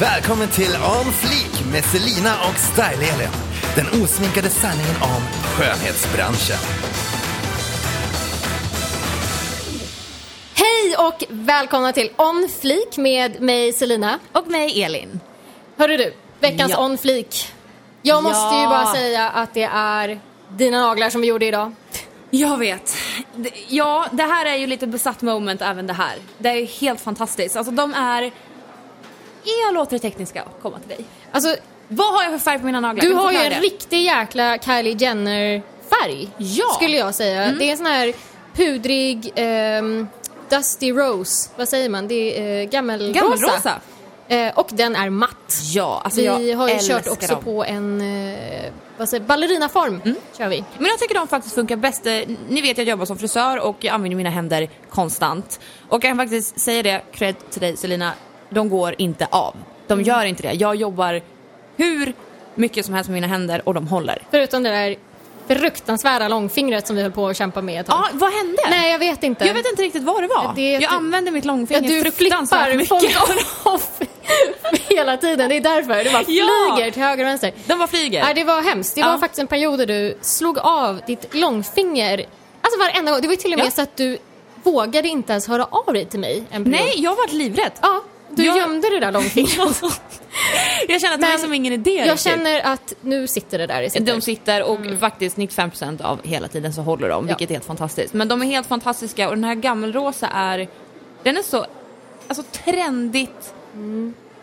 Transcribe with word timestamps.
Välkommen 0.00 0.48
till 0.48 0.70
On 0.76 1.12
Fleek 1.12 1.72
med 1.72 1.84
Selina 1.84 2.34
och 2.48 2.54
Style-Elin. 2.54 3.28
Den 3.76 4.02
osminkade 4.02 4.50
sanningen 4.50 4.96
om 5.02 5.22
skönhetsbranschen. 5.44 6.56
Hej 10.54 10.96
och 10.98 11.24
välkomna 11.28 11.92
till 11.92 12.10
On 12.16 12.48
Fleek 12.60 12.96
med 12.96 13.40
mig 13.40 13.72
Selina. 13.72 14.18
Och 14.32 14.46
mig 14.48 14.82
Elin. 14.82 15.20
Hörru 15.76 15.96
du, 15.96 16.14
veckans 16.40 16.72
Ja. 16.72 16.84
On 16.84 16.98
Fleek. 16.98 17.52
Jag 18.02 18.22
måste 18.22 18.54
ju 18.56 18.62
Ja. 18.62 18.68
bara 18.68 18.94
säga 18.94 19.30
att 19.30 19.54
det 19.54 19.68
är 19.72 20.20
dina 20.48 20.80
naglar 20.80 21.10
som 21.10 21.20
vi 21.20 21.26
gjorde 21.28 21.46
idag. 21.46 21.72
Jag 22.30 22.58
vet. 22.58 22.96
Det- 23.34 23.50
Ja, 23.68 24.06
det 24.12 24.22
här 24.22 24.46
är 24.46 24.56
ju 24.56 24.66
lite 24.66 24.86
besatt 24.86 25.22
moment 25.22 25.62
även 25.62 25.86
det 25.86 25.92
här. 25.92 26.14
Det 26.38 26.48
är 26.48 26.66
helt 26.66 27.00
fantastiskt. 27.00 27.56
Alltså 27.56 27.72
de 27.72 27.94
är... 27.94 28.30
Jag 29.44 29.74
låter 29.74 29.92
det 29.92 29.98
tekniska 29.98 30.44
komma 30.62 30.78
till 30.78 30.88
dig. 30.88 31.04
Alltså, 31.32 31.56
Vad 31.88 32.14
har 32.14 32.22
jag 32.22 32.32
för 32.32 32.38
färg 32.38 32.58
på 32.58 32.66
mina 32.66 32.80
naglar? 32.80 33.02
du 33.02 33.12
har 33.12 33.32
ju 33.32 33.38
en 33.38 33.50
det? 33.50 33.60
riktig 33.60 34.04
jäkla 34.04 34.58
Kylie 34.58 34.96
Jenner-färg. 34.98 36.28
Ja. 36.36 36.64
Mm. 36.64 36.74
Skulle 36.74 36.96
jag 36.96 37.14
säga. 37.14 37.52
Det 37.52 37.64
är 37.64 37.70
en 37.70 37.76
sån 37.76 37.86
här 37.86 38.12
pudrig, 38.54 39.32
ehm, 39.36 40.08
Dusty 40.48 40.92
Rose. 40.92 41.50
Vad 41.56 41.68
säger 41.68 41.88
man? 41.88 42.08
Det 42.08 42.38
är 42.38 42.62
uh, 42.62 42.70
gammelrosa. 42.70 43.20
Gammelrosa. 43.20 43.80
Eh, 44.28 44.58
och 44.58 44.68
den 44.72 44.96
är 44.96 45.10
matt. 45.10 45.60
Ja, 45.62 46.00
alltså 46.04 46.20
vi 46.20 46.52
har 46.52 46.68
ju 46.68 46.78
kört 46.78 47.06
också 47.06 47.34
dem. 47.34 47.44
på 47.44 47.64
en 47.64 48.00
eh, 48.00 48.72
vad 48.96 49.08
säger, 49.08 49.24
ballerinaform. 49.24 50.00
Mm. 50.04 50.16
Kör 50.38 50.48
vi. 50.48 50.64
Men 50.78 50.86
jag 50.86 50.98
tycker 50.98 51.14
de 51.14 51.28
faktiskt 51.28 51.54
funkar 51.54 51.76
bäst. 51.76 52.04
Ni 52.48 52.60
vet 52.62 52.78
jag 52.78 52.86
jobbar 52.86 53.04
som 53.04 53.18
frisör 53.18 53.58
och 53.58 53.76
jag 53.80 53.94
använder 53.94 54.16
mina 54.16 54.30
händer 54.30 54.70
konstant. 54.90 55.60
Och 55.88 55.94
jag 55.94 56.02
kan 56.02 56.16
faktiskt 56.16 56.60
säga 56.60 56.82
det, 56.82 57.02
cred 57.12 57.50
till 57.50 57.60
dig 57.60 57.76
Selina, 57.76 58.12
de 58.50 58.68
går 58.68 58.94
inte 58.98 59.26
av. 59.30 59.54
De 59.86 60.02
gör 60.02 60.24
inte 60.24 60.42
det. 60.42 60.52
Jag 60.52 60.76
jobbar 60.76 61.20
hur 61.76 62.12
mycket 62.54 62.84
som 62.84 62.94
helst 62.94 63.10
med 63.10 63.14
mina 63.14 63.26
händer 63.26 63.62
och 63.68 63.74
de 63.74 63.86
håller. 63.88 64.22
Förutom 64.30 64.62
det 64.62 64.70
där 64.70 64.96
fruktansvärda 65.48 66.28
långfingret 66.28 66.86
som 66.86 66.96
vi 66.96 67.02
höll 67.02 67.12
på 67.12 67.28
att 67.28 67.36
kämpa 67.36 67.62
med 67.62 67.80
ett 67.80 67.86
tag. 67.86 67.98
Ja, 67.98 68.08
vad 68.12 68.32
hände? 68.32 68.62
Nej, 68.70 68.90
jag 68.92 68.98
vet 68.98 69.22
inte. 69.22 69.44
Jag 69.46 69.54
vet 69.54 69.66
inte 69.70 69.82
riktigt 69.82 70.02
vad 70.02 70.22
det 70.22 70.26
var. 70.28 70.52
Det 70.56 70.70
jag 70.72 70.82
du- 70.82 70.86
använder 70.86 71.32
mitt 71.32 71.44
Ja, 71.44 71.52
långfinger 71.52 72.04
du 72.04 72.10
fruktansvärt 72.10 72.74
mycket. 72.76 72.88
folk 72.88 73.66
off 73.66 74.00
hela 74.88 75.16
tiden. 75.16 75.48
Det 75.48 75.56
är 75.56 75.60
därför. 75.60 76.04
Det 76.04 76.10
bara 76.12 76.24
Ja. 76.26 76.74
flyger 76.76 76.90
till 76.90 77.02
höger 77.02 77.24
och 77.24 77.28
vänster. 77.30 77.52
De 77.66 77.78
bara 77.78 77.88
flyger. 77.88 78.22
Nej, 78.24 78.34
det 78.34 78.44
var 78.44 78.62
hemskt. 78.62 78.94
Det 78.94 79.00
Ja. 79.00 79.06
var 79.06 79.18
faktiskt 79.18 79.38
en 79.40 79.46
period 79.46 79.78
där 79.78 79.86
du 79.86 80.18
slog 80.20 80.58
av 80.58 81.00
ditt 81.06 81.34
långfinger. 81.34 82.24
Alltså 82.62 82.78
varenda 82.80 83.12
gång. 83.12 83.20
Det 83.20 83.28
var 83.28 83.36
till 83.36 83.52
och 83.52 83.58
med 83.58 83.66
Ja. 83.66 83.70
så 83.70 83.82
att 83.82 83.96
du 83.96 84.18
vågade 84.62 85.08
inte 85.08 85.32
ens 85.32 85.48
höra 85.48 85.64
av 85.70 85.94
dig 85.94 86.04
till 86.04 86.20
mig. 86.20 86.42
Nej, 86.50 86.94
jag 86.96 87.10
var 87.10 87.54
rädd. 87.56 87.72
Ja, 87.82 88.00
du 88.36 88.44
Jag- 88.44 88.56
gömde 88.56 88.90
det 88.90 89.00
där 89.00 89.12
långfingret. 89.12 89.58
jag 90.88 91.00
känner 91.00 91.14
att 91.14 91.20
det 91.20 91.26
är 91.26 91.38
som 91.38 91.54
ingen 91.54 91.72
idé 91.72 91.90
jag 91.90 92.04
riktigt. 92.04 92.20
känner 92.20 92.60
att 92.60 92.92
nu 93.00 93.26
sitter 93.26 93.58
det 93.58 93.66
där 93.66 93.82
i 93.82 93.90
sitter. 93.90 94.14
De 94.14 94.20
sitter 94.20 94.62
och 94.62 94.78
faktiskt 95.00 95.36
95% 95.36 96.02
av 96.02 96.20
hela 96.26 96.48
tiden 96.48 96.72
så 96.72 96.82
håller 96.82 97.08
de, 97.08 97.24
Ja. 97.28 97.28
vilket 97.34 97.50
är 97.50 97.54
helt 97.54 97.64
fantastiskt. 97.66 98.14
Men 98.14 98.28
de 98.28 98.42
är 98.42 98.46
helt 98.46 98.66
fantastiska 98.66 99.28
och 99.28 99.34
den 99.34 99.44
här 99.44 99.54
gammelrosa 99.54 100.28
är, 100.28 100.68
den 101.22 101.36
är 101.36 101.42
så, 101.42 101.66
alltså 102.28 102.42
trendigt, 102.52 103.54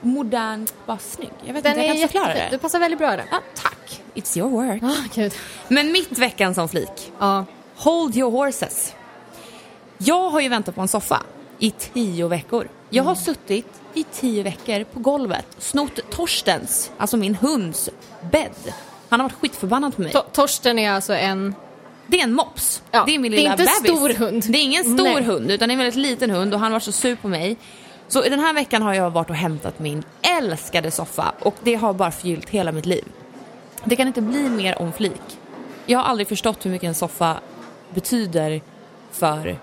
modernt, 0.02 0.74
bara 0.86 0.98
snygg. 0.98 1.30
Jag 1.46 1.54
vet 1.54 1.64
Den 1.64 1.72
inte, 1.72 1.82
jag 1.82 1.88
kan 1.88 1.96
inte 1.96 2.08
förklara 2.08 2.28
jättefin. 2.28 2.50
Du 2.52 2.58
det. 2.58 2.62
passar 2.62 2.80
väldigt 2.80 3.00
bra 3.00 3.10
där. 3.10 3.26
Ja, 3.32 3.40
tack. 3.56 4.02
It's 4.16 4.38
your 4.38 4.50
work. 4.50 4.82
Gud. 5.16 5.34
Men 5.68 5.92
mitt 5.92 6.18
veckan 6.18 6.56
som 6.56 6.70
flik. 6.70 7.12
Ja. 7.20 7.46
Hold 7.76 8.18
your 8.18 8.32
horses. 8.32 8.94
Jag 9.98 10.30
har 10.30 10.40
ju 10.40 10.50
väntat 10.50 10.76
på 10.76 10.82
en 10.82 10.88
soffa 10.88 11.24
i 11.60 11.72
tio 11.72 12.28
veckor. 12.28 12.68
Jag 12.90 13.04
har 13.04 13.16
suttit 13.16 13.77
i 13.98 14.06
tio 14.14 14.44
veckor 14.44 14.84
på 14.84 15.00
golvet, 15.00 15.46
snott 15.60 16.00
Torstens, 16.10 16.92
alltså 16.98 17.18
min 17.18 17.36
hunds 17.36 17.90
bädd. 18.32 18.74
Han 19.10 19.20
har 19.20 19.30
varit 19.30 19.40
skitförbannad 19.40 19.96
på 19.96 20.02
mig. 20.02 20.12
To- 20.12 20.24
Torsten 20.32 20.80
är 20.80 20.92
alltså 20.92 21.14
en... 21.14 21.56
Det 22.08 22.20
är 22.20 22.24
en 22.24 22.34
mops. 22.34 22.82
Ja, 22.92 23.04
det 23.06 23.16
är 23.16 23.20
min 23.20 23.32
det 23.32 23.38
är 23.38 23.40
lilla 23.40 23.52
inte 23.52 23.64
en 23.64 23.84
bebis. 23.84 23.98
stor 23.98 24.26
hund. 24.26 24.44
Det 24.50 24.58
är 24.58 24.62
ingen 24.64 24.84
stor 24.84 25.04
Nej. 25.04 25.24
hund 25.24 25.52
utan 25.52 25.70
det 25.70 25.72
är 25.72 25.74
en 25.74 25.80
väldigt 25.80 25.96
liten 25.96 26.30
hund 26.30 26.54
och 26.54 26.60
han 26.60 26.72
var 26.72 26.80
så 26.80 26.92
sur 26.92 27.16
på 27.16 27.28
mig. 27.28 27.58
Så 28.08 28.22
den 28.22 28.40
här 28.40 28.54
veckan 28.54 28.82
har 28.82 28.94
jag 28.94 29.10
varit 29.10 29.30
och 29.30 29.36
hämtat 29.36 29.80
min 29.80 30.04
älskade 30.22 30.92
soffa 30.92 31.32
och 31.40 31.56
det 31.64 31.76
har 31.76 31.94
bara 31.94 32.12
förgyllt 32.12 32.50
hela 32.50 32.72
mitt 32.72 32.86
liv. 32.86 33.04
Det 33.86 33.96
kan 33.96 34.08
inte 34.08 34.22
bli 34.22 34.50
mer 34.50 34.82
om 34.82 34.94
flik. 34.94 35.38
Jag 35.86 36.00
har 36.00 36.06
aldrig 36.06 36.28
förstått 36.28 36.66
hur 36.66 36.72
mycket 36.72 36.88
en 36.88 36.96
soffa 36.96 37.38
betyder 37.94 38.62
för 39.12 39.58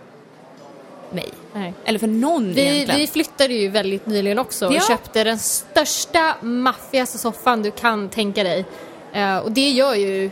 mig. 1.14 1.28
Nej. 1.52 1.74
Eller 1.84 1.98
för 1.98 2.06
någon 2.06 2.52
Vi, 2.54 2.60
egentligen. 2.60 3.00
vi 3.00 3.06
flyttade 3.06 3.54
ju 3.54 3.68
väldigt 3.68 4.06
nyligen 4.06 4.38
också 4.38 4.66
och 4.66 4.74
Ja. 4.74 4.80
köpte 4.88 5.24
den 5.24 5.38
största, 5.38 6.34
maffigaste 6.42 7.18
soffan 7.18 7.62
du 7.62 7.70
kan 7.70 8.08
tänka 8.08 8.42
dig. 8.42 8.64
Eh, 9.12 9.36
och 9.38 9.52
det 9.52 9.70
gör 9.70 9.94
ju 9.94 10.30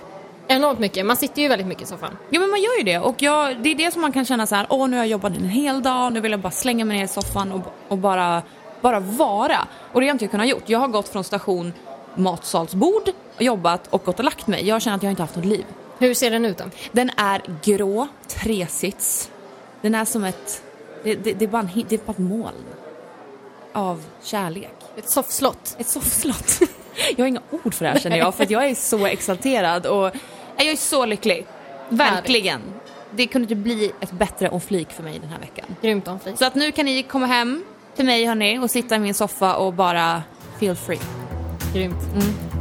enormt 0.48 0.78
mycket. 0.78 1.06
Man 1.06 1.16
sitter 1.16 1.42
ju 1.42 1.48
väldigt 1.48 1.66
mycket 1.66 1.82
i 1.82 1.87
soffan. 1.87 2.16
Ja 2.31 2.41
men 2.41 2.50
man 2.50 2.60
gör 2.62 2.78
ju 2.78 2.82
det 2.84 2.98
och 2.98 3.22
jag, 3.22 3.62
det 3.62 3.71
är 3.71 3.75
det 3.75 3.91
som 3.92 4.00
man 4.03 4.12
kan 4.12 4.25
känna 4.25 4.47
så 4.47 4.54
här, 4.54 4.66
åh 4.71 4.88
nu 4.88 4.97
har 4.97 5.04
jag 5.04 5.10
jobbat 5.10 5.37
en 5.37 5.48
hel 5.48 5.82
dag, 5.82 6.12
nu 6.12 6.21
vill 6.21 6.31
jag 6.31 6.41
bara 6.41 6.50
slänga 6.50 6.84
mig 6.84 6.97
ner 6.98 7.04
i 7.04 7.09
soffan 7.09 7.53
och, 7.53 7.60
och 7.88 7.98
bara, 7.98 8.42
bara 8.81 9.00
vara. 9.00 9.66
Och 9.92 10.00
det 10.00 10.06
har 10.06 10.12
inte 10.12 10.25
jag 10.25 10.31
kunnat 10.31 10.48
gjort. 10.48 10.62
Jag 10.66 10.78
har 10.78 10.88
gått 10.88 11.09
från 11.09 11.25
station 11.25 11.72
matsalsbord, 12.15 13.10
jobbat 13.38 13.87
och 13.91 14.04
gått 14.04 14.19
och 14.19 14.25
lagt 14.25 14.47
mig. 14.47 14.66
Jag 14.69 14.82
känner 14.82 14.97
att 14.97 15.03
jag 15.03 15.12
inte 15.12 15.22
haft 15.22 15.37
något 15.37 15.44
liv. 15.44 15.65
Hur 15.98 16.15
ser 16.15 16.31
den 16.31 16.44
ut 16.44 16.59
då? 16.59 16.65
Den 16.92 17.10
är 17.16 17.42
grå, 17.65 18.09
tresits. 18.28 19.31
Den 19.81 19.94
är 19.94 20.04
som 20.04 20.25
ett, 20.25 20.62
det, 21.04 21.14
det, 21.14 21.32
det, 21.32 21.44
är, 21.44 21.48
bara 21.48 21.62
en, 21.62 21.84
det 21.88 21.94
är 21.94 22.00
bara 22.06 22.12
ett 22.12 22.18
moln 22.18 22.64
av 23.72 24.04
kärlek. 24.22 24.74
Ett 24.96 25.10
soffslott. 25.10 25.76
Ett 25.78 25.88
soffslott. 25.88 26.60
Jag 27.16 27.24
har 27.24 27.28
inga 27.28 27.42
ord 27.50 27.74
för 27.74 27.84
det 27.84 27.90
här 27.90 27.98
känner 27.98 28.16
jag, 28.16 28.34
för 28.34 28.52
jag 28.52 28.64
är 28.66 28.74
så 28.74 29.06
exalterad 29.06 29.86
och 29.86 30.10
jag 30.56 30.66
är 30.66 30.76
så 30.76 31.06
lycklig. 31.06 31.46
Verkligen. 31.88 32.60
Det 33.10 33.26
kunde 33.26 33.44
inte 33.44 33.54
bli 33.54 33.92
ett 34.00 34.12
bättre 34.12 34.48
om 34.48 34.60
flik 34.60 34.91
för 34.91 35.02
mig 35.02 35.18
den 35.18 35.28
här 35.28 35.38
veckan. 35.38 35.76
Grymt 35.82 36.08
om 36.08 36.20
flis. 36.20 36.38
Så 36.38 36.44
att 36.44 36.54
nu 36.54 36.72
kan 36.72 36.84
ni 36.84 37.02
komma 37.02 37.26
hem 37.26 37.64
till 37.96 38.04
mig 38.04 38.24
hörni 38.26 38.58
och 38.58 38.70
sitta 38.70 38.96
i 38.96 38.98
min 38.98 39.14
soffa 39.14 39.56
och 39.56 39.74
bara 39.74 40.22
feel 40.60 40.76
free. 40.76 41.00
Grymt. 41.74 42.51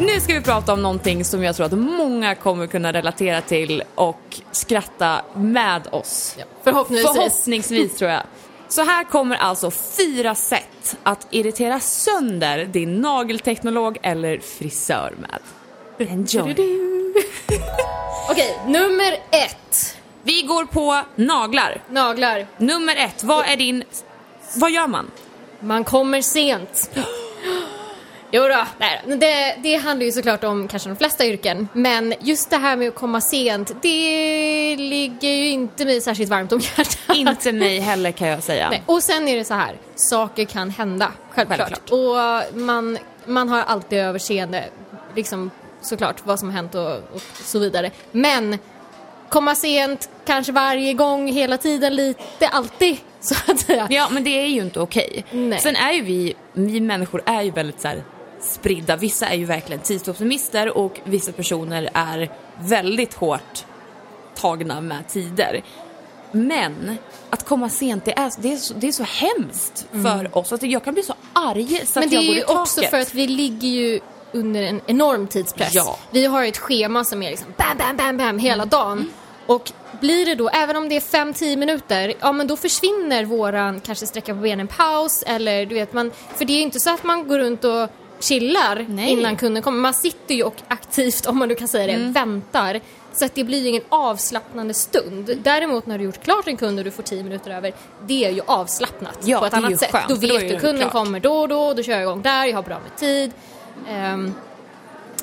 Nu 0.00 0.20
ska 0.20 0.34
vi 0.34 0.40
prata 0.40 0.72
om 0.72 0.82
någonting 0.82 1.24
som 1.24 1.42
jag 1.42 1.56
tror 1.56 1.66
att 1.66 1.72
många 1.72 2.34
kommer 2.34 2.66
kunna 2.66 2.92
relatera 2.92 3.40
till 3.40 3.82
och 3.94 4.40
skratta 4.52 5.22
med 5.34 5.86
oss. 5.92 6.36
Ja, 6.38 6.44
förhoppningsvis. 6.64 7.12
Förhoppningsvis 7.16 7.96
tror 7.96 8.10
jag. 8.10 8.22
Så 8.68 8.82
här 8.82 9.04
kommer 9.04 9.36
alltså 9.36 9.70
fyra 9.70 10.34
sätt 10.34 10.96
att 11.02 11.26
irritera 11.30 11.80
sönder 11.80 12.64
din 12.64 13.00
nagelteknolog 13.00 13.98
eller 14.02 14.38
frisör 14.38 15.14
med. 15.18 15.40
Enjoy! 16.10 16.50
Okej, 18.30 18.58
nummer 18.66 19.12
ett. 19.30 19.96
Vi 20.22 20.42
går 20.42 20.64
på 20.64 21.02
naglar. 21.14 21.82
Naglar. 21.90 22.46
Nummer 22.56 22.96
ett, 22.96 23.24
vad 23.24 23.46
är 23.46 23.56
din... 23.56 23.84
Vad 24.54 24.70
gör 24.70 24.86
man? 24.86 25.10
Man 25.60 25.84
kommer 25.84 26.22
sent. 26.22 26.90
Jo 28.30 28.42
då, 28.42 28.48
då. 29.08 29.16
det, 29.16 29.56
det 29.62 29.74
handlar 29.74 30.06
ju 30.06 30.12
såklart 30.12 30.44
om 30.44 30.68
kanske 30.68 30.88
de 30.88 30.96
flesta 30.96 31.26
yrken. 31.26 31.68
Men 31.72 32.14
just 32.20 32.50
det 32.50 32.56
här 32.56 32.76
med 32.76 32.88
att 32.88 32.94
komma 32.94 33.20
sent, 33.20 33.82
det 33.82 34.76
ligger 34.76 35.30
ju 35.30 35.48
inte 35.48 35.84
mig 35.84 36.00
särskilt 36.00 36.30
varmt 36.30 36.52
om 36.52 36.60
hjärtat. 36.60 37.16
Inte 37.16 37.52
mig 37.52 37.78
heller 37.80 38.12
kan 38.12 38.28
jag 38.28 38.42
säga. 38.42 38.70
Nej. 38.70 38.82
Och 38.86 39.02
sen 39.02 39.28
är 39.28 39.36
det 39.36 39.44
så 39.44 39.54
här, 39.54 39.76
saker 39.94 40.44
kan 40.44 40.70
hända, 40.70 41.12
självklart. 41.30 41.58
Självklart. 41.58 41.90
Och 42.52 42.58
man, 42.58 42.98
man 43.24 43.48
har 43.48 43.60
alltid 43.60 43.98
överseende, 43.98 44.64
liksom 45.14 45.50
såklart 45.82 46.16
vad 46.24 46.38
som 46.38 46.48
har 46.48 46.56
hänt 46.56 46.74
och, 46.74 46.92
och 46.96 47.22
så 47.44 47.58
vidare. 47.58 47.90
Men 48.12 48.58
komma 49.28 49.54
sent, 49.54 50.10
kanske 50.26 50.52
varje 50.52 50.92
gång, 50.92 51.32
hela 51.32 51.58
tiden, 51.58 51.96
lite, 51.96 52.48
alltid, 52.48 52.96
så 53.20 53.34
att 53.52 53.60
säga. 53.60 53.86
Ja, 53.90 54.08
men 54.10 54.24
det 54.24 54.30
är 54.30 54.46
ju 54.46 54.60
inte 54.60 54.80
okej. 54.80 55.24
Nej. 55.30 55.58
Sen 55.60 55.76
är 55.76 55.92
ju 55.92 56.02
vi, 56.02 56.34
vi 56.52 56.80
människor 56.80 57.22
är 57.26 57.42
ju 57.42 57.50
väldigt 57.50 57.80
så 57.80 57.88
här 57.88 58.02
spridda. 58.46 58.96
Vissa 58.96 59.26
är 59.26 59.36
ju 59.36 59.44
verkligen 59.44 59.82
tidsoptimister 59.82 60.76
och 60.76 61.00
vissa 61.04 61.32
personer 61.32 61.90
är 61.94 62.30
väldigt 62.58 63.14
hårt 63.14 63.64
tagna 64.34 64.80
med 64.80 65.08
tider. 65.08 65.62
Men 66.32 66.98
att 67.30 67.44
komma 67.44 67.68
sent, 67.68 68.04
det 68.04 68.18
är, 68.18 68.32
det 68.38 68.52
är, 68.52 68.56
så, 68.56 68.74
det 68.74 68.88
är 68.88 68.92
så 68.92 69.02
hemskt 69.02 69.86
för 69.90 70.38
oss. 70.38 70.52
Alltså, 70.52 70.66
jag 70.66 70.84
kan 70.84 70.94
bli 70.94 71.02
så 71.02 71.14
arg 71.32 71.86
så 71.86 71.98
Men 72.00 72.04
att 72.04 72.10
det 72.10 72.16
jag 72.16 72.24
är 72.24 72.26
går 72.26 72.34
ju 72.34 72.40
i 72.40 72.44
taket. 72.44 72.60
också 72.60 72.82
för 72.82 73.00
att 73.00 73.14
vi 73.14 73.26
ligger 73.26 73.68
ju 73.68 74.00
under 74.32 74.62
en 74.62 74.80
enorm 74.86 75.26
tidspress. 75.26 75.74
Ja. 75.74 75.98
Vi 76.10 76.26
har 76.26 76.44
ett 76.44 76.58
schema 76.58 77.04
som 77.04 77.22
är 77.22 77.30
liksom 77.30 77.54
bam, 77.56 77.76
bam, 77.78 77.96
bam, 77.96 78.16
bam 78.16 78.38
hela 78.38 78.64
dagen. 78.64 79.10
Och 79.46 79.72
blir 80.00 80.26
det 80.26 80.34
då, 80.34 80.48
även 80.48 80.76
om 80.76 80.88
det 80.88 80.96
är 80.96 81.00
5-10 81.00 81.56
minuter, 81.56 82.14
ja 82.20 82.32
men 82.32 82.46
då 82.46 82.56
försvinner 82.56 83.24
våran 83.24 83.80
kanske 83.80 84.06
sträcka 84.06 84.34
på 84.34 84.40
benen 84.40 84.66
paus 84.66 85.24
eller 85.26 85.66
du 85.66 85.74
vet 85.74 85.92
man, 85.92 86.12
för 86.36 86.44
det 86.44 86.52
är 86.52 86.56
ju 86.56 86.62
inte 86.62 86.80
så 86.80 86.90
att 86.90 87.04
man 87.04 87.28
går 87.28 87.38
runt 87.38 87.64
och 87.64 87.88
chillar 88.20 88.86
Nej. 88.88 89.10
innan 89.10 89.36
kunden 89.36 89.62
kommer. 89.62 89.78
Man 89.80 89.94
sitter 89.94 90.34
ju 90.34 90.42
och 90.42 90.54
aktivt, 90.68 91.26
om 91.26 91.38
man 91.38 91.48
nu 91.48 91.54
kan 91.54 91.68
säga 91.68 91.86
det, 91.86 91.92
Mm. 91.92 92.12
väntar. 92.12 92.80
Så 93.14 93.24
att 93.24 93.34
det 93.34 93.44
blir 93.44 93.66
ingen 93.66 93.82
avslappnande 93.88 94.74
stund. 94.74 95.30
Däremot 95.42 95.86
när 95.86 95.98
du 95.98 96.04
gjort 96.04 96.22
klart 96.22 96.46
en 96.48 96.56
kund 96.56 96.78
och 96.78 96.84
du 96.84 96.90
får 96.90 97.02
10 97.02 97.22
minuter 97.22 97.50
över, 97.50 97.72
det 98.06 98.24
är 98.24 98.30
ju 98.30 98.40
avslappnat 98.46 99.18
Ja, 99.24 99.38
på 99.40 99.46
ett 99.46 99.54
annat 99.54 99.78
sätt. 99.80 99.90
skönt, 99.92 100.08
då 100.08 100.14
då 100.14 100.20
vet 100.20 100.40
det 100.40 100.48
du, 100.48 100.58
kunden 100.60 100.78
klart. 100.80 100.92
kommer 100.92 101.20
då 101.20 101.32
och 101.40 101.48
då, 101.48 101.74
då 101.74 101.82
kör 101.82 101.92
jag 101.92 102.02
igång 102.02 102.22
där, 102.22 102.46
jag 102.46 102.54
har 102.56 102.62
bra 102.62 102.78
med 102.80 102.96
tid. 102.96 103.30
Ehm, 103.88 104.34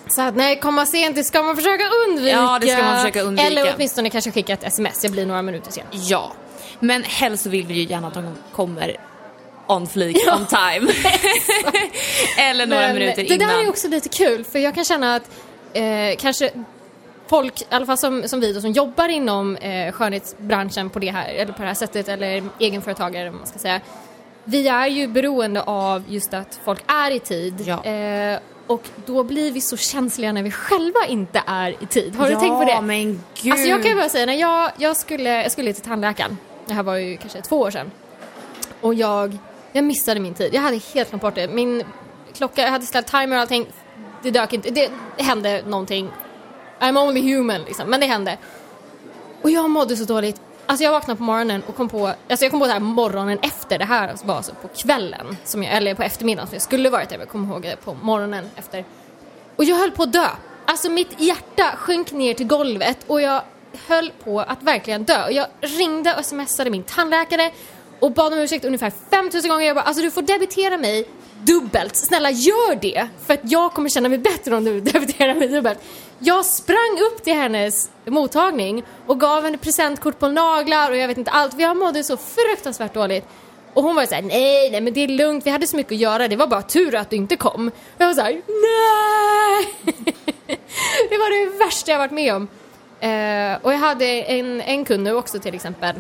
så 0.08 0.22
att 0.22 0.36
nej, 0.36 0.60
komma 0.60 0.86
sent, 0.86 1.16
det 1.16 1.24
ska 1.24 1.42
man 1.44 1.56
försöka 1.56 1.84
undvika. 2.08 2.36
Ja, 2.38 2.60
det 2.62 2.68
ska 2.68 2.84
man 2.84 2.96
försöka 2.98 3.22
undvika. 3.22 3.48
Eller 3.48 3.74
åtminstone 3.76 4.10
kanske 4.10 4.32
skicka 4.32 4.54
ett 4.54 4.64
sms, 4.64 5.04
jag 5.04 5.12
blir 5.12 5.26
några 5.26 5.42
minuter 5.42 5.72
sen. 5.72 5.84
Ja, 5.92 6.32
men 6.80 7.04
helst 7.04 7.46
vill 7.46 7.66
vi 7.68 7.74
ju 7.74 7.84
gärna 7.84 8.08
att 8.08 8.14
de 8.14 8.36
kommer 8.52 8.98
on 9.68 9.88
fleek, 9.88 10.18
on 10.34 10.46
time. 10.46 10.92
Eller 12.38 12.66
några 12.66 12.82
Men 12.82 12.94
minuter 12.94 13.24
det 13.24 13.34
innan. 13.34 13.48
där 13.48 13.64
är 13.64 13.70
också 13.70 13.88
lite 13.88 14.10
kul 14.10 14.44
för 14.44 14.60
jag 14.60 14.76
kan 14.76 14.86
känna 14.86 15.16
att 15.16 15.30
eh, 15.74 15.84
kanske 16.18 16.52
folk, 17.28 17.62
i 17.62 17.66
alla 17.70 17.86
fall 17.86 17.98
som, 17.98 18.28
som 18.28 18.40
vi 18.40 18.54
då, 18.54 18.62
som 18.62 18.72
jobbar 18.72 19.10
inom 19.10 19.56
eh, 19.56 19.92
skönhetsbranschen 19.92 20.90
på 20.90 21.00
det 21.00 21.12
här, 21.12 21.34
eller 21.34 21.54
på 21.54 21.62
det 21.62 21.68
här 21.68 21.74
sättet 21.74 22.10
eller 22.10 22.44
egenföretagare 22.60 23.32
man 23.32 23.48
ska 23.48 23.60
säga. 23.60 23.82
Vi 24.44 24.68
är 24.68 24.88
ju 24.88 25.08
beroende 25.08 25.62
av 25.62 26.04
just 26.08 26.34
att 26.34 26.60
folk 26.66 26.84
är 26.88 27.12
i 27.12 27.20
tid. 27.20 27.64
Ja. 27.66 27.84
Eh, 27.84 28.40
och 28.68 28.84
då 29.06 29.24
blir 29.24 29.52
vi 29.52 29.62
så 29.62 29.78
känsliga 29.78 30.32
när 30.32 30.44
vi 30.44 30.52
själva 30.52 31.00
inte 31.08 31.44
är 31.46 31.84
i 31.84 31.86
tid. 31.86 32.16
Har 32.16 32.28
du 32.28 32.34
ja, 32.34 32.40
tänkt 32.40 32.54
på 32.54 32.66
det? 32.66 32.82
men 32.82 33.24
gud. 33.42 33.52
Alltså 33.52 33.68
jag 33.68 33.84
kan 33.84 33.98
bara 33.98 34.10
säga, 34.10 34.26
när 34.26 34.34
jag, 34.34 34.72
jag, 34.78 34.98
skulle, 34.98 35.44
jag 35.44 35.52
skulle 35.52 35.74
till 35.74 35.84
tandläkaren, 35.84 36.38
det 36.66 36.74
här 36.74 36.84
var 36.84 36.96
ju 36.96 37.18
kanske 37.18 37.42
två 37.42 37.60
år 37.60 37.72
sedan, 37.72 37.92
och 38.82 38.94
jag, 38.94 39.38
jag 39.74 39.84
missade 39.84 40.20
min 40.20 40.34
tid. 40.34 40.54
Jag 40.54 40.62
hade 40.62 40.78
helt 40.94 41.10
glömt 41.10 41.22
bort 41.22 41.36
det. 41.36 41.48
Min 41.48 41.84
klocka, 42.34 42.62
jag 42.62 42.72
hade 42.72 42.86
ställt 42.86 43.08
timer 43.08 43.36
och 43.36 43.42
allting, 43.42 43.68
det 44.24 44.32
dök 44.32 44.54
inte, 44.54 44.70
det, 44.70 44.92
hände 45.18 45.64
någonting. 45.68 46.12
I'm 46.80 47.08
only 47.08 47.34
human 47.34 47.62
liksom, 47.62 47.90
men 47.90 48.00
det 48.00 48.06
hände. 48.06 48.38
Och 49.42 49.52
jag 49.52 49.70
mådde 49.70 49.96
så 49.96 50.04
dåligt. 50.04 50.42
Alltså 50.66 50.84
jag 50.84 50.92
vaknade 50.92 51.18
på 51.18 51.24
morgonen 51.24 51.64
och 51.68 51.76
kom 51.76 51.90
på, 51.90 52.08
alltså 52.08 52.46
jag 52.46 52.52
kom 52.52 52.60
på 52.60 52.68
det 52.68 52.74
här 52.74 52.80
morgonen 52.80 53.40
efter, 53.42 53.80
det 53.80 53.86
här 53.86 54.16
var 54.24 54.36
alltså 54.36 54.54
på 54.62 54.68
kvällen, 54.68 55.38
som 55.44 55.64
jag, 55.64 55.74
eller 55.74 55.96
på 55.96 56.04
eftermiddagen 56.04 56.48
som 56.48 56.56
jag 56.56 56.62
skulle 56.62 56.90
varit 56.90 57.10
där, 57.10 57.18
men 57.18 57.26
jag 57.26 57.32
kommer 57.32 57.54
ihåg 57.54 57.62
det 57.62 57.76
på 57.76 57.94
morgonen 57.94 58.50
efter. 58.56 58.86
Och 59.56 59.64
jag 59.64 59.76
höll 59.76 59.92
på 59.92 60.04
att 60.04 60.14
dö. 60.14 60.28
Alltså 60.66 60.90
mitt 60.90 61.22
hjärta 61.22 61.76
sjönk 61.78 62.12
ner 62.12 62.34
till 62.34 62.48
golvet 62.48 62.98
och 63.08 63.22
jag 63.22 63.42
höll 63.88 64.12
på 64.24 64.40
att 64.40 64.64
verkligen 64.64 65.04
dö. 65.04 65.26
Och 65.26 65.32
jag 65.32 65.48
ringde 65.62 66.16
och 66.16 66.26
smsade 66.26 66.70
min 66.70 66.84
tandläkare 66.84 67.52
och 68.04 68.12
bad 68.12 68.34
om 68.34 68.40
ursäkt 68.40 68.66
ungefär 68.66 68.92
5000 69.10 69.50
gånger. 69.50 69.66
Jag 69.66 69.76
bara, 69.76 69.86
alltså 69.86 70.04
du 70.04 70.12
får 70.12 70.22
debitera 70.22 70.78
mig 70.78 71.08
dubbelt. 71.44 71.96
Snälla 71.96 72.32
gör 72.32 72.76
det! 72.82 73.08
För 73.26 73.34
att 73.34 73.40
jag 73.44 73.74
kommer 73.74 73.90
känna 73.90 74.10
mig 74.10 74.18
bättre 74.18 74.56
om 74.56 74.64
du 74.64 74.82
debiterar 74.94 75.34
mig 75.36 75.48
dubbelt. 75.48 75.80
Jag 76.20 76.46
sprang 76.46 77.00
upp 77.12 77.24
till 77.24 77.34
hennes 77.34 77.90
mottagning 78.06 78.84
och 79.08 79.20
gav 79.20 79.44
henne 79.44 79.58
presentkort 79.58 80.20
på 80.20 80.28
naglar 80.28 80.92
och 80.92 80.98
jag 80.98 81.08
vet 81.08 81.18
inte 81.18 81.32
allt. 81.32 81.60
Jag 81.60 81.78
mådde 81.78 82.04
så 82.04 82.18
fruktansvärt 82.18 82.94
dåligt. 82.94 83.26
Och 83.74 83.84
hon 83.84 83.96
var 83.96 84.06
såhär, 84.06 84.22
nej, 84.22 84.72
nej 84.72 84.82
men 84.82 84.94
det 84.94 85.04
är 85.04 85.08
lugnt, 85.08 85.46
vi 85.46 85.50
hade 85.50 85.68
så 85.68 85.78
mycket 85.78 85.92
att 85.92 86.00
göra, 86.00 86.28
det 86.28 86.36
var 86.36 86.48
bara 86.48 86.62
tur 86.62 86.96
att 86.96 87.10
du 87.10 87.16
inte 87.16 87.36
kom. 87.36 87.68
Och 87.68 87.74
jag 87.98 88.08
var 88.08 88.14
såhär, 88.14 88.42
nej! 88.48 89.96
det 91.10 91.18
var 91.18 91.52
det 91.52 91.66
värsta 91.66 91.92
jag 91.92 91.98
varit 92.00 92.12
med 92.12 92.36
om. 92.36 92.48
Eh, 93.00 93.58
och 93.62 93.74
jag 93.74 93.78
hade 93.78 94.06
en, 94.06 94.62
en 94.62 94.86
kund 94.86 95.04
nu 95.04 95.16
också 95.16 95.40
till 95.40 95.56
exempel 95.56 95.96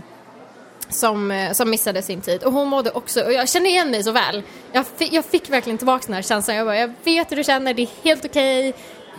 som, 0.94 1.31
eh, 1.31 1.51
som 1.51 1.69
missade 1.69 2.01
sin 2.01 2.22
tid 2.22 2.44
och 2.44 2.54
hon 2.54 2.68
mådde 2.68 2.92
också, 2.92 3.24
och 3.24 3.34
jag 3.34 3.50
känner 3.50 3.69
igen 3.69 3.92
mig 3.92 4.04
så 4.04 4.12
väl. 4.12 4.44
Jag, 4.72 4.86
fi, 4.98 5.10
jag 5.12 5.25
fick 5.25 5.50
verkligen 5.50 5.78
tillbaka 5.78 6.04
den 6.06 6.16
här 6.16 6.22
känslan, 6.22 6.57
jag 6.57 6.68
bara, 6.68 6.78
jag 6.78 6.92
vet 7.04 7.31
hur 7.31 7.36
du 7.36 7.44
känner, 7.44 7.74
det 7.74 7.81
är 7.81 7.90
helt 8.04 8.25
okej. 8.25 8.74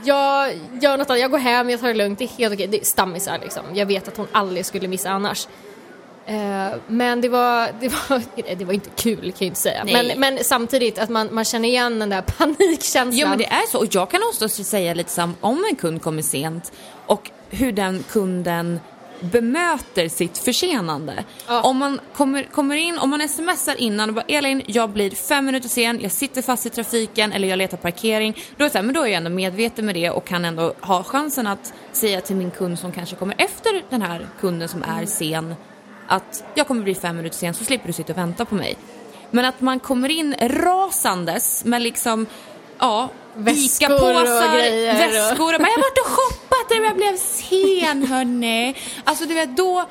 Jag 0.05 0.53
gör 0.81 0.97
något 0.97 1.11
annat, 1.11 1.21
jag 1.21 1.31
går 1.31 1.39
hem, 1.39 1.71
jag 1.71 1.81
tar 1.81 1.89
det 1.89 1.95
lugnt, 1.95 2.19
det 2.19 2.25
är 2.25 2.29
helt 2.29 2.55
okej. 2.55 2.67
Det 2.67 2.81
är 2.81 2.85
stammisar 2.85 3.39
liksom. 3.43 3.63
Jag 3.75 3.87
vet 3.87 4.09
att 4.09 4.17
hon 4.17 4.27
aldrig 4.33 4.67
skulle 4.67 4.89
missa 4.89 5.11
annars. 5.11 5.47
Eh, 6.27 6.77
men 6.87 7.21
det 7.21 7.29
var, 7.29 7.69
det 7.81 7.89
var, 7.89 8.23
det 8.57 8.65
var 8.65 8.73
inte 8.73 8.91
kul 8.97 9.21
kan 9.21 9.35
jag 9.39 9.47
inte 9.47 9.61
säga. 9.61 9.85
Men, 9.85 10.21
men 10.21 10.45
samtidigt 10.45 10.99
att 10.99 11.09
man, 11.09 11.35
man 11.35 11.45
känner 11.45 11.69
igen 11.69 11.99
den 11.99 12.09
där 12.09 12.23
panikkänslan. 12.39 13.19
Ja 13.19 13.29
men 13.29 13.39
det 13.39 13.47
är 13.47 13.71
så 13.71 13.79
och 13.79 13.87
jag 13.91 14.11
kan 14.11 14.21
också 14.23 14.49
säga 14.49 14.95
lite 14.95 15.21
här, 15.21 15.31
om 15.41 15.65
en 15.71 15.77
kund 15.77 16.03
kommer 16.03 16.23
sent 16.23 16.73
och 17.07 17.31
hur 17.51 17.73
den 17.73 18.05
kunden 18.11 18.81
bemöter 19.25 20.09
sitt 20.09 20.39
försenande. 20.39 21.25
Ja. 21.47 21.63
Om 21.63 21.77
man 21.77 22.01
kommer, 22.17 22.43
kommer 22.43 22.77
in, 22.77 22.99
om 22.99 23.11
man 23.11 23.29
smsar 23.29 23.81
innan 23.81 24.09
och 24.09 24.15
bara 24.15 24.25
Elin, 24.29 24.63
jag 24.67 24.91
blir 24.91 25.11
fem 25.11 25.45
minuter 25.45 25.69
sen, 25.69 26.01
jag 26.01 26.13
sitter 26.13 26.43
fast 26.43 26.67
i 26.67 26.71
trafiken 26.71 27.33
eller 27.33 27.49
jag 27.49 27.57
letar 27.57 27.77
parkering. 27.77 28.37
Då 28.57 28.65
är, 28.65 28.69
så 28.69 28.79
här, 28.79 28.85
men 28.85 28.95
då 28.95 29.03
är 29.03 29.07
jag 29.07 29.15
ändå 29.15 29.31
medveten 29.31 29.87
med 29.87 29.95
det 29.95 30.11
och 30.11 30.27
kan 30.27 30.45
ändå 30.45 30.75
ha 30.81 31.03
chansen 31.03 31.47
att 31.47 31.73
säga 31.93 32.21
till 32.21 32.37
min 32.37 32.51
kund 32.51 32.79
som 32.79 32.93
kanske 32.93 33.17
kommer 33.17 33.35
efter 33.39 33.83
den 33.91 34.03
här 34.03 34.29
kunden 34.41 34.69
som 34.69 34.83
är 34.83 35.07
sen 35.07 35.55
att 36.07 36.45
jag 36.55 36.69
kommer 36.69 36.83
bli 36.83 36.95
fem 36.95 37.17
minuter 37.17 37.37
sen 37.37 37.55
så 37.55 37.65
slipper 37.65 37.87
du 37.87 37.93
sitta 37.93 38.13
och 38.13 38.19
vänta 38.19 38.45
på 38.45 38.55
mig. 38.55 38.77
Men 39.31 39.45
att 39.45 39.61
man 39.61 39.81
kommer 39.81 40.09
in 40.09 40.35
rasandes 40.41 41.65
med 41.65 41.83
liksom, 41.83 42.27
ja, 42.79 43.09
Väskor 43.37 43.91
och 43.91 44.01
Ica-påsar, 44.01 44.55
grejer 44.57 44.95
och- 44.95 45.01
väskor 45.01 45.55
och 45.55 45.61
bara 45.61 45.69
jag 45.69 45.75
har 45.75 45.83
varit 45.83 45.99
och 45.99 46.07
shoppat 46.07 46.71
och 46.71 46.85
jag 46.87 46.97
blev 46.97 47.17
sen 47.17 48.03
hörni. 48.07 48.75
Alltså 49.05 49.25
du 49.27 49.35
vet 49.35 49.57
då, 49.57 49.85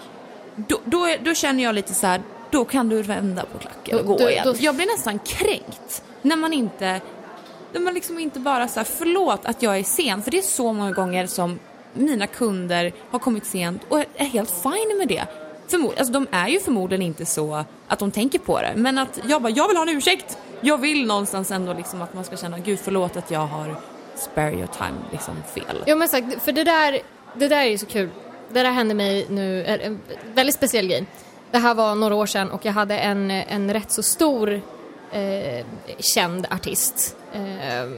då, 0.55 0.79
då, 0.85 1.07
då 1.21 1.33
känner 1.33 1.63
jag 1.63 1.75
lite 1.75 1.93
så 1.93 2.07
här, 2.07 2.21
då 2.51 2.65
kan 2.65 2.89
du 2.89 3.01
vända 3.01 3.45
på 3.45 3.57
klacken 3.59 3.99
och 3.99 4.05
gå 4.05 4.17
då- 4.17 4.29
igen. 4.29 4.43
då- 4.47 4.55
Jag 4.59 4.75
blir 4.75 4.85
nästan 4.85 5.19
kränkt 5.19 6.03
när 6.21 6.35
man 6.35 6.53
inte, 6.53 7.01
när 7.73 7.79
man 7.81 7.93
liksom 7.93 8.19
inte 8.19 8.39
bara 8.39 8.67
så 8.67 8.79
här, 8.79 8.87
förlåt 8.97 9.39
att 9.45 9.61
jag 9.61 9.77
är 9.79 9.83
sen. 9.83 10.23
För 10.23 10.31
det 10.31 10.37
är 10.37 10.41
så 10.41 10.73
många 10.73 10.91
gånger 10.91 11.27
som 11.27 11.59
mina 11.93 12.27
kunder 12.27 12.93
har 13.11 13.19
kommit 13.19 13.45
sent 13.45 13.81
och 13.89 13.99
är 13.99 14.25
helt 14.25 14.51
fine 14.63 14.97
med 14.97 15.07
det. 15.07 15.23
Förmod, 15.67 15.93
alltså 15.97 16.13
de 16.13 16.27
är 16.31 16.47
ju 16.47 16.59
förmodligen 16.59 17.01
inte 17.01 17.25
så 17.25 17.63
att 17.87 17.99
de 17.99 18.11
tänker 18.11 18.39
på 18.39 18.61
det. 18.61 18.73
Men 18.75 18.97
att 18.97 19.19
jag 19.27 19.41
bara, 19.41 19.49
jag 19.49 19.67
vill 19.67 19.77
ha 19.77 19.83
en 19.83 19.89
ursäkt. 19.97 20.37
Jag 20.65 20.77
vill 20.77 21.05
någonstans 21.05 21.51
ändå 21.51 21.73
liksom 21.73 22.01
att 22.01 22.13
man 22.13 22.23
ska 22.23 22.37
känna, 22.37 22.59
gud 22.59 22.79
förlåt 22.79 23.17
att 23.17 23.31
jag 23.31 23.47
har 23.47 23.75
spare 24.15 24.53
your 24.53 24.67
time 24.67 24.97
liksom 25.11 25.35
fel. 25.53 25.83
Jo 25.87 25.97
men 25.97 26.09
sagt, 26.09 26.43
för 26.43 26.51
det 26.51 26.63
där, 26.63 26.99
det 27.35 27.47
där 27.47 27.57
är 27.57 27.69
ju 27.69 27.77
så 27.77 27.85
kul. 27.85 28.09
Det 28.49 28.63
där 28.63 28.71
hände 28.71 28.93
mig 28.93 29.25
nu, 29.29 29.65
en 29.65 29.99
väldigt 30.33 30.55
speciell 30.55 30.87
grej. 30.87 31.05
Det 31.51 31.57
här 31.57 31.75
var 31.75 31.95
några 31.95 32.15
år 32.15 32.25
sedan 32.25 32.51
och 32.51 32.65
jag 32.65 32.73
hade 32.73 32.97
en, 32.97 33.31
en 33.31 33.73
rätt 33.73 33.91
så 33.91 34.03
stor 34.03 34.61
eh, 35.11 35.65
känd 35.99 36.47
artist. 36.51 37.17
Eh, 37.33 37.89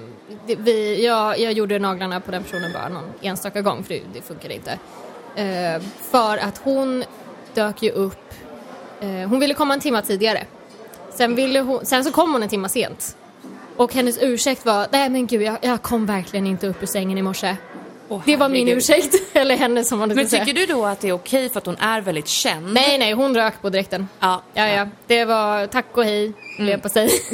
det, 0.46 0.56
vi, 0.56 1.06
jag, 1.06 1.40
jag 1.40 1.54
gjorde 1.54 1.80
naglarna 1.80 2.20
på 2.20 2.32
den 2.32 2.44
personen 2.44 2.74
bara 2.74 2.90
någon 2.90 3.14
enstaka 3.22 3.62
gång 3.62 3.84
för 3.84 3.94
det, 3.94 4.02
det 4.14 4.22
funkade 4.22 4.54
inte. 4.54 4.80
Eh, 5.36 5.82
för 6.02 6.38
att 6.38 6.58
hon 6.58 7.04
dök 7.54 7.84
ju 7.84 7.92
upp, 7.92 8.34
eh, 9.02 9.10
hon 9.10 9.40
ville 9.40 9.54
komma 9.54 9.74
en 9.74 9.80
timme 9.80 10.02
tidigare. 10.02 10.46
Sen, 11.16 11.36
ville 11.36 11.60
hon, 11.60 11.86
sen 11.86 12.04
så 12.04 12.12
kom 12.12 12.32
hon 12.34 12.44
en 12.44 12.50
timme 12.50 12.70
sent. 12.70 13.18
Och 13.78 13.94
hennes 13.94 14.18
ursäkt 14.22 14.66
var, 14.66 14.88
nej 14.92 15.10
men 15.10 15.28
gud 15.28 15.42
jag, 15.42 15.58
jag 15.62 15.82
kom 15.82 16.06
verkligen 16.06 16.48
inte 16.48 16.68
upp 16.68 16.84
ur 16.84 16.88
sängen 16.88 17.18
i 17.18 17.22
morse. 17.22 17.56
Åh, 18.10 18.22
Det 18.26 18.36
var 18.36 18.50
min 18.50 18.70
ursäkt, 18.70 19.16
eller 19.34 19.58
hennes 19.58 19.88
som 19.90 20.00
man 20.00 20.10
Men 20.10 20.18
ska 20.18 20.28
säga. 20.30 20.46
tycker 20.46 20.60
du 20.68 20.74
då 20.74 20.86
att 20.86 21.00
det 21.00 21.08
är 21.10 21.14
okej 21.14 21.50
för 21.50 21.58
att 21.58 21.66
hon 21.66 21.78
är 21.78 22.02
väldigt 22.02 22.28
känd? 22.28 22.74
Nej, 22.74 22.98
nej, 22.98 23.12
hon 23.14 23.36
rök 23.36 23.62
på 23.62 23.70
direkten. 23.70 24.08
Ja. 24.20 24.42
Ja, 24.54 24.68
ja. 24.68 24.88
Det 25.08 25.26
var 25.26 25.68
tack 25.68 25.86
och 25.98 26.04
hej, 26.04 26.34
mm. 26.60 26.80
på 26.80 26.90
sig. 26.90 27.10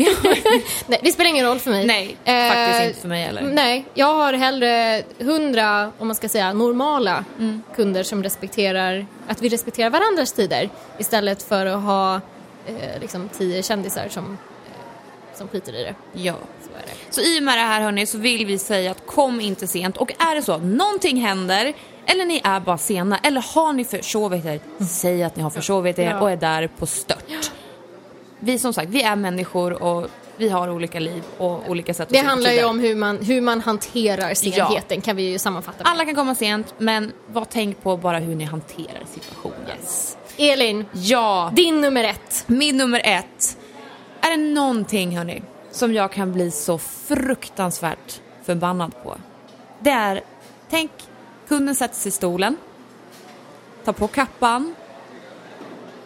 nej, 0.87 0.99
det 1.03 1.11
spelar 1.11 1.29
ingen 1.29 1.45
roll 1.45 1.59
för 1.59 1.71
mig. 1.71 1.85
Nej, 1.85 2.17
Eh, 2.25 2.49
faktiskt 2.55 2.87
inte 2.87 3.01
för 3.01 3.07
mig 3.07 3.23
heller. 3.23 3.41
Nej, 3.41 3.85
jag 3.93 4.13
har 4.13 4.33
hellre 4.33 5.03
hundra, 5.19 5.91
om 5.99 6.07
man 6.07 6.15
ska 6.15 6.29
säga 6.29 6.53
normala 6.53 7.25
Mm. 7.39 7.61
kunder 7.75 8.03
som 8.03 8.23
respekterar, 8.23 9.05
att 9.27 9.41
vi 9.41 9.49
respekterar 9.49 9.89
varandras 9.89 10.33
tider 10.33 10.69
istället 10.97 11.43
för 11.43 11.65
att 11.65 11.83
ha 11.83 12.21
eh, 12.65 12.99
liksom 13.01 13.29
tio 13.37 13.63
kändisar 13.63 14.07
som, 14.09 14.25
eh, 14.25 15.37
som 15.37 15.47
skiter 15.47 15.73
i 15.75 15.83
det. 15.83 15.95
Ja. 16.13 16.33
Så 16.61 16.69
är 16.77 16.81
det. 16.85 17.13
Så 17.13 17.21
i 17.21 17.39
och 17.39 17.43
med 17.43 17.57
det 17.57 17.61
här 17.61 17.81
hörni 17.81 18.05
så 18.05 18.17
vill 18.17 18.45
vi 18.45 18.57
säga 18.57 18.91
att 18.91 19.07
kom 19.07 19.41
inte 19.41 19.67
sent 19.67 19.97
och 19.97 20.11
är 20.21 20.35
det 20.35 20.41
så 20.41 20.51
att 20.51 20.63
någonting 20.63 21.17
händer 21.21 21.73
eller 22.05 22.25
ni 22.25 22.41
är 22.43 22.59
bara 22.59 22.77
sena 22.77 23.17
eller 23.17 23.41
har 23.55 23.73
ni 23.73 23.85
försovit 23.85 24.45
er, 24.45 24.59
säg 24.89 25.23
att 25.23 25.35
ni 25.35 25.43
har 25.43 25.49
försovit 25.49 25.99
er 25.99 26.09
Ja. 26.09 26.19
och 26.21 26.31
är 26.31 26.35
där 26.37 26.67
på 26.77 26.85
stört. 26.85 27.51
Vi 28.39 28.59
som 28.59 28.73
sagt, 28.73 28.89
vi 28.89 29.01
är 29.03 29.15
människor 29.15 29.83
och 29.83 30.07
vi 30.37 30.49
har 30.49 30.69
olika 30.69 30.99
liv 30.99 31.23
och 31.37 31.69
olika 31.69 31.93
sätt 31.93 32.03
att 32.03 32.09
Det 32.09 32.19
handlar 32.19 32.51
ju 32.51 32.63
om 32.63 32.79
hur 32.79 32.95
man, 32.95 33.17
hur 33.17 33.41
man 33.41 33.61
hanterar 33.61 34.33
senheten 34.33 35.01
kan 35.01 35.15
vi 35.15 35.23
ju 35.31 35.39
sammanfatta. 35.39 35.83
Alla 35.83 36.05
kan 36.05 36.15
komma 36.15 36.35
sent 36.35 36.73
men 36.77 37.11
var 37.27 37.45
tänk 37.49 37.83
på 37.83 37.97
bara 37.97 38.19
hur 38.19 38.35
ni 38.35 38.43
hanterar 38.43 39.03
situationen. 39.13 39.77
Elin, 40.37 40.85
Ja, 40.91 41.51
din 41.55 41.81
nummer 41.81 42.03
ett. 42.03 42.43
Min 42.47 42.77
nummer 42.77 43.01
ett. 43.03 43.57
Är 44.21 44.29
det 44.29 44.43
någonting 44.43 45.17
hörni 45.17 45.41
som 45.71 45.93
jag 45.93 46.11
kan 46.11 46.33
bli 46.33 46.51
så 46.51 46.77
fruktansvärt 46.77 48.21
förbannad 48.43 49.03
på. 49.03 49.17
Det 49.79 49.89
är, 49.89 50.21
tänk 50.69 50.91
kunden 51.47 51.75
sätter 51.75 51.95
sig 51.95 52.09
i 52.09 52.11
stolen, 52.11 52.57
tar 53.83 53.93
på 53.93 54.07
kappan 54.07 54.75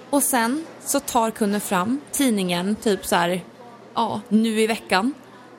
och 0.10 0.24
sen 0.24 0.66
så 0.82 1.00
tar 1.00 1.32
kunden 1.32 1.62
fram 1.62 2.02
tidningen 2.12 2.76
typ 2.76 3.06
så 3.06 3.16
här, 3.16 3.42
ja 3.94 4.22
nu 4.30 4.62
i 4.62 4.68
veckan 4.68 5.14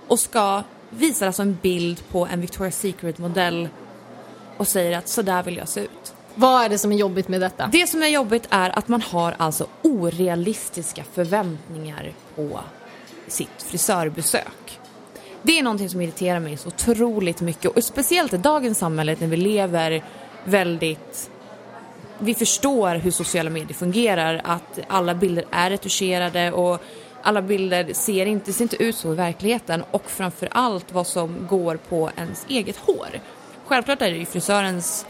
och 0.09 0.19
ska 0.21 0.63
visar 0.91 1.27
alltså 1.27 1.43
en 1.43 1.59
bild 1.63 2.09
på 2.09 2.27
en 2.27 2.43
Victoria's 2.43 2.71
Secret-modell 2.71 3.69
och 4.57 4.69
säger 4.69 4.99
att 4.99 5.09
så 5.09 5.23
där 5.23 5.43
vill 5.43 5.57
jag 5.57 5.69
se 5.69 5.81
ut. 5.81 5.91
Vad 6.39 6.65
är 6.65 6.69
det 6.69 6.79
som 6.79 6.93
är 6.93 6.97
jobbigt 6.97 7.29
med 7.29 7.41
detta? 7.41 7.69
Det 7.73 7.87
som 7.87 8.03
är 8.03 8.09
jobbigt 8.09 8.47
är 8.51 8.79
att 8.79 8.89
man 8.89 9.03
har 9.03 9.35
alltså 9.39 9.67
orealistiska 9.83 11.05
förväntningar 11.15 12.13
på 12.35 12.61
sitt 13.27 13.63
frisörbesök. 13.63 14.81
Det 15.43 15.59
är 15.59 15.63
någonting 15.63 15.89
som 15.91 16.01
irriterar 16.01 16.41
mig 16.41 16.57
så 16.57 16.69
otroligt 16.69 17.41
mycket 17.41 17.71
och 17.77 17.85
speciellt 17.85 18.35
i 18.35 18.37
dagens 18.37 18.79
samhälle 18.79 19.17
när 19.19 19.29
vi 19.29 19.37
lever 19.37 20.05
väldigt 20.45 21.31
vi 22.19 22.35
förstår 22.35 22.95
hur 22.95 23.11
sociala 23.11 23.51
medier 23.51 23.75
fungerar, 23.75 24.41
att 24.45 24.79
alla 24.89 25.15
bilder 25.15 25.45
är 25.51 25.71
retuscherade 25.71 26.53
och 26.53 26.81
alla 27.23 27.43
bilder 27.43 27.93
ser 27.93 28.27
inte, 28.27 28.53
ser 28.53 28.65
inte 28.65 28.83
ut 28.83 28.97
så 28.97 29.13
i 29.13 29.17
verkligheten 29.17 29.85
och 29.91 30.11
framför 30.11 30.49
allt 30.53 30.93
vad 30.93 31.07
som 31.07 31.47
går 31.47 31.77
på 31.77 32.11
ens 32.17 32.47
eget 32.49 32.77
hår. 32.77 33.21
Självklart 33.67 34.03
är 34.03 34.11
det 34.11 34.17
ju 34.17 34.27
frisörens 34.27 35.07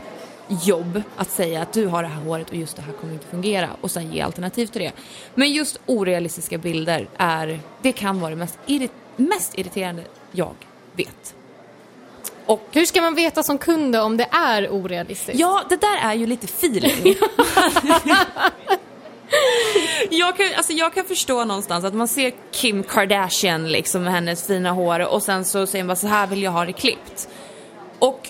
jobb 0.49 1.03
att 1.17 1.31
säga 1.31 1.63
att 1.63 1.73
du 1.73 1.87
har 1.87 2.03
det 2.03 2.09
här 2.09 2.23
håret 2.23 2.51
och 2.51 2.57
just 2.57 2.77
det 2.77 2.83
här 2.83 2.93
kommer 2.93 3.13
inte 3.13 3.27
fungera 3.27 3.71
och 3.81 3.91
sen 3.91 4.13
ge 4.13 4.21
alternativ 4.21 4.67
till 4.67 4.83
det. 4.83 4.93
Men 5.35 5.53
just 5.53 5.81
orealistiska 5.87 6.59
bilder 6.59 7.09
är, 7.17 7.61
det 7.83 7.93
kan 7.93 8.21
vara 8.21 8.31
det 8.31 8.37
mest, 8.37 8.59
irri 8.67 8.89
mest 9.17 9.59
irriterande 9.59 10.03
jag 10.33 10.55
vet. 10.93 11.35
Och 12.47 12.69
hur 12.73 12.85
ska 12.85 13.01
man 13.01 13.15
veta 13.15 13.43
som 13.43 13.59
kund 13.59 13.97
om 13.97 14.17
det 14.17 14.29
är 14.31 14.69
orealistiskt? 14.69 15.41
Ja, 15.41 15.63
det 15.69 15.81
där 15.81 15.97
är 16.03 16.15
ju 16.15 16.27
lite 16.27 16.45
feeling. 16.45 17.15
jag, 20.11 20.37
kan, 20.37 20.47
alltså 20.57 20.73
jag 20.73 20.95
kan 20.95 21.05
förstå 21.05 21.45
någonstans 21.45 21.85
att 21.85 21.95
man 21.95 22.09
ser 22.09 22.33
Kim 22.51 22.83
Kardashian 22.83 23.69
liksom 23.69 24.03
med 24.03 24.13
hennes 24.13 24.47
fina 24.47 24.73
hår 24.73 25.01
och 25.13 25.23
sen 25.23 25.45
så 25.45 25.67
säger 25.67 25.85
man 25.85 25.89
bara 25.89 25.97
så 25.97 26.07
här 26.07 26.27
vill 26.27 26.43
jag 26.43 26.51
ha 26.51 26.65
det 26.65 26.73
klippt. 26.73 27.29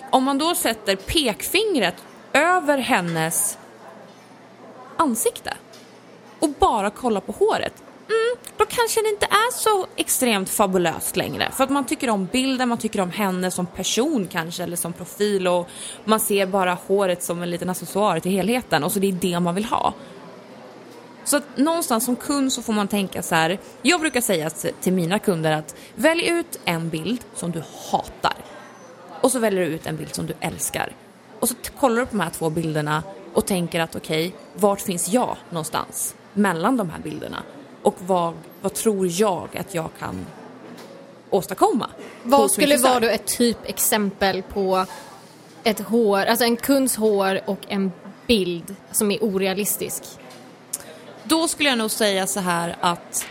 Om 0.09 0.23
man 0.23 0.37
då 0.37 0.55
sätter 0.55 0.95
pekfingret 0.95 1.95
över 2.33 2.77
hennes 2.77 3.57
ansikte 4.97 5.53
och 6.39 6.49
bara 6.49 6.89
kollar 6.89 7.21
på 7.21 7.31
håret, 7.31 7.73
mm, 8.07 8.37
då 8.57 8.65
kanske 8.65 9.01
det 9.01 9.09
inte 9.09 9.25
är 9.25 9.51
så 9.51 9.87
extremt 9.95 10.49
fabulöst 10.49 11.15
längre. 11.15 11.51
För 11.51 11.63
att 11.63 11.69
man 11.69 11.85
tycker 11.85 12.09
om 12.09 12.25
bilden, 12.25 12.69
man 12.69 12.77
tycker 12.77 13.01
om 13.01 13.11
henne 13.11 13.51
som 13.51 13.65
person 13.65 14.27
kanske, 14.31 14.63
eller 14.63 14.77
som 14.77 14.93
profil 14.93 15.47
och 15.47 15.69
man 16.03 16.19
ser 16.19 16.45
bara 16.45 16.77
håret 16.87 17.23
som 17.23 17.43
en 17.43 17.49
liten 17.49 17.69
accessoar 17.69 18.19
till 18.19 18.31
helheten 18.31 18.83
och 18.83 18.91
så 18.91 18.99
det 18.99 19.07
är 19.07 19.11
det 19.11 19.39
man 19.39 19.55
vill 19.55 19.65
ha. 19.65 19.93
Så 21.23 21.37
att 21.37 21.57
någonstans 21.57 22.05
som 22.05 22.15
kund 22.15 22.53
så 22.53 22.61
får 22.61 22.73
man 22.73 22.87
tänka 22.87 23.23
så 23.23 23.35
här, 23.35 23.59
jag 23.81 23.99
brukar 23.99 24.21
säga 24.21 24.49
till 24.81 24.93
mina 24.93 25.19
kunder 25.19 25.51
att 25.51 25.75
välj 25.95 26.27
ut 26.27 26.59
en 26.65 26.89
bild 26.89 27.21
som 27.35 27.51
du 27.51 27.63
hatar 27.91 28.35
och 29.27 29.31
så 29.31 29.39
väljer 29.39 29.65
du 29.65 29.67
ut 29.67 29.85
en 29.85 29.97
bild 29.97 30.15
som 30.15 30.25
du 30.25 30.33
älskar. 30.39 30.91
Och 31.39 31.49
så 31.49 31.55
kollar 31.79 31.99
du 31.99 32.05
på 32.05 32.11
de 32.11 32.19
här 32.19 32.29
två 32.29 32.49
bilderna 32.49 33.03
och 33.33 33.45
tänker 33.45 33.79
att 33.79 33.95
okej, 33.95 34.27
okay, 34.27 34.39
vart 34.53 34.81
finns 34.81 35.09
jag 35.09 35.37
någonstans 35.49 36.15
mellan 36.33 36.77
de 36.77 36.89
här 36.89 36.99
bilderna? 36.99 37.43
Och 37.81 37.95
vad, 37.99 38.33
vad 38.61 38.73
tror 38.73 39.07
jag 39.07 39.57
att 39.57 39.73
jag 39.73 39.89
kan 39.99 40.25
åstadkomma? 41.29 41.89
Vad 42.23 42.51
skulle 42.51 42.77
vara 42.77 42.99
då 42.99 43.07
ett 43.07 43.37
typexempel 43.37 44.43
på 44.43 44.85
ett 45.63 45.79
hår, 45.79 46.25
alltså 46.25 46.45
en 46.45 46.57
kunds 46.57 46.95
hår 46.95 47.39
och 47.45 47.59
en 47.67 47.91
bild 48.27 48.75
som 48.91 49.11
är 49.11 49.23
orealistisk? 49.23 50.03
Då 51.23 51.47
skulle 51.47 51.69
jag 51.69 51.77
nog 51.77 51.91
säga 51.91 52.27
så 52.27 52.39
här 52.39 52.75
att 52.81 53.27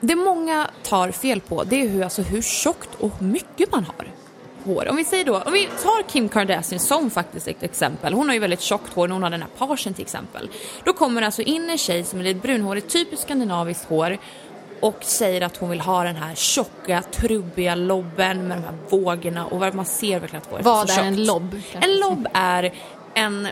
det 0.00 0.16
många 0.16 0.70
tar 0.82 1.10
fel 1.10 1.40
på 1.40 1.64
det 1.64 1.82
är 1.82 1.88
hur, 1.88 2.02
alltså, 2.02 2.22
hur 2.22 2.42
tjockt 2.42 2.90
och 2.98 3.22
mycket 3.22 3.72
man 3.72 3.84
har 3.84 4.21
hår. 4.64 4.88
Om 4.88 4.96
vi 4.96 5.04
säger 5.04 5.24
då, 5.24 5.38
om 5.38 5.52
vi 5.52 5.68
tar 5.82 6.02
Kim 6.08 6.28
Kardashian 6.28 6.80
som 6.80 7.10
faktiskt 7.10 7.48
ett 7.48 7.62
exempel. 7.62 8.14
Hon 8.14 8.26
har 8.26 8.34
ju 8.34 8.40
väldigt 8.40 8.60
tjockt 8.60 8.94
hår 8.94 9.08
när 9.08 9.14
hon 9.14 9.22
har 9.22 9.30
den 9.30 9.42
här 9.42 9.48
parsen 9.58 9.94
till 9.94 10.02
exempel. 10.02 10.48
Då 10.84 10.92
kommer 10.92 11.22
alltså 11.22 11.42
in 11.42 11.70
en 11.70 11.78
tjej 11.78 12.04
som 12.04 12.20
är 12.20 12.24
lite 12.24 12.40
brunhårig, 12.40 12.88
typiskt 12.88 13.24
skandinaviskt 13.24 13.84
hår 13.84 14.18
och 14.80 15.04
säger 15.04 15.40
att 15.40 15.56
hon 15.56 15.70
vill 15.70 15.80
ha 15.80 16.04
den 16.04 16.16
här 16.16 16.34
tjocka, 16.34 17.02
trubbiga 17.02 17.74
lobben 17.74 18.48
med 18.48 18.56
de 18.56 18.64
här 18.64 18.74
vågorna 18.88 19.46
och 19.46 19.74
man 19.74 19.84
ser 19.84 20.20
verkligen 20.20 20.42
att 20.42 20.50
håret 20.50 20.64
Vad 20.64 20.90
är 20.90 20.94
så 20.94 21.00
är 21.00 21.04
en 21.04 21.24
lobb? 21.24 21.60
En 21.72 21.98
lobb 21.98 22.28
är 22.34 22.72
en 23.14 23.48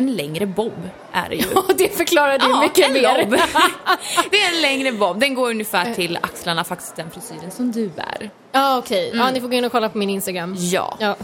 en 0.00 0.16
längre 0.16 0.46
bob 0.46 0.88
är 1.12 1.28
det 1.28 1.34
ju. 1.34 1.44
Ja, 1.54 1.64
det 1.76 1.88
förklarar 1.88 2.38
det 2.38 2.46
ja, 2.48 2.60
mycket 2.60 2.86
en 2.86 2.92
mer. 2.92 3.18
Lob. 3.18 3.30
det 4.30 4.36
är 4.36 4.54
en 4.54 4.62
längre 4.62 4.92
bob. 4.92 5.20
Den 5.20 5.34
går 5.34 5.50
ungefär 5.50 5.94
till 5.94 6.18
axlarna, 6.22 6.64
faktiskt 6.64 6.96
den 6.96 7.10
frisyren 7.10 7.50
som 7.50 7.72
du 7.72 7.88
bär. 7.88 8.30
Ja, 8.52 8.78
okej. 8.78 9.06
Okay. 9.06 9.08
Mm. 9.08 9.26
Ja, 9.26 9.32
ni 9.32 9.40
får 9.40 9.48
gå 9.48 9.54
in 9.54 9.64
och 9.64 9.72
kolla 9.72 9.88
på 9.88 9.98
min 9.98 10.10
Instagram. 10.10 10.54
Ja. 10.58 10.96
ja. 11.00 11.16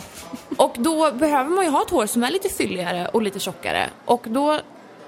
och 0.56 0.75
då 0.78 1.12
behöver 1.12 1.50
man 1.50 1.64
ju 1.64 1.71
ha 1.71 1.83
ett 1.83 1.90
hår 1.90 2.06
som 2.06 2.25
är 2.25 2.30
lite 2.30 2.49
fylligare 2.49 3.09
och 3.09 3.23
lite 3.23 3.38
tjockare. 3.38 3.90
Och 4.04 4.25
då, 4.28 4.61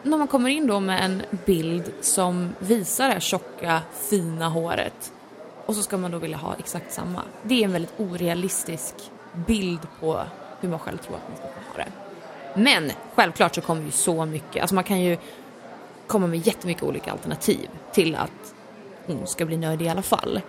när 0.02 0.18
man 0.18 0.26
kommer 0.26 0.50
in 0.50 0.66
då 0.66 0.80
med 0.80 1.04
en 1.04 1.22
bild 1.46 1.92
som 2.00 2.54
visar 2.58 3.06
det 3.06 3.12
här 3.12 3.20
tjocka, 3.20 3.80
fina 4.10 4.48
håret 4.48 5.12
och 5.66 5.74
så 5.74 5.82
ska 5.82 5.96
man 5.96 6.10
då 6.10 6.18
vilja 6.18 6.36
ha 6.36 6.54
exakt 6.58 6.92
samma. 6.92 7.22
Det 7.42 7.60
är 7.60 7.64
en 7.64 7.72
väldigt 7.72 7.94
orealistisk 8.00 8.94
bild 9.46 9.80
på 10.00 10.20
hur 10.60 10.68
man 10.68 10.78
själv 10.78 10.98
tror 10.98 11.16
att 11.16 11.28
man 11.28 11.36
ska 11.36 11.46
ha 11.46 11.84
det. 11.84 12.07
Men 12.54 12.92
självklart 13.14 13.54
så 13.54 13.60
kommer 13.60 13.82
ju 13.82 13.90
så 13.90 14.24
mycket, 14.24 14.62
alltså 14.62 14.74
man 14.74 14.84
kan 14.84 15.00
ju 15.00 15.16
komma 16.06 16.26
med 16.26 16.46
jättemycket 16.46 16.82
olika 16.82 17.12
alternativ 17.12 17.68
till 17.92 18.14
att 18.14 18.54
hon 19.06 19.26
ska 19.26 19.44
bli 19.44 19.56
nöjd 19.56 19.82
i 19.82 19.88
alla 19.88 20.02
fall. 20.02 20.40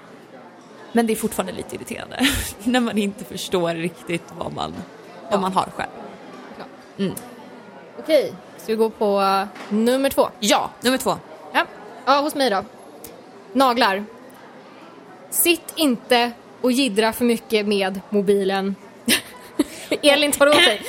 Men 0.92 1.08
det 1.08 1.14
är 1.14 1.16
fortfarande 1.16 1.54
lite 1.54 1.76
irriterande 1.76 2.20
när 2.64 2.80
man 2.80 2.98
inte 2.98 3.26
förstår 3.26 3.74
riktigt 3.74 4.24
vad 4.38 4.54
man, 4.54 4.74
vad 5.24 5.34
ja. 5.34 5.40
man 5.40 5.54
har 5.54 5.70
själv. 5.76 5.90
Mm. 6.98 7.14
Okej, 8.00 8.34
ska 8.58 8.72
vi 8.72 8.76
gå 8.76 8.90
på 8.90 9.20
uh, 9.20 9.46
nummer 9.70 10.10
två? 10.10 10.30
Ja, 10.40 10.70
nummer 10.82 10.98
två. 10.98 11.16
Ja. 11.54 11.66
ja, 12.06 12.22
hos 12.22 12.36
mig 12.36 12.50
då. 12.50 12.64
Naglar. 13.54 14.06
Sitt 15.30 15.74
inte 15.76 16.32
och 16.62 16.72
gidra 16.72 17.14
för 17.14 17.26
mycket 17.26 17.68
med 17.68 18.00
mobilen 18.10 18.76
Elin 20.04 20.32
tar 20.32 20.48
åt 20.48 20.56
sig. 20.56 20.82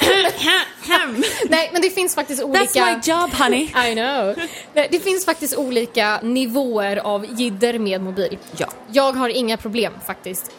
Nej, 1.48 1.70
men 1.72 1.82
det 1.82 1.90
finns 1.90 2.14
faktiskt 2.14 2.42
olika... 2.42 2.64
That's 2.64 2.94
my 2.94 3.12
job 3.12 3.32
honey. 3.32 3.62
I 3.90 3.94
know. 3.94 4.34
Det 4.90 5.04
finns 5.04 5.24
faktiskt 5.24 5.56
olika 5.56 6.20
nivåer 6.22 6.96
av 6.96 7.26
jidder 7.40 7.78
med 7.78 8.00
mobil. 8.00 8.38
Ja. 8.56 8.66
Jag 8.92 9.12
har 9.12 9.28
inga 9.28 9.56
problem 9.56 9.92
faktiskt. 10.06 10.50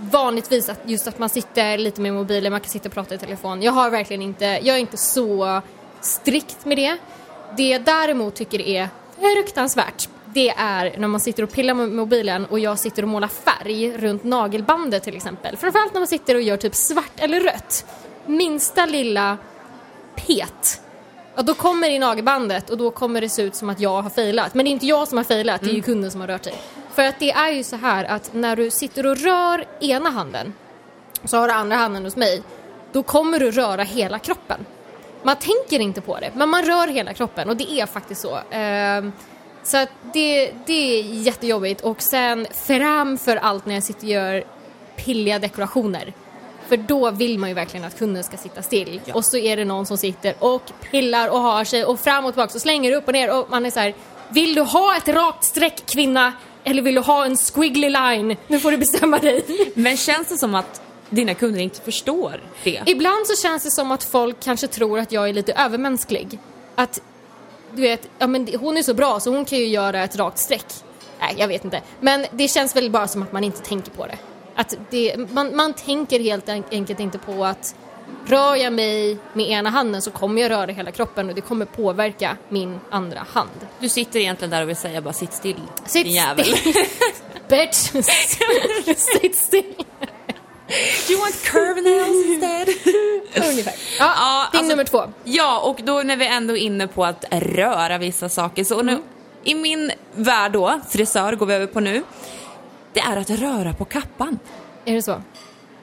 Vanligtvis 0.00 0.68
att 0.68 0.80
just 0.84 1.08
att 1.08 1.18
man 1.18 1.28
sitter 1.28 1.78
lite 1.78 2.00
med 2.00 2.14
mobilen, 2.14 2.52
man 2.52 2.60
kan 2.60 2.70
sitta 2.70 2.88
och 2.88 2.94
prata 2.94 3.14
i 3.14 3.18
telefon. 3.18 3.62
Jag 3.62 3.72
har 3.72 3.90
verkligen 3.90 4.22
inte, 4.22 4.44
jag 4.44 4.76
är 4.76 4.78
inte 4.78 4.96
så 4.96 5.62
strikt 6.00 6.64
med 6.64 6.76
det. 6.76 6.96
Det 7.56 7.68
jag 7.68 7.82
däremot 7.82 8.34
tycker 8.34 8.60
är 8.60 8.88
fruktansvärt 9.20 10.08
det 10.38 10.54
är 10.56 10.94
när 10.98 11.08
man 11.08 11.20
sitter 11.20 11.42
och 11.42 11.52
pillar 11.52 11.74
med 11.74 11.88
mobilen 11.88 12.46
och 12.46 12.58
jag 12.58 12.78
sitter 12.78 13.02
och 13.02 13.08
målar 13.08 13.28
färg 13.28 13.96
runt 13.96 14.24
nagelbandet 14.24 15.02
till 15.02 15.16
exempel. 15.16 15.56
Framförallt 15.56 15.92
när 15.92 16.00
man 16.00 16.06
sitter 16.06 16.34
och 16.34 16.42
gör 16.42 16.56
typ 16.56 16.74
svart 16.74 17.12
eller 17.16 17.40
rött. 17.40 17.86
Minsta 18.26 18.86
lilla 18.86 19.38
pet. 20.16 20.80
Ja, 21.34 21.42
då 21.42 21.54
kommer 21.54 21.88
det 21.88 21.94
i 21.94 21.98
nagelbandet 21.98 22.70
och 22.70 22.78
då 22.78 22.90
kommer 22.90 23.20
det 23.20 23.28
se 23.28 23.42
ut 23.42 23.54
som 23.54 23.70
att 23.70 23.80
jag 23.80 24.02
har 24.02 24.10
failat. 24.10 24.54
Men 24.54 24.64
det 24.64 24.70
är 24.70 24.72
inte 24.72 24.86
jag 24.86 25.08
som 25.08 25.18
har 25.18 25.24
failat, 25.24 25.60
det 25.60 25.66
är 25.66 25.68
ju 25.68 25.74
mm. 25.74 25.82
kunden 25.82 26.10
som 26.10 26.20
har 26.20 26.28
rört 26.28 26.44
sig. 26.44 26.54
För 26.94 27.02
att 27.02 27.18
det 27.18 27.30
är 27.30 27.50
ju 27.50 27.64
så 27.64 27.76
här 27.76 28.04
att 28.04 28.34
när 28.34 28.56
du 28.56 28.70
sitter 28.70 29.06
och 29.06 29.16
rör 29.16 29.64
ena 29.80 30.10
handen 30.10 30.54
så 31.24 31.36
har 31.36 31.48
du 31.48 31.54
andra 31.54 31.76
handen 31.76 32.04
hos 32.04 32.16
mig, 32.16 32.42
då 32.92 33.02
kommer 33.02 33.40
du 33.40 33.50
röra 33.50 33.82
hela 33.82 34.18
kroppen. 34.18 34.66
Man 35.22 35.36
tänker 35.36 35.80
inte 35.80 36.00
på 36.00 36.18
det, 36.18 36.30
men 36.34 36.48
man 36.48 36.64
rör 36.64 36.86
hela 36.86 37.14
kroppen 37.14 37.48
och 37.48 37.56
det 37.56 37.72
är 37.72 37.86
faktiskt 37.86 38.20
så. 38.20 38.38
Så 39.68 39.76
att 39.76 39.88
det, 40.12 40.52
det 40.66 41.00
är 41.00 41.02
jättejobbigt 41.02 41.80
och 41.80 42.02
sen 42.02 42.46
framför 42.66 43.36
allt 43.36 43.66
när 43.66 43.74
jag 43.74 43.82
sitter 43.82 44.06
och 44.06 44.12
gör 44.12 44.44
pilliga 44.96 45.38
dekorationer. 45.38 46.12
För 46.68 46.76
då 46.76 47.10
vill 47.10 47.38
man 47.38 47.48
ju 47.48 47.54
verkligen 47.54 47.86
att 47.86 47.98
kunden 47.98 48.24
ska 48.24 48.36
sitta 48.36 48.62
still 48.62 49.00
ja. 49.04 49.14
och 49.14 49.24
så 49.24 49.36
är 49.36 49.56
det 49.56 49.64
någon 49.64 49.86
som 49.86 49.98
sitter 49.98 50.34
och 50.38 50.62
pillar 50.90 51.28
och 51.28 51.40
har 51.40 51.64
sig 51.64 51.84
och 51.84 52.00
fram 52.00 52.24
och 52.24 52.32
tillbaka 52.32 52.54
och 52.54 52.60
slänger 52.60 52.92
upp 52.92 53.06
och 53.06 53.12
ner 53.12 53.38
och 53.38 53.50
man 53.50 53.66
är 53.66 53.70
så 53.70 53.80
här, 53.80 53.94
vill 54.28 54.54
du 54.54 54.62
ha 54.62 54.96
ett 54.96 55.08
rakt 55.08 55.44
streck 55.44 55.86
kvinna 55.86 56.32
eller 56.64 56.82
vill 56.82 56.94
du 56.94 57.00
ha 57.00 57.24
en 57.24 57.36
squiggly 57.36 57.90
line? 57.90 58.36
Nu 58.46 58.60
får 58.60 58.70
du 58.70 58.76
bestämma 58.76 59.18
dig. 59.18 59.44
Men 59.74 59.96
känns 59.96 60.28
det 60.28 60.38
som 60.38 60.54
att 60.54 60.82
dina 61.10 61.34
kunder 61.34 61.60
inte 61.60 61.80
förstår 61.80 62.40
det? 62.64 62.82
Ibland 62.86 63.26
så 63.26 63.42
känns 63.42 63.62
det 63.62 63.70
som 63.70 63.92
att 63.92 64.04
folk 64.04 64.40
kanske 64.40 64.66
tror 64.66 64.98
att 64.98 65.12
jag 65.12 65.28
är 65.28 65.32
lite 65.32 65.52
övermänsklig. 65.52 66.38
Att 66.74 67.00
du 67.74 67.82
vet, 67.82 68.08
ja 68.18 68.26
men 68.26 68.48
hon 68.60 68.76
är 68.76 68.82
så 68.82 68.94
bra 68.94 69.20
så 69.20 69.30
hon 69.30 69.44
kan 69.44 69.58
ju 69.58 69.66
göra 69.66 70.04
ett 70.04 70.16
rakt 70.16 70.38
streck. 70.38 70.66
Nej, 71.20 71.34
jag 71.38 71.48
vet 71.48 71.64
inte. 71.64 71.82
Men 72.00 72.26
det 72.32 72.48
känns 72.48 72.76
väl 72.76 72.90
bara 72.90 73.08
som 73.08 73.22
att 73.22 73.32
man 73.32 73.44
inte 73.44 73.60
tänker 73.60 73.90
på 73.90 74.06
det. 74.06 74.18
Att 74.54 74.74
det, 74.90 75.16
man, 75.30 75.56
man 75.56 75.72
tänker 75.72 76.20
helt 76.20 76.48
enkelt 76.48 77.00
inte 77.00 77.18
på 77.18 77.44
att 77.44 77.74
rör 78.26 78.56
jag 78.56 78.72
mig 78.72 79.18
med 79.32 79.50
ena 79.50 79.70
handen 79.70 80.02
så 80.02 80.10
kommer 80.10 80.42
jag 80.42 80.50
röra 80.50 80.72
hela 80.72 80.90
kroppen 80.90 81.28
och 81.28 81.34
det 81.34 81.40
kommer 81.40 81.64
påverka 81.64 82.36
min 82.48 82.80
andra 82.90 83.26
hand. 83.32 83.50
Du 83.80 83.88
sitter 83.88 84.20
egentligen 84.20 84.50
där 84.50 84.62
och 84.62 84.68
vill 84.68 84.76
säga 84.76 85.00
bara 85.00 85.12
sitt 85.14 85.32
still, 85.32 85.60
sitt 85.86 86.04
din 86.04 86.14
jävel. 86.14 86.44
Still. 86.56 86.74
bitch! 87.48 87.76
Sit 88.96 89.36
still. 89.36 89.74
Do 90.68 91.12
you 91.12 91.20
want 91.20 91.42
curve 91.44 91.80
nails 91.80 92.26
instead? 92.26 92.68
Ungefär. 93.50 93.74
Ja, 93.98 94.12
Ja, 94.16 94.48
din 94.52 94.58
alltså- 94.58 94.70
nummer 94.70 94.84
två. 94.84 95.02
Ja, 95.24 95.60
och 95.60 95.80
då 95.82 96.02
när 96.02 96.16
vi 96.16 96.26
ändå 96.26 96.56
är 96.56 96.60
inne 96.60 96.86
på 96.86 97.04
att 97.04 97.24
röra 97.30 97.98
vissa 97.98 98.28
saker, 98.28 98.64
så 98.64 98.82
nu, 98.82 99.02
i 99.44 99.54
min 99.54 99.92
värld 100.14 100.52
då, 100.52 100.80
frisör 100.88 101.32
går 101.32 101.46
vi 101.46 101.54
över 101.54 101.66
på 101.66 101.80
nu, 101.80 102.02
det 102.92 103.00
är 103.00 103.16
att 103.16 103.30
röra 103.30 103.72
på 103.72 103.84
kappan. 103.84 104.38
Är 104.84 104.94
det 104.94 105.02
så? 105.02 105.22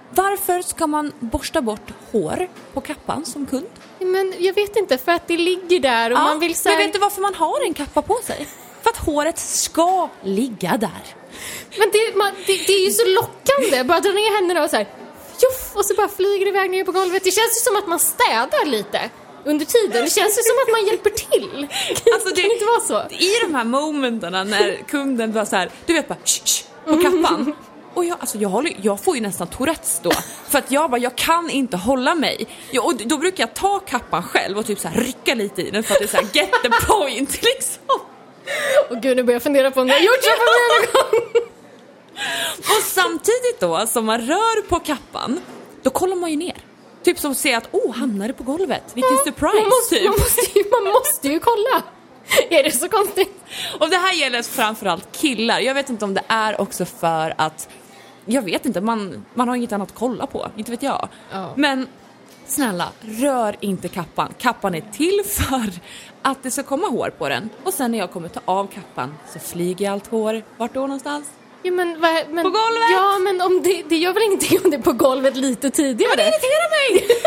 Varför 0.10 0.62
ska 0.62 0.88
man 0.88 1.12
borsta 1.20 1.62
bort 1.62 1.92
hår 2.12 2.48
på 2.74 2.82
kappan 2.82 3.26
som 3.26 3.46
kund? 3.46 3.68
Men 4.00 4.34
jag 4.40 4.54
vet 4.54 4.76
inte, 4.76 4.98
för 4.98 5.12
att 5.12 5.28
det 5.28 5.38
ligger 5.38 5.80
där 5.80 6.12
och 6.12 6.20
man 6.20 6.40
vill 6.40 6.56
så 6.56 6.70
men 6.70 6.78
här... 6.78 6.86
vet 6.86 6.94
du 6.94 7.00
varför 7.00 7.22
man 7.22 7.36
har 7.36 7.68
en 7.68 7.74
kappa 7.74 8.02
på 8.02 8.20
sig? 8.24 8.48
För 8.82 8.90
att 8.90 8.98
håret 8.98 9.40
ska 9.40 10.10
ligga 10.24 10.78
där. 10.78 11.16
Men 11.78 11.90
det, 11.94 12.16
man, 12.18 12.32
det, 12.48 12.54
det 12.68 12.74
är 12.74 12.86
ju 12.86 12.92
så 12.92 13.06
lockande. 13.08 13.84
Bara 13.84 14.00
dra 14.00 14.12
ner 14.12 14.36
händerna 14.36 14.64
och 14.64 14.70
så 14.70 14.76
här, 14.76 14.88
tjoff, 15.42 15.72
och 15.76 15.86
så 15.86 15.94
bara 15.96 16.08
flyger 16.08 16.46
det 16.46 16.50
iväg 16.50 16.70
ner 16.72 16.84
på 16.84 16.92
golvet. 16.92 17.24
Det 17.24 17.32
känns 17.32 17.58
ju 17.58 17.62
som 17.68 17.76
att 17.78 17.88
man 17.88 18.00
städar 18.00 18.66
lite 18.66 19.10
under 19.46 19.66
tiden. 19.66 20.04
Det 20.06 20.10
känns 20.12 20.38
ju 20.40 20.44
som 20.44 20.56
att 20.66 20.72
man 20.72 20.86
hjälper 20.88 21.10
till. 21.10 21.68
Alltså, 22.14 22.30
det- 22.30 22.42
kan 22.42 22.52
inte 22.52 22.66
vara 22.66 22.82
så? 23.10 23.16
I 23.16 23.32
de 23.42 23.56
här 23.56 23.64
momenterna 23.64 24.44
när 24.44 24.76
kunden 24.88 25.32
bara 25.34 25.46
så 25.46 25.56
här, 25.56 25.70
du 25.86 25.94
vet 25.94 26.08
bara 26.08 26.18
shh, 26.26 26.42
shh, 26.46 26.64
på 26.86 26.98
kappan. 27.02 27.54
Och 27.94 28.06
jag, 28.06 28.18
alltså 28.20 28.38
jag, 28.38 28.50
håller, 28.50 28.74
jag 28.82 29.04
får 29.04 29.16
ju 29.16 29.22
nästan 29.22 29.48
Tourettes 29.48 30.00
då. 30.04 30.12
För 30.50 30.60
att 30.60 30.72
jag 30.72 30.90
bara, 30.92 30.98
jag 30.98 31.16
kan 31.16 31.50
inte 31.50 31.78
hålla 31.78 32.16
mig. 32.16 32.48
Jag, 32.72 32.86
och 32.86 32.96
då 32.96 33.18
brukar 33.18 33.44
jag 33.44 33.54
ta 33.54 33.80
kappan 33.80 34.24
själv 34.24 34.58
och 34.58 34.66
typ 34.66 34.80
så 34.80 34.90
rycka 34.96 35.34
lite 35.36 35.62
i 35.62 35.72
den 35.72 35.84
för 35.84 35.94
att 35.94 36.00
det 36.00 36.06
är 36.06 36.08
så 36.08 36.18
här, 36.18 36.28
get 36.34 36.52
the 36.64 36.70
point 36.88 37.30
liksom. 37.44 37.84
Och 38.90 39.02
gud, 39.02 39.18
nu 39.18 39.24
börjar 39.24 39.36
jag 39.36 39.44
fundera 39.44 39.72
på 39.72 39.82
om 39.82 39.88
jag 39.88 39.96
har 39.96 40.02
gjort 40.02 40.24
så 40.24 40.30
på 40.30 40.46
mig 40.46 40.62
någon 40.72 40.94
gång. 40.94 41.42
Och 42.58 42.84
samtidigt 42.84 43.60
då 43.60 43.88
som 43.88 44.06
man 44.06 44.22
rör 44.22 44.62
på 44.62 44.80
kappan, 44.80 45.42
då 45.84 45.90
kollar 45.90 46.16
man 46.16 46.32
ju 46.32 46.36
ner. 46.36 46.58
Typ 47.04 47.20
som 47.20 47.32
att 47.32 47.38
se 47.38 47.54
att, 47.54 47.68
oh, 47.72 47.96
hamnar 47.96 48.28
det 48.28 48.34
på 48.34 48.44
golvet? 48.44 48.84
Vilken 48.94 49.18
surprise! 49.18 49.56
Man 49.56 49.70
måste, 49.70 49.96
typ. 49.96 50.04
man, 50.06 50.20
måste 50.20 50.60
ju, 50.60 50.64
man 50.72 50.94
måste 50.94 51.28
ju 51.28 51.40
kolla. 51.40 51.84
Är 52.50 52.64
det 52.64 52.72
så 52.72 52.90
konstigt? 52.90 53.44
Och 53.80 53.90
det 53.90 53.98
här 53.98 54.14
gäller 54.14 54.42
framförallt 54.42 55.12
killar. 55.12 55.60
Jag 55.60 55.74
vet 55.74 55.90
inte 55.90 56.06
om 56.06 56.14
det 56.14 56.24
är 56.28 56.62
också 56.62 56.86
för 56.86 57.34
att, 57.38 57.70
jag 58.26 58.42
vet 58.42 58.66
inte, 58.66 58.82
man, 58.82 59.26
man 59.34 59.48
har 59.48 59.56
inget 59.56 59.72
annat 59.72 59.92
att 59.92 59.98
kolla 59.98 60.28
på. 60.28 60.48
Inte 60.56 60.72
vet 60.72 60.84
jag. 60.84 61.10
Ja. 61.32 61.54
Men 61.56 61.88
snälla, 62.48 62.90
rör 63.02 63.56
inte 63.60 63.88
kappan. 63.88 64.34
Kappan 64.40 64.76
är 64.76 64.84
till 64.94 65.22
för 65.28 65.72
att 66.22 66.44
det 66.44 66.52
ska 66.52 66.64
komma 66.64 66.88
hår 66.88 67.10
på 67.18 67.30
den. 67.30 67.50
Och 67.64 67.74
sen 67.74 67.92
när 67.92 68.00
jag 68.00 68.12
kommer 68.12 68.28
ta 68.30 68.40
av 68.46 68.68
kappan 68.68 69.16
så 69.34 69.40
flyger 69.40 69.92
allt 69.92 70.08
hår. 70.08 70.44
Vart 70.58 70.74
då 70.74 70.80
någonstans? 70.80 71.26
Ja, 71.64 71.72
men, 71.72 72.02
vad- 72.02 72.30
men, 72.30 72.44
På 72.44 72.50
golvet? 72.50 72.90
Ja, 72.92 73.18
men 73.20 73.42
om 73.42 73.62
det, 73.64 73.84
det 73.90 73.96
gör 73.98 74.14
väl 74.14 74.24
ingenting 74.24 74.60
om 74.64 74.70
det 74.72 74.78
är 74.78 74.82
på 74.82 74.92
golvet 74.94 75.36
lite 75.38 75.70
tidigare? 75.70 76.16
Det 76.16 76.22
irriterar 76.22 76.70
mig! 77.00 77.08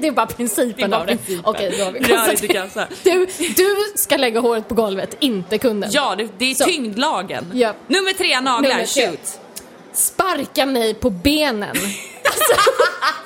Det 0.00 0.06
är 0.08 0.12
bara 0.12 0.26
principen 0.26 0.74
Det 0.76 0.82
är 0.84 0.88
bara 0.88 1.00
av 1.00 1.06
det. 1.06 1.16
principen. 1.16 1.44
Okej, 1.44 1.74
då 1.78 1.84
har 1.84 1.92
vi 1.92 1.98
konstaterat. 2.04 2.90
Du, 3.02 3.26
du 3.56 3.76
ska 3.94 4.16
lägga 4.16 4.40
håret 4.40 4.68
på 4.68 4.74
golvet, 4.74 5.16
inte 5.20 5.58
kunden. 5.58 5.90
Ja, 5.92 6.14
det, 6.18 6.28
det 6.38 6.50
är 6.50 6.54
Så. 6.54 6.64
tyngdlagen. 6.64 7.50
Ja. 7.54 7.74
Nummer 7.86 8.12
tre, 8.12 8.40
naglar. 8.40 8.60
Nummer 8.70 8.86
tre. 8.86 9.06
Shoot. 9.10 9.40
Sparka 9.92 10.66
mig 10.66 10.94
på 10.94 11.10
benen. 11.10 11.76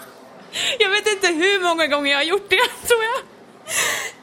Jag 0.78 0.90
vet 0.90 1.07
inte 1.07 1.26
hur 1.26 1.62
många 1.62 1.87
gånger 1.87 2.11
jag 2.11 2.19
har 2.19 2.25
gjort 2.25 2.50
det, 2.50 2.87
tror 2.87 3.02
jag. 3.02 3.23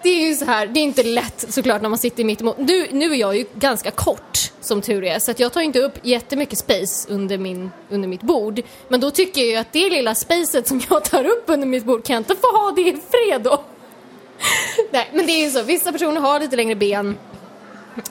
Det 0.04 0.10
är 0.10 0.28
ju 0.28 0.36
så 0.36 0.46
här, 0.46 0.68
det 0.68 0.80
är 0.80 0.84
inte 0.84 1.04
lätt 1.04 1.46
såklart 1.50 1.82
när 1.82 1.90
man 1.90 2.00
sitter 2.00 2.24
mitt 2.24 2.42
emot. 2.42 2.58
Nu, 2.58 2.88
nu 2.92 3.12
är 3.12 3.16
jag 3.16 3.38
ju 3.38 3.46
ganska 3.54 3.92
kort 3.92 4.52
som 4.62 4.82
tur 4.82 5.04
är, 5.04 5.20
så 5.20 5.32
att 5.32 5.40
jag 5.40 5.54
tar 5.54 5.62
inte 5.62 5.80
upp 5.80 5.94
jättemycket 6.04 6.60
space 6.60 7.10
under, 7.10 7.38
min, 7.38 7.72
under 7.90 8.08
mitt 8.08 8.22
bord. 8.22 8.62
Men 8.88 9.00
då 9.00 9.12
tycker 9.12 9.42
jag 9.42 9.50
ju 9.50 9.56
att 9.56 9.74
det 9.74 9.90
lilla 9.90 10.16
spacet 10.16 10.68
som 10.68 10.82
jag 10.90 11.04
tar 11.04 11.26
upp 11.26 11.44
under 11.46 11.68
mitt 11.68 11.86
bord, 11.86 12.06
kan 12.06 12.14
jag 12.14 12.20
inte 12.22 12.36
få 12.36 12.58
ha 12.58 12.72
det 12.72 12.82
i 12.82 12.98
fred 13.12 13.42
då? 13.42 13.64
Nej, 14.92 15.10
men 15.14 15.26
det 15.26 15.32
är 15.32 15.46
ju 15.46 15.52
så, 15.52 15.64
vissa 15.64 15.92
personer 15.92 16.22
har 16.22 16.40
lite 16.40 16.56
längre 16.56 16.76
ben. 16.76 17.18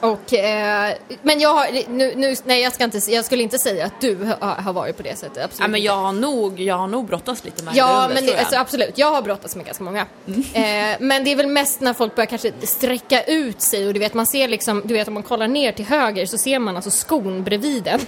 Och, 0.01 0.35
eh, 0.35 0.95
men 1.23 1.41
jag 1.41 1.55
har, 1.55 1.67
nu, 1.91 2.15
nu, 2.17 2.35
nej 2.45 2.63
jag 2.63 2.73
ska 2.75 2.85
inte, 2.85 2.99
jag 3.09 3.25
skulle 3.25 3.43
inte 3.43 3.59
säga 3.59 3.87
att 3.87 4.01
du 4.01 4.17
har, 4.41 4.55
har 4.55 4.73
varit 4.73 4.97
på 4.97 5.03
det 5.03 5.19
sättet, 5.19 5.45
absolut 5.45 5.61
Ja, 5.61 5.69
men 5.69 5.83
jag 5.83 5.97
har 5.97 6.13
nog, 6.13 6.61
jag 6.61 6.75
har 6.77 6.87
nog 6.87 7.07
brottats 7.07 7.45
lite 7.45 7.65
med 7.65 7.75
det 7.75 7.79
Ja, 7.79 8.03
under, 8.03 8.09
men 8.09 8.17
tror 8.17 8.27
det, 8.27 8.33
jag. 8.33 8.39
alltså, 8.41 8.57
absolut. 8.57 8.99
Jag 8.99 9.11
har 9.11 9.23
brottats 9.23 9.57
med 9.57 9.67
ganska 9.67 9.85
många. 9.85 10.07
Eh, 10.53 10.97
men 11.01 11.25
det 11.25 11.33
är 11.33 11.37
väl 11.37 11.47
mest 11.47 11.81
när 11.81 11.95
folk 11.95 12.15
börjar 12.15 12.27
kanske 12.27 12.53
sträcka 12.63 13.23
ut 13.23 13.61
sig 13.61 13.87
och 13.87 13.95
du 13.95 14.01
vet, 14.01 14.15
man 14.15 14.27
ser 14.27 14.49
liksom, 14.49 14.83
du 14.85 14.95
vet 14.95 15.09
om 15.09 15.15
man 15.15 15.23
kollar 15.23 15.49
ner 15.49 15.73
till 15.73 15.85
höger 15.87 16.27
så 16.27 16.39
ser 16.39 16.59
man 16.59 16.77
alltså 16.77 16.91
skon 16.91 17.45
bredvid 17.45 17.83
den. 17.83 18.01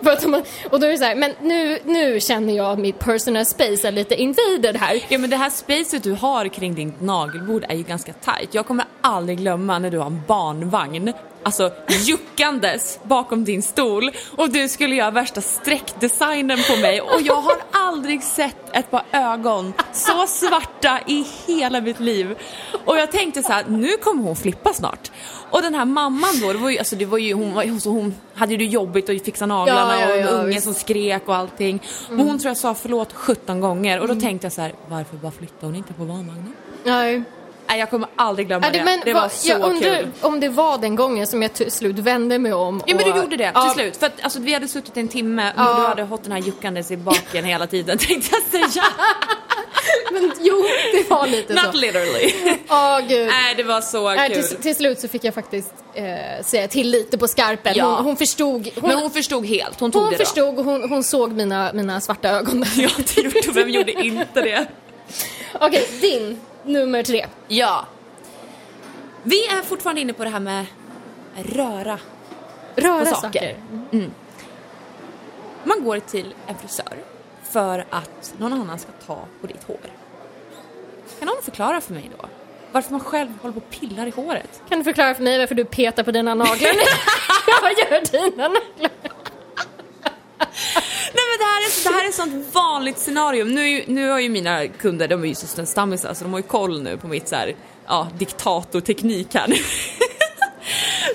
Man, 0.00 0.42
och 0.70 0.80
då 0.80 0.86
är 0.86 0.90
det 0.90 0.98
så 0.98 1.04
här, 1.04 1.14
men 1.14 1.34
nu, 1.42 1.78
nu 1.84 2.20
känner 2.20 2.56
jag 2.56 2.72
att 2.72 2.78
mitt 2.78 2.98
personal 2.98 3.46
space 3.46 3.88
är 3.88 3.92
lite 3.92 4.14
invaded 4.14 4.76
här. 4.76 5.04
Ja 5.08 5.18
men 5.18 5.30
det 5.30 5.36
här 5.36 5.50
spacet 5.50 6.02
du 6.02 6.12
har 6.12 6.48
kring 6.48 6.74
ditt 6.74 7.00
nagelbord 7.00 7.64
är 7.68 7.74
ju 7.76 7.82
ganska 7.82 8.12
tight. 8.12 8.54
Jag 8.54 8.66
kommer 8.66 8.84
aldrig 9.00 9.38
glömma 9.38 9.78
när 9.78 9.90
du 9.90 9.98
har 9.98 10.06
en 10.06 10.22
barnvagn, 10.26 11.12
alltså 11.42 11.72
juckandes 11.88 12.98
bakom 13.02 13.44
din 13.44 13.62
stol 13.62 14.10
och 14.36 14.50
du 14.50 14.68
skulle 14.68 14.96
göra 14.96 15.10
värsta 15.10 15.40
streckdesignen 15.40 16.58
på 16.70 16.76
mig 16.76 17.00
och 17.00 17.20
jag 17.22 17.40
har 17.40 17.56
aldrig 17.72 18.22
sett 18.22 18.76
ett 18.76 18.90
par 18.90 19.02
ögon 19.12 19.72
så 19.92 20.26
svarta 20.26 21.00
i 21.06 21.26
hela 21.46 21.80
mitt 21.80 22.00
liv. 22.00 22.38
Och 22.84 22.98
jag 22.98 23.12
tänkte 23.12 23.42
så 23.42 23.52
här, 23.52 23.64
nu 23.68 23.88
kommer 23.88 24.22
hon 24.22 24.36
flippa 24.36 24.72
snart. 24.72 25.10
Och 25.50 25.62
den 25.62 25.74
här 25.74 25.84
mamman 25.84 26.30
då, 26.42 26.52
det 26.52 26.58
var 26.58 26.70
ju, 26.70 26.78
alltså 26.78 26.96
det 26.96 27.04
var 27.04 27.18
ju, 27.18 27.34
hon, 27.34 27.80
så 27.80 27.90
hon 27.90 28.14
hade 28.34 28.52
ju 28.52 28.58
det 28.58 28.64
jobbigt 28.64 29.08
och 29.08 29.14
fixa 29.24 29.46
naglarna 29.46 29.94
Ja, 29.94 30.00
ja, 30.00 30.08
och 30.12 30.16
en 30.16 30.20
ja, 30.26 30.28
unge 30.30 30.46
visst. 30.54 30.64
som 30.64 30.74
skrek 30.74 31.22
och 31.28 31.36
allting. 31.36 31.82
Och 32.10 32.16
hon 32.16 32.38
tror 32.38 32.50
jag 32.50 32.56
sa 32.56 32.74
förlåt 32.74 33.12
17 33.12 33.60
gånger 33.60 34.00
och 34.00 34.08
då 34.08 34.14
tänkte 34.14 34.44
jag 34.44 34.52
så 34.52 34.60
här, 34.60 34.72
varför 34.88 35.16
bara 35.16 35.32
flyttar 35.32 35.66
hon 35.66 35.76
inte 35.76 35.92
på 35.92 36.04
barnvagnen? 36.04 36.52
Nej. 36.84 37.22
Nej 37.68 37.78
jag 37.78 37.90
kommer 37.90 38.08
aldrig 38.16 38.46
glömma 38.46 38.66
Ja, 38.66 38.72
det. 38.72 38.84
men 38.84 39.00
det 39.04 39.14
var 39.14 39.20
vad- 39.20 39.32
så 39.32 39.48
jag 39.50 39.60
undrar 39.60 39.96
kul. 40.00 40.08
om 40.20 40.40
det 40.40 40.48
var 40.48 40.78
den 40.78 40.96
gången 40.96 41.26
som 41.26 41.42
jag 41.42 41.52
till 41.52 41.70
slut 41.72 41.98
vände 41.98 42.38
mig 42.38 42.52
om. 42.52 42.82
Ja 42.86 42.94
men 42.96 43.06
och- 43.08 43.12
du 43.14 43.20
gjorde 43.20 43.36
det 43.36 43.44
till 43.44 43.50
Ja, 43.54 43.72
slut. 43.76 43.96
För 43.96 44.06
att 44.06 44.12
alltså, 44.22 44.40
vi 44.40 44.54
hade 44.54 44.68
suttit 44.68 44.96
en 44.96 45.08
timme 45.08 45.48
och 45.52 45.60
Ja. 45.60 45.74
du 45.80 45.86
hade 45.86 46.02
hållit 46.02 46.22
den 46.24 46.32
här 46.32 46.38
juckandes 46.40 46.90
i 46.90 46.96
baken 46.96 47.44
hela 47.44 47.66
tiden 47.66 47.98
tänkte 48.08 48.36
jag 48.52 48.70
säga. 48.70 48.84
Men 50.12 50.32
jo, 50.40 50.64
det 50.92 51.10
var 51.10 51.26
lite 51.26 51.54
Not 51.54 51.64
så. 51.64 51.72
literally. 51.72 52.32
Åh 52.68 53.00
gud. 53.08 53.26
Nej 53.26 53.54
det 53.56 53.62
var 53.62 53.80
så 53.80 54.10
Nej, 54.14 54.34
kul. 54.34 54.42
till, 54.44 54.56
till 54.56 54.76
slut 54.76 55.00
så 55.00 55.08
fick 55.08 55.24
jag 55.24 55.34
faktiskt 55.34 55.72
eh, 55.94 56.44
säga 56.44 56.68
till 56.68 56.90
lite 56.90 57.18
på 57.18 57.28
skarpen. 57.28 57.72
Ja. 57.76 57.94
Hon, 57.96 58.04
hon 58.04 58.16
förstod. 58.16 58.68
Hon, 58.80 58.88
Men 58.90 58.98
hon 58.98 59.10
förstod 59.10 59.46
helt, 59.46 59.80
hon 59.80 59.92
tog 59.92 60.02
hon 60.02 60.10
det 60.10 60.16
då. 60.18 60.24
förstod 60.24 60.58
och 60.58 60.64
hon, 60.64 60.88
hon 60.90 61.04
såg 61.04 61.32
mina, 61.32 61.70
mina 61.74 62.00
svarta 62.00 62.28
ögon. 62.28 62.64
Ja 62.76 62.90
det 63.14 63.20
gjorde 63.22 63.52
vem 63.52 63.68
gjorde 63.70 63.92
inte 63.92 64.40
det? 64.42 64.66
Okej, 65.60 65.88
din 66.00 66.40
nummer 66.64 67.02
tre. 67.02 67.26
Ja. 67.48 67.86
Vi 69.22 69.46
är 69.46 69.62
fortfarande 69.62 70.00
inne 70.00 70.12
på 70.12 70.24
det 70.24 70.30
här 70.30 70.40
med 70.40 70.66
röra 71.36 71.98
Röra 72.76 73.06
saker. 73.06 73.20
saker. 73.20 73.56
Man 75.64 75.84
går 75.84 75.98
till 75.98 76.34
en 76.46 76.54
frisör 76.58 76.96
för 77.50 77.84
att 77.90 78.34
någon 78.38 78.52
annan 78.52 78.78
ska 78.78 78.92
ta 79.06 79.24
på 79.40 79.46
ditt 79.46 79.64
hår. 79.66 79.80
Kan 81.18 81.26
någon 81.26 81.42
förklara 81.42 81.80
för 81.80 81.94
mig 81.94 82.10
då? 82.18 82.28
Varför 82.72 82.90
man 82.90 83.00
själv 83.00 83.28
håller 83.42 83.52
på 83.52 83.60
och 83.60 83.70
pillar 83.70 84.06
i 84.06 84.10
håret? 84.10 84.62
Kan 84.68 84.78
du 84.78 84.84
förklara 84.84 85.14
för 85.14 85.22
mig 85.22 85.38
varför 85.38 85.54
du 85.54 85.64
petar 85.64 86.02
på 86.02 86.10
dina 86.10 86.34
naglar? 86.34 86.56
jag 87.62 87.78
gör 87.78 88.12
dina 88.12 88.48
naglar. 88.48 88.90
Nej 91.14 91.24
men 91.28 91.38
det 91.38 91.44
här 91.44 91.60
är, 91.60 91.84
det 91.84 91.94
här 91.94 92.04
är 92.04 92.08
ett 92.08 92.14
sånt 92.14 92.54
vanligt 92.54 92.98
scenario. 92.98 93.44
Nu, 93.44 93.84
nu 93.86 94.08
har 94.08 94.20
ju 94.20 94.28
mina 94.28 94.68
kunder, 94.68 95.08
de 95.08 95.24
är 95.24 95.28
ju 95.28 95.34
så 95.34 95.66
stammisar 95.66 96.14
så 96.14 96.24
de 96.24 96.32
har 96.32 96.40
ju 96.40 96.46
koll 96.46 96.82
nu 96.82 96.96
på 96.96 97.08
mitt 97.08 97.28
så 97.28 97.36
här, 97.36 97.54
ja, 97.86 98.08
diktatorteknik 98.18 99.34
här 99.34 99.48
nu. 99.48 99.56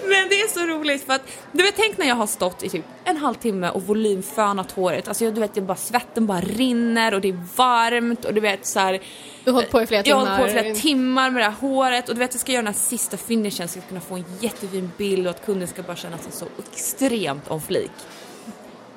Men 0.01 0.29
det 0.29 0.41
är 0.41 0.47
så 0.47 0.59
roligt 0.59 1.05
för 1.05 1.13
att, 1.13 1.21
du 1.51 1.63
vet 1.63 1.75
tänk 1.75 1.97
när 1.97 2.07
jag 2.07 2.15
har 2.15 2.27
stått 2.27 2.63
i 2.63 2.69
typ 2.69 2.85
en 3.03 3.17
halvtimme 3.17 3.69
och 3.69 3.83
volymfönat 3.83 4.71
håret. 4.71 5.07
Alltså 5.07 5.25
jag, 5.25 5.33
du 5.33 5.41
vet, 5.41 5.55
jag 5.55 5.65
bara, 5.65 5.77
svetten 5.77 6.25
bara 6.25 6.41
rinner 6.41 7.13
och 7.13 7.21
det 7.21 7.29
är 7.29 7.39
varmt 7.55 8.25
och 8.25 8.33
du 8.33 8.41
vet 8.41 8.65
så 8.65 8.79
här. 8.79 9.01
Du 9.43 9.51
har 9.51 9.55
hållit 9.55 9.71
på 9.71 9.81
i 9.81 9.87
flera 9.87 9.99
Jag 9.99 10.05
timmar. 10.05 10.25
har 10.25 10.37
hållit 10.37 10.53
på 10.53 10.59
i 10.59 10.61
flera 10.61 10.75
timmar 10.75 11.29
med 11.29 11.41
det 11.41 11.45
här 11.45 11.55
håret 11.61 12.09
och 12.09 12.15
du 12.15 12.19
vet 12.19 12.33
jag 12.33 12.41
ska 12.41 12.51
göra 12.51 12.63
den 12.63 12.73
här 12.73 12.79
sista 12.79 13.17
finishen 13.17 13.67
så 13.67 13.77
jag 13.77 13.83
ska 13.83 13.89
kunna 13.89 14.01
få 14.01 14.15
en 14.15 14.25
jättefin 14.39 14.91
bild 14.97 15.27
och 15.27 15.31
att 15.35 15.45
kunden 15.45 15.67
ska 15.67 15.83
bara 15.83 15.95
känna 15.95 16.17
sig 16.17 16.31
så 16.31 16.45
extremt 16.71 17.47
om 17.47 17.61
flik. 17.61 17.91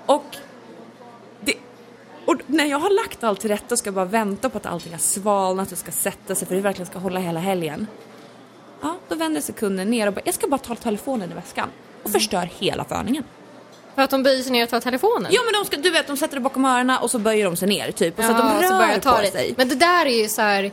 Och, 0.07 0.37
och 2.27 2.35
när 2.47 2.65
jag 2.65 2.79
har 2.79 2.91
lagt 3.05 3.25
allt 3.25 3.41
till 3.41 3.51
rätta 3.51 3.75
och 3.75 3.79
ska 3.79 3.93
bara 3.93 4.05
vänta 4.05 4.51
på 4.51 4.59
att 4.59 4.67
allting 4.67 4.93
har 4.93 4.99
svalnat 4.99 5.73
och 5.73 5.79
ska 5.79 5.93
sätta 5.93 6.35
sig 6.35 6.49
för 6.49 6.55
det 6.55 6.61
verkligen 6.61 6.87
ska 6.87 6.99
hålla 6.99 7.21
hela 7.21 7.41
helgen. 7.41 7.87
Ja, 9.09 9.15
då 9.15 9.15
vänder 9.25 9.41
sig 9.41 9.55
kunden 9.55 9.91
ner 9.91 10.07
och 10.07 10.13
bara, 10.13 10.23
jag 10.25 10.35
ska 10.35 10.47
bara 10.49 10.59
ta 10.59 10.75
telefonen 10.75 11.31
i 11.33 11.35
väskan 11.35 11.69
och 12.03 12.11
förstör 12.11 12.49
hela 12.59 12.85
förningen. 12.85 13.25
För 13.95 14.03
att 14.03 14.11
de 14.11 14.23
böjer 14.23 14.43
sig 14.43 14.53
ner 14.53 14.63
och 14.65 14.71
tar 14.71 14.81
telefonen? 14.81 15.33
Ja 15.33 15.41
men 15.45 15.53
de 15.63 15.67
ska, 15.67 15.77
du 15.77 15.91
vet 15.91 16.07
de 16.07 16.17
sätter 16.17 16.35
det 16.35 16.41
bakom 16.41 16.65
öronen 16.65 16.99
och 17.03 17.11
så 17.11 17.19
böjer 17.19 17.45
de 17.45 17.57
sig 17.57 17.69
ner 17.69 17.91
typ 17.93 18.19
och 18.19 18.25
så 18.25 18.31
att 18.31 18.39
de 18.39 18.47
Ja, 18.47 18.71
rör 18.71 18.79
börjar 18.79 18.93
jag 18.93 19.03
ta 19.03 19.17
på 19.17 19.23
det. 19.23 19.31
sig. 19.31 19.55
Men 19.57 19.69
det 19.69 19.75
där 19.75 20.07
är 20.07 20.23
ju 20.23 20.29
så 20.29 20.43
här 20.43 20.73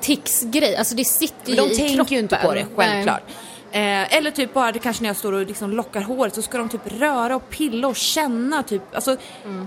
tics-grej, 0.00 0.76
alltså 0.76 0.94
det 0.94 1.04
sitter 1.04 1.50
ju 1.50 1.56
de 1.56 1.62
i 1.70 1.76
tänker 1.76 2.12
ju 2.14 2.18
inte 2.20 2.36
på 2.44 2.54
det, 2.54 2.60
kroppen. 2.60 2.76
självklart. 2.76 3.22
Eh, 3.72 4.16
eller 4.16 4.30
typ 4.30 4.54
bara 4.54 4.72
det 4.72 4.78
kanske 4.78 5.02
när 5.02 5.08
jag 5.10 5.16
står 5.16 5.32
och 5.32 5.46
liksom 5.46 5.70
lockar 5.70 6.00
håret 6.00 6.34
så 6.34 6.42
ska 6.42 6.58
de 6.58 6.68
typ 6.68 6.80
röra 7.00 7.36
och 7.36 7.50
pilla 7.50 7.88
och 7.88 7.96
känna 7.96 8.62
typ. 8.62 8.82
Alltså, 8.94 9.16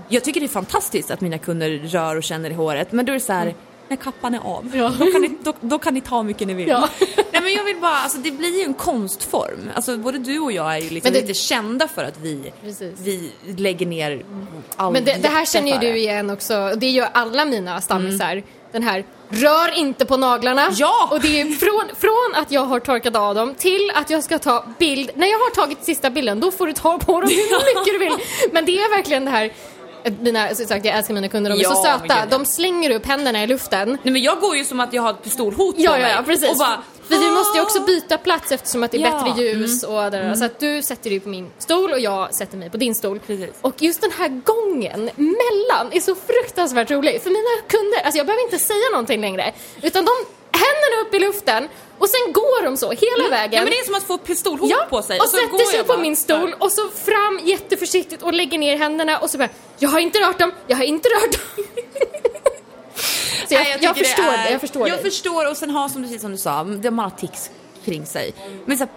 Jag 0.08 0.24
tycker 0.24 0.40
det 0.40 0.46
är 0.46 0.48
fantastiskt 0.48 1.10
att 1.10 1.20
mina 1.20 1.38
kunder 1.38 1.70
rör 1.70 2.16
och 2.16 2.22
känner 2.22 2.50
i 2.50 2.54
håret 2.54 2.92
men 2.92 3.04
då 3.06 3.12
är 3.12 3.14
det 3.14 3.20
så 3.20 3.32
här, 3.32 3.54
när 3.88 3.96
kappan 3.96 4.34
är 4.34 4.38
av, 4.38 4.70
Ja. 4.74 4.92
då, 4.98 5.10
kan 5.12 5.22
ni, 5.22 5.30
då, 5.42 5.52
då 5.60 5.78
kan 5.78 5.94
ni 5.94 6.00
ta 6.00 6.16
hur 6.16 6.22
mycket 6.22 6.46
ni 6.46 6.54
vill. 6.54 6.68
Ja. 6.68 6.88
Nej 7.32 7.42
men 7.42 7.52
jag 7.52 7.64
vill 7.64 7.76
bara, 7.76 7.96
alltså 7.96 8.18
det 8.18 8.30
blir 8.30 8.58
ju 8.58 8.62
en 8.64 8.74
konstform. 8.74 9.70
Alltså 9.74 9.96
både 9.98 10.18
du 10.18 10.38
och 10.38 10.52
jag 10.52 10.74
är 10.74 10.78
ju 10.78 10.90
liksom 10.90 11.12
det- 11.12 11.20
lite 11.20 11.34
kända 11.34 11.88
för 11.88 12.04
att 12.04 12.18
vi, 12.20 12.52
Precis. 12.62 13.00
vi 13.00 13.30
lägger 13.56 13.86
ner 13.86 14.24
all 14.76 14.92
Men 14.92 15.04
det, 15.04 15.14
det 15.22 15.28
här 15.28 15.44
känner 15.46 15.72
ju 15.72 15.78
du 15.92 15.98
igen 15.98 16.30
också, 16.30 16.72
det 16.76 16.90
gör 16.90 17.08
alla 17.14 17.44
mina 17.44 17.80
stammisar. 17.80 18.42
Den 18.72 18.82
här, 18.82 19.04
rör 19.28 19.78
inte 19.78 20.04
på 20.04 20.16
naglarna. 20.16 20.68
Ja! 20.72 21.08
Och 21.10 21.20
det 21.20 21.40
är 21.40 21.44
från, 21.44 21.96
från 22.00 22.42
att 22.42 22.50
jag 22.52 22.60
har 22.60 22.80
torkat 22.80 23.16
av 23.16 23.34
dem 23.34 23.54
till 23.54 23.90
att 23.94 24.10
jag 24.10 24.24
ska 24.24 24.38
ta 24.38 24.64
bild. 24.78 25.10
När 25.14 25.26
jag 25.26 25.38
har 25.38 25.50
tagit 25.54 25.84
sista 25.84 26.10
bilden, 26.10 26.40
då 26.40 26.50
får 26.50 26.66
du 26.66 26.72
ta 26.72 26.98
på 26.98 27.20
dem 27.20 27.30
hur 27.30 27.74
mycket 27.80 27.92
du 27.92 27.98
vill. 27.98 28.16
Men 28.52 28.64
det 28.64 28.72
är 28.78 28.96
verkligen 28.96 29.24
det 29.24 29.30
här, 29.30 29.52
mina, 30.20 30.54
sagt 30.54 30.84
jag 30.84 30.96
älskar 30.98 31.14
mina 31.14 31.28
kunder, 31.28 31.50
de 31.50 31.58
är 31.58 31.62
Ja, 31.62 31.70
så 31.74 31.82
söta. 31.82 32.26
De 32.30 32.44
slänger 32.44 32.90
upp 32.90 33.06
händerna 33.06 33.42
i 33.42 33.46
luften. 33.46 33.98
Nej 34.02 34.12
men 34.12 34.22
jag 34.22 34.40
går 34.40 34.56
ju 34.56 34.64
som 34.64 34.80
att 34.80 34.92
jag 34.92 35.02
har 35.02 35.10
ett 35.10 35.22
pistolhot 35.22 35.74
Ja, 35.78 35.90
på 35.90 35.96
ja, 35.96 36.02
mig. 36.02 36.12
ja, 36.16 36.22
precis. 36.22 36.50
Och 36.50 36.56
bara, 36.56 36.82
För 37.08 37.14
vi 37.18 37.30
måste 37.30 37.58
ju 37.58 37.62
"Ah!" 37.62 37.64
också 37.66 37.80
byta 37.80 38.18
plats 38.18 38.52
eftersom 38.52 38.82
att 38.82 38.90
det 38.90 38.96
är 38.96 39.00
Ja, 39.00 39.08
Mm. 39.08 39.24
bättre 39.24 39.42
ljus 39.42 39.82
och 39.82 40.10
där, 40.10 40.34
Så 40.34 40.44
att 40.44 40.60
du 40.60 40.82
sätter 40.82 41.10
dig 41.10 41.20
på 41.20 41.28
min 41.28 41.50
stol 41.58 41.92
och 41.92 42.00
jag 42.00 42.34
sätter 42.34 42.56
mig 42.56 42.70
på 42.70 42.76
din 42.76 42.94
stol. 42.94 43.20
Precis. 43.26 43.50
Och 43.60 43.82
just 43.82 44.00
den 44.00 44.10
här 44.18 44.28
gången 44.28 45.10
mellan 45.16 45.92
är 45.92 46.00
så 46.00 46.14
fruktansvärt 46.14 46.90
rolig. 46.90 47.22
För 47.22 47.30
mina 47.30 47.62
kunder, 47.68 47.98
alltså 48.04 48.18
jag 48.18 48.26
behöver 48.26 48.42
inte 48.44 48.58
säga 48.58 48.88
någonting 48.92 49.20
längre. 49.20 49.52
Utan 49.82 50.04
de, 50.04 50.10
händerna 50.58 51.02
upp 51.08 51.14
i 51.14 51.18
luften 51.18 51.68
och 51.98 52.08
sen 52.08 52.32
går 52.32 52.64
de 52.64 52.76
så 52.76 52.90
hela 52.90 53.28
vägen. 53.30 53.52
Ja 53.52 53.60
men 53.60 53.70
det 53.70 53.78
är 53.78 53.84
som 53.84 53.94
att 53.94 54.02
få 54.02 54.18
pistolhot 54.18 54.70
Ja, 54.70 54.86
på 54.90 55.02
sig. 55.02 55.18
och, 55.20 55.24
så 55.28 55.36
sätter 55.36 55.64
sig 55.64 55.76
jag 55.76 55.86
på 55.86 55.92
bara 55.92 55.98
min 56.02 56.16
stol 56.16 56.54
och 56.58 56.72
så 56.72 56.88
fram 56.88 57.40
jätteförsiktigt 57.44 58.22
och 58.22 58.32
lägger 58.32 58.58
ner 58.58 58.76
händerna 58.76 59.18
och 59.18 59.30
så 59.30 59.38
bara 59.38 59.48
Jag 59.78 59.88
har 59.88 59.98
inte 60.00 60.18
rört 60.20 60.38
dem, 60.38 60.52
jag 60.66 60.76
har 60.76 60.84
inte 60.84 61.08
rört 61.08 61.32
dem. 61.32 61.64
så 63.48 63.54
jag, 63.54 63.60
Nej, 63.62 63.78
jag, 63.80 63.94
tycker 63.94 64.08
förstår 64.08 64.24
det 64.24 64.30
är- 64.38 64.44
det, 64.46 64.50
jag 64.52 64.60
förstår 64.60 64.88
Jag 64.88 64.96
dig. 64.98 65.04
förstår 65.10 65.50
och 65.50 65.56
sen 65.56 65.70
har 65.70 65.88
som 65.88 66.02
precis 66.02 66.20
som 66.20 66.30
du 66.30 66.38
sa, 66.38 66.64
man 66.64 66.98
har 66.98 67.10
tics 67.10 67.50
kring 67.84 68.06
sig. 68.06 68.34
Men 68.64 68.78
så 68.78 68.84
här, 68.84 68.92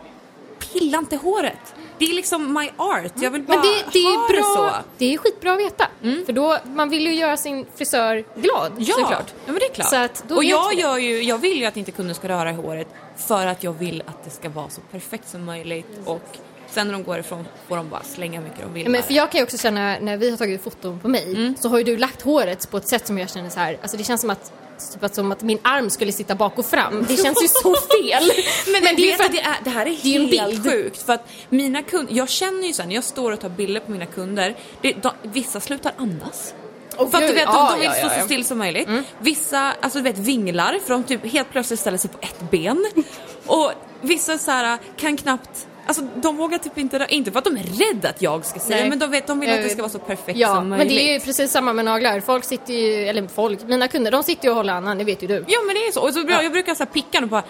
pilla 0.73 0.97
inte 0.97 1.15
håret. 1.15 1.73
Det 1.99 2.05
är 2.05 2.13
liksom 2.13 2.53
my 2.53 2.69
art. 2.77 3.11
Jag 3.15 3.31
vill 3.31 3.41
bara 3.43 3.57
Men 3.57 3.65
det, 3.67 3.99
det 3.99 4.05
ha 4.05 4.11
är 4.25 4.27
bra, 4.33 4.37
det 4.67 4.69
så. 4.83 4.89
det 4.97 5.13
är 5.13 5.17
skitbra 5.17 5.53
att 5.53 5.59
veta. 5.59 5.87
För 6.25 6.33
då, 6.33 6.57
man 6.63 6.89
vill 6.89 7.05
ju 7.07 7.13
göra 7.13 7.37
sin 7.37 7.65
frisör 7.75 8.23
glad 8.35 8.71
Ja, 8.77 8.95
såklart. 8.95 9.33
ja 9.45 9.51
men 9.51 9.55
det 9.55 9.65
är 9.65 9.73
klart. 9.73 9.89
Så 9.89 9.95
att 9.95 10.23
då 10.27 10.35
och 10.35 10.43
jag, 10.43 10.71
det. 10.75 10.81
gör 10.81 10.97
ju, 10.97 11.23
jag 11.23 11.37
vill 11.37 11.57
ju 11.59 11.65
att 11.65 11.77
inte 11.77 11.91
kunden 11.91 12.15
ska 12.15 12.27
röra 12.27 12.49
i 12.49 12.53
håret 12.53 12.87
för 13.17 13.45
att 13.45 13.63
jag 13.63 13.73
vill 13.73 14.03
att 14.05 14.23
det 14.23 14.29
ska 14.29 14.49
vara 14.49 14.69
så 14.69 14.81
perfekt 14.91 15.29
som 15.29 15.45
möjligt 15.45 15.87
och 16.05 16.21
sen 16.69 16.87
när 16.87 16.93
de 16.93 17.03
går 17.03 17.19
ifrån 17.19 17.47
får 17.67 17.77
de 17.77 17.89
bara 17.89 18.03
slänga 18.03 18.41
mycket 18.41 18.59
de 18.61 18.73
vill. 18.73 18.83
Ja, 18.83 18.89
men 18.89 19.03
för 19.03 19.13
jag 19.13 19.31
kan 19.31 19.39
ju 19.39 19.43
också 19.43 19.57
känna, 19.57 19.97
när 19.99 20.17
vi 20.17 20.29
har 20.29 20.37
tagit 20.37 20.63
foton 20.63 20.99
på 20.99 21.07
mig, 21.07 21.31
Mm. 21.35 21.55
så 21.59 21.69
har 21.69 21.77
ju 21.77 21.83
du 21.83 21.97
lagt 21.97 22.21
håret 22.21 22.71
på 22.71 22.77
ett 22.77 22.89
sätt 22.89 23.07
som 23.07 23.17
jag 23.17 23.29
känner 23.29 23.49
så 23.49 23.59
här, 23.59 23.77
alltså 23.81 23.97
det 23.97 24.03
känns 24.03 24.21
som 24.21 24.29
att 24.29 24.51
Typ 24.93 25.03
att, 25.03 25.15
som 25.15 25.31
att 25.31 25.41
min 25.41 25.59
arm 25.61 25.89
skulle 25.89 26.11
sitta 26.11 26.35
bak 26.35 26.57
och 26.57 26.65
fram. 26.65 27.05
Det 27.07 27.17
känns 27.23 27.43
ju 27.43 27.47
så 27.47 27.75
fel. 27.75 28.31
Men, 28.83 28.95
det 28.95 29.11
är 29.11 29.17
för 29.17 29.23
att 29.23 29.31
det, 29.31 29.39
är, 29.39 29.55
det 29.63 29.69
här 29.69 29.81
är 29.81 29.85
det 29.85 29.91
är 29.91 30.19
helt 30.19 30.31
bild. 30.31 30.63
sjukt 30.63 31.01
för 31.01 31.13
att 31.13 31.29
mina 31.49 31.81
kunder, 31.83 32.13
jag 32.13 32.29
känner 32.29 32.67
ju 32.67 32.73
sen 32.73 32.87
när 32.87 32.95
jag 32.95 33.03
står 33.03 33.31
och 33.31 33.39
tar 33.39 33.49
bilder 33.49 33.79
på 33.79 33.91
mina 33.91 34.05
kunder, 34.05 34.55
det, 34.81 34.93
de, 34.93 35.11
vissa 35.23 35.59
slutar 35.59 35.93
andas. 35.97 36.53
Åh, 36.97 37.09
för 37.09 37.17
att 37.17 37.27
du 37.27 37.33
vet, 37.33 37.45
de, 37.45 37.53
ja, 37.53 37.71
de 37.71 37.79
vill 37.81 37.91
stå 37.91 38.07
ja, 38.07 38.11
ja. 38.13 38.19
så 38.19 38.25
still 38.25 38.45
som 38.45 38.57
möjligt. 38.57 38.89
Vissa, 39.19 39.73
alltså 39.81 39.99
du 39.99 40.03
vet 40.03 40.17
vinglar 40.17 40.79
för 40.85 40.93
de 40.93 41.03
typ 41.03 41.25
helt 41.25 41.49
plötsligt 41.49 41.79
ställer 41.79 41.97
sig 41.97 42.09
på 42.09 42.17
ett 42.21 42.51
ben. 42.51 42.85
Och 43.45 43.71
vissa 44.01 44.37
så 44.37 44.51
här 44.51 44.77
kan 44.97 45.17
knappt 45.17 45.66
Alltså 45.87 46.01
de 46.15 46.37
vågar 46.37 46.57
typ 46.57 46.77
inte, 46.77 46.99
rö- 46.99 47.07
inte 47.07 47.31
för 47.31 47.39
att 47.39 47.45
de 47.45 47.57
är 47.57 47.63
rädda 47.93 48.09
att 48.09 48.21
jag 48.21 48.45
ska 48.45 48.59
säga 48.59 48.79
Nej. 48.79 48.89
men 48.89 48.99
de 48.99 49.11
vet, 49.11 49.27
de 49.27 49.39
vill 49.39 49.49
att 49.49 49.55
det 49.55 49.61
vet. 49.63 49.71
ska 49.71 49.81
vara 49.81 49.91
så 49.91 49.99
perfekt 49.99 50.39
Ja, 50.39 50.47
som 50.55 50.69
men 50.69 50.77
möjligt. 50.77 50.97
det 50.97 51.09
är 51.09 51.13
ju 51.13 51.19
precis 51.19 51.51
samma 51.51 51.73
med 51.73 51.85
naglar. 51.85 52.19
Folk 52.19 52.43
sitter 52.43 52.73
ju, 52.73 52.93
eller 53.07 53.27
folk, 53.27 53.63
mina 53.63 53.87
kunder, 53.87 54.11
de 54.11 54.23
sitter 54.23 54.43
ju 54.45 54.49
och 54.49 54.55
håller 54.55 54.73
andan, 54.73 54.97
det 54.97 55.03
vet 55.03 55.23
ju 55.23 55.27
du. 55.27 55.45
Ja 55.47 55.59
men 55.65 55.75
det 55.75 55.87
är 55.87 55.91
så. 55.91 56.01
Och 56.01 56.13
så 56.13 56.25
Ja. 56.27 56.43
jag 56.43 56.51
brukar 56.51 56.75
så 56.75 56.83
här 56.83 56.91
picka 56.91 57.19
och 57.19 57.27
bara 57.27 57.43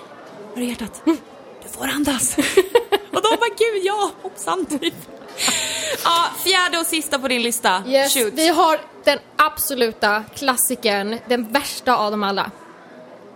Var 0.56 0.62
är 0.62 0.66
hjärtat? 0.66 1.02
Du 1.06 1.70
får 1.72 1.86
andas. 1.88 2.38
och 3.14 3.22
de 3.22 3.38
bara 3.40 3.50
gud 3.58 3.84
ja, 3.84 4.12
hoppsan 4.22 4.66
typ. 4.66 4.94
ja, 6.04 6.26
fjärde 6.46 6.78
och 6.80 6.86
sista 6.86 7.20
på 7.20 7.28
din 7.28 7.42
lista. 7.42 7.84
Yes, 7.88 8.14
Shoot. 8.14 8.34
vi 8.34 8.48
har 8.48 8.80
den 9.04 9.20
absoluta 9.36 10.24
klassikern, 10.36 11.18
den 11.28 11.52
värsta 11.52 11.98
av 11.98 12.12
dem 12.12 12.24
alla. 12.24 12.52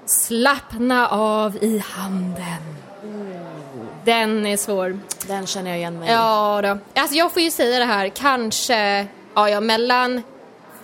Slappna 0.06 1.08
av 1.08 1.56
i 1.64 1.84
handen. 1.86 2.76
Den 4.04 4.46
är 4.46 4.58
svår. 4.58 5.00
Den 5.28 5.48
känner 5.48 5.70
jag 5.70 5.78
igen 5.78 6.00
mig 6.00 6.12
Ja 6.12 6.60
då. 6.64 7.02
Alltså 7.02 7.16
jag 7.16 7.32
får 7.32 7.42
ju 7.42 7.52
säga 7.52 7.80
det 7.80 7.86
här 7.86 8.10
kanske, 8.10 9.08
ja, 9.34 9.50
ja 9.50 9.62
mellan 9.62 10.22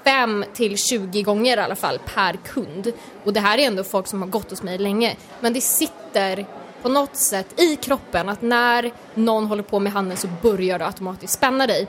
5 0.04 0.46
till 0.54 0.78
20 0.78 1.24
gånger 1.24 1.58
i 1.58 1.60
alla 1.60 1.76
fall 1.76 2.00
per 2.16 2.34
kund. 2.34 2.94
Och 3.24 3.34
det 3.34 3.40
här 3.40 3.58
är 3.58 3.68
ändå 3.68 3.84
folk 3.84 4.08
som 4.08 4.22
har 4.22 4.30
gått 4.30 4.50
hos 4.50 4.64
mig 4.64 4.78
länge. 4.78 5.16
Men 5.40 5.54
det 5.54 5.62
sitter 5.62 6.46
på 6.82 6.90
något 6.90 7.16
sätt 7.16 7.62
i 7.62 7.76
kroppen 7.76 8.30
att 8.30 8.42
när 8.42 8.92
någon 9.14 9.46
håller 9.46 9.64
på 9.64 9.80
med 9.80 9.94
handen 9.94 10.18
så 10.18 10.28
börjar 10.42 10.80
du 10.80 10.86
automatiskt 10.86 11.34
spänna 11.34 11.68
dig. 11.68 11.88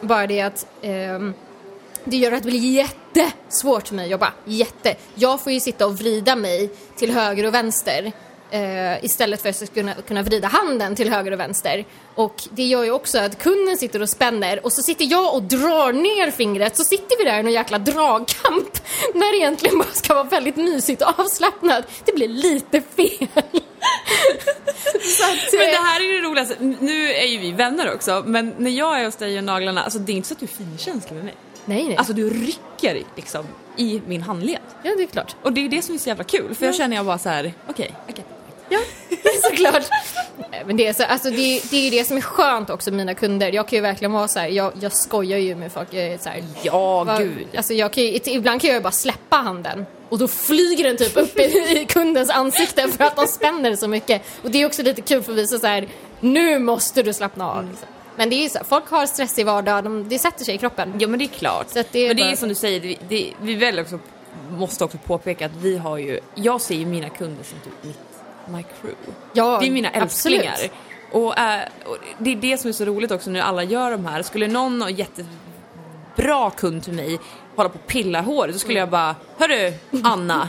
Bara 0.00 0.26
det 0.26 0.40
att 0.40 0.66
ehm, 0.82 1.34
det 2.04 2.16
gör 2.16 2.32
att 2.32 2.42
det 2.42 2.48
blir 2.48 2.86
jättesvårt 3.14 3.88
för 3.88 3.94
mig 3.94 4.04
att 4.04 4.10
jobba. 4.10 4.32
Jätte. 4.44 4.94
Jag 5.14 5.40
får 5.40 5.52
ju 5.52 5.60
sitta 5.60 5.86
och 5.86 5.98
vrida 5.98 6.36
mig 6.36 6.70
till 6.96 7.12
höger 7.12 7.46
och 7.46 7.54
vänster 7.54 8.12
eh, 8.50 9.04
istället 9.04 9.42
för 9.42 9.48
att 9.48 9.74
kunna, 9.74 9.94
kunna 9.94 10.22
vrida 10.22 10.48
handen 10.48 10.96
till 10.96 11.12
höger 11.12 11.32
och 11.32 11.40
vänster. 11.40 11.84
Och 12.14 12.42
det 12.50 12.62
gör 12.62 12.84
ju 12.84 12.90
också 12.90 13.18
att 13.18 13.38
kunden 13.38 13.76
sitter 13.76 14.02
och 14.02 14.08
spänner 14.08 14.64
och 14.64 14.72
så 14.72 14.82
sitter 14.82 15.04
jag 15.04 15.34
och 15.34 15.42
drar 15.42 15.92
ner 15.92 16.30
fingret 16.30 16.76
så 16.76 16.84
sitter 16.84 17.18
vi 17.18 17.24
där 17.24 17.38
i 17.38 17.42
någon 17.42 17.52
jäkla 17.52 17.78
dragkamp 17.78 18.78
när 19.14 19.32
det 19.32 19.38
egentligen 19.38 19.78
bara 19.78 19.92
ska 19.92 20.14
vara 20.14 20.24
väldigt 20.24 20.56
mysigt 20.56 21.02
och 21.02 21.18
avslappnat. 21.18 21.84
Det 22.04 22.14
blir 22.14 22.28
lite 22.28 22.80
fel. 22.80 23.28
att, 25.22 25.52
Men 25.52 25.60
det 25.60 25.74
eh, 25.74 25.82
här 25.82 26.00
är 26.00 26.04
ju 26.04 26.20
det 26.20 26.26
roligaste, 26.26 26.56
nu 26.60 27.12
är 27.12 27.26
ju 27.26 27.38
vi 27.38 27.52
vänner 27.52 27.94
också, 27.94 28.22
men 28.26 28.54
när 28.58 28.70
jag 28.70 29.00
är 29.00 29.04
hos 29.04 29.16
dig 29.16 29.38
och 29.38 29.44
naglarna, 29.44 29.82
alltså 29.82 29.98
det 29.98 30.12
är 30.12 30.16
inte 30.16 30.28
så 30.28 30.34
att 30.34 30.40
du 30.40 30.46
är 30.46 30.50
finkänslig 30.50 31.16
med 31.16 31.24
mig. 31.24 31.34
nej, 31.64 31.84
nej. 31.84 31.96
Alltså 31.96 32.12
du 32.12 32.30
rycker 32.30 33.02
liksom 33.16 33.46
i 33.76 34.02
min 34.06 34.22
handled. 34.22 34.58
ja, 34.82 34.94
det 34.96 35.02
är 35.02 35.06
klart. 35.06 35.36
Och 35.42 35.52
det 35.52 35.64
är 35.64 35.68
det 35.68 35.82
som 35.82 35.94
är 35.94 35.98
så 35.98 36.08
jävla 36.08 36.24
kul, 36.24 36.54
för 36.54 36.66
jag 36.66 36.74
känner 36.74 36.96
jag 36.96 37.06
bara 37.06 37.18
så 37.18 37.28
här: 37.28 37.52
okej, 37.68 37.94
okej. 38.08 38.24
Ja, 38.68 38.78
såklart. 39.50 39.82
Men 40.66 40.76
det, 40.76 40.86
är 40.86 40.92
så, 40.92 41.02
alltså 41.04 41.30
det, 41.30 41.60
det 41.70 41.76
är 41.76 41.80
ju 41.80 41.90
det 41.90 42.04
som 42.04 42.16
är 42.16 42.20
skönt 42.20 42.70
också 42.70 42.90
med 42.90 42.96
mina 42.96 43.14
kunder. 43.14 43.52
Jag 43.52 43.68
kan 43.68 43.76
ju 43.76 43.80
verkligen 43.82 44.12
vara 44.12 44.28
så 44.28 44.38
här, 44.38 44.48
jag, 44.48 44.72
jag 44.80 44.92
skojar 44.92 45.38
ju 45.38 45.54
med 45.54 45.72
folk. 45.72 45.88
Jag 45.90 46.04
är 46.06 46.18
så 46.18 46.28
här, 46.28 46.44
Ja, 46.62 47.04
vad- 47.04 47.18
gud. 47.18 47.46
Alltså 47.56 47.74
jag 47.74 47.92
kan 47.92 48.04
ju, 48.04 48.18
ibland 48.24 48.60
kan 48.60 48.68
jag 48.68 48.74
ju 48.76 48.80
bara 48.82 48.92
släppa 48.92 49.36
handen 49.36 49.86
och 50.08 50.18
då 50.18 50.28
flyger 50.28 50.84
den 50.84 50.96
typ 50.96 51.16
upp 51.16 51.38
i, 51.38 51.42
i 51.80 51.86
kundens 51.88 52.30
ansikte 52.30 52.88
för 52.88 53.04
att 53.04 53.16
de 53.16 53.26
spänner 53.26 53.76
så 53.76 53.88
mycket. 53.88 54.22
Och 54.42 54.50
det 54.50 54.62
är 54.62 54.66
också 54.66 54.82
lite 54.82 55.00
kul 55.02 55.22
för 55.22 55.32
att 55.32 55.38
visa 55.38 55.58
så 55.58 55.66
här, 55.66 55.88
nu 56.20 56.58
måste 56.58 57.02
du 57.02 57.12
slappna 57.12 57.50
av. 57.50 57.68
Liksom. 57.70 57.88
Men 58.16 58.30
det 58.30 58.36
är 58.36 58.42
ju 58.42 58.48
så, 58.48 58.58
folk 58.64 58.90
har 58.90 59.06
stress 59.06 59.38
i 59.38 59.42
vardag, 59.42 59.84
de, 59.84 60.08
det 60.08 60.18
sätter 60.18 60.44
sig 60.44 60.54
i 60.54 60.58
kroppen. 60.58 60.94
Ja 60.98 61.08
men 61.08 61.18
det 61.18 61.24
är 61.24 61.28
klart. 61.28 61.68
Så 61.68 61.82
det 61.92 61.98
är 61.98 62.08
men 62.08 62.16
det 62.16 62.22
är 62.22 62.36
som 62.36 62.48
du 62.48 62.54
säger, 62.54 62.80
det, 62.80 62.96
det, 63.08 63.32
vi 63.40 63.54
väl 63.54 63.78
också, 63.78 63.98
måste 64.50 64.84
också 64.84 64.98
påpeka 64.98 65.46
att 65.46 65.56
vi 65.56 65.76
har 65.76 65.98
ju, 65.98 66.20
jag 66.34 66.60
ser 66.60 66.74
ju 66.74 66.86
mina 66.86 67.08
kunder 67.08 67.44
som 67.44 67.58
typ 67.60 67.84
mitt, 67.84 67.98
my 68.46 68.62
crew. 68.62 68.96
Ja, 69.32 69.58
det 69.60 69.66
är 69.66 69.70
mina 69.70 69.88
absolut. 69.94 70.40
älsklingar. 70.40 70.70
Och, 71.12 71.38
eh, 71.38 71.60
och 71.84 71.96
det 72.18 72.32
är 72.32 72.36
det 72.36 72.58
som 72.58 72.68
är 72.68 72.72
så 72.72 72.84
roligt 72.84 73.10
också 73.10 73.30
när 73.30 73.40
alla 73.40 73.62
gör 73.62 73.90
de 73.90 74.06
här. 74.06 74.22
Skulle 74.22 74.48
någon 74.48 74.82
ha 74.82 74.90
jättebra 74.90 76.50
kund 76.50 76.82
till 76.82 76.92
mig 76.92 77.18
hålla 77.56 77.68
på 77.68 77.78
och 77.78 77.86
pilla 77.86 78.20
håret 78.20 78.54
så 78.54 78.58
skulle 78.58 78.78
jag 78.78 78.88
bara 78.90 79.16
Hörru 79.38 79.72
Anna, 80.04 80.48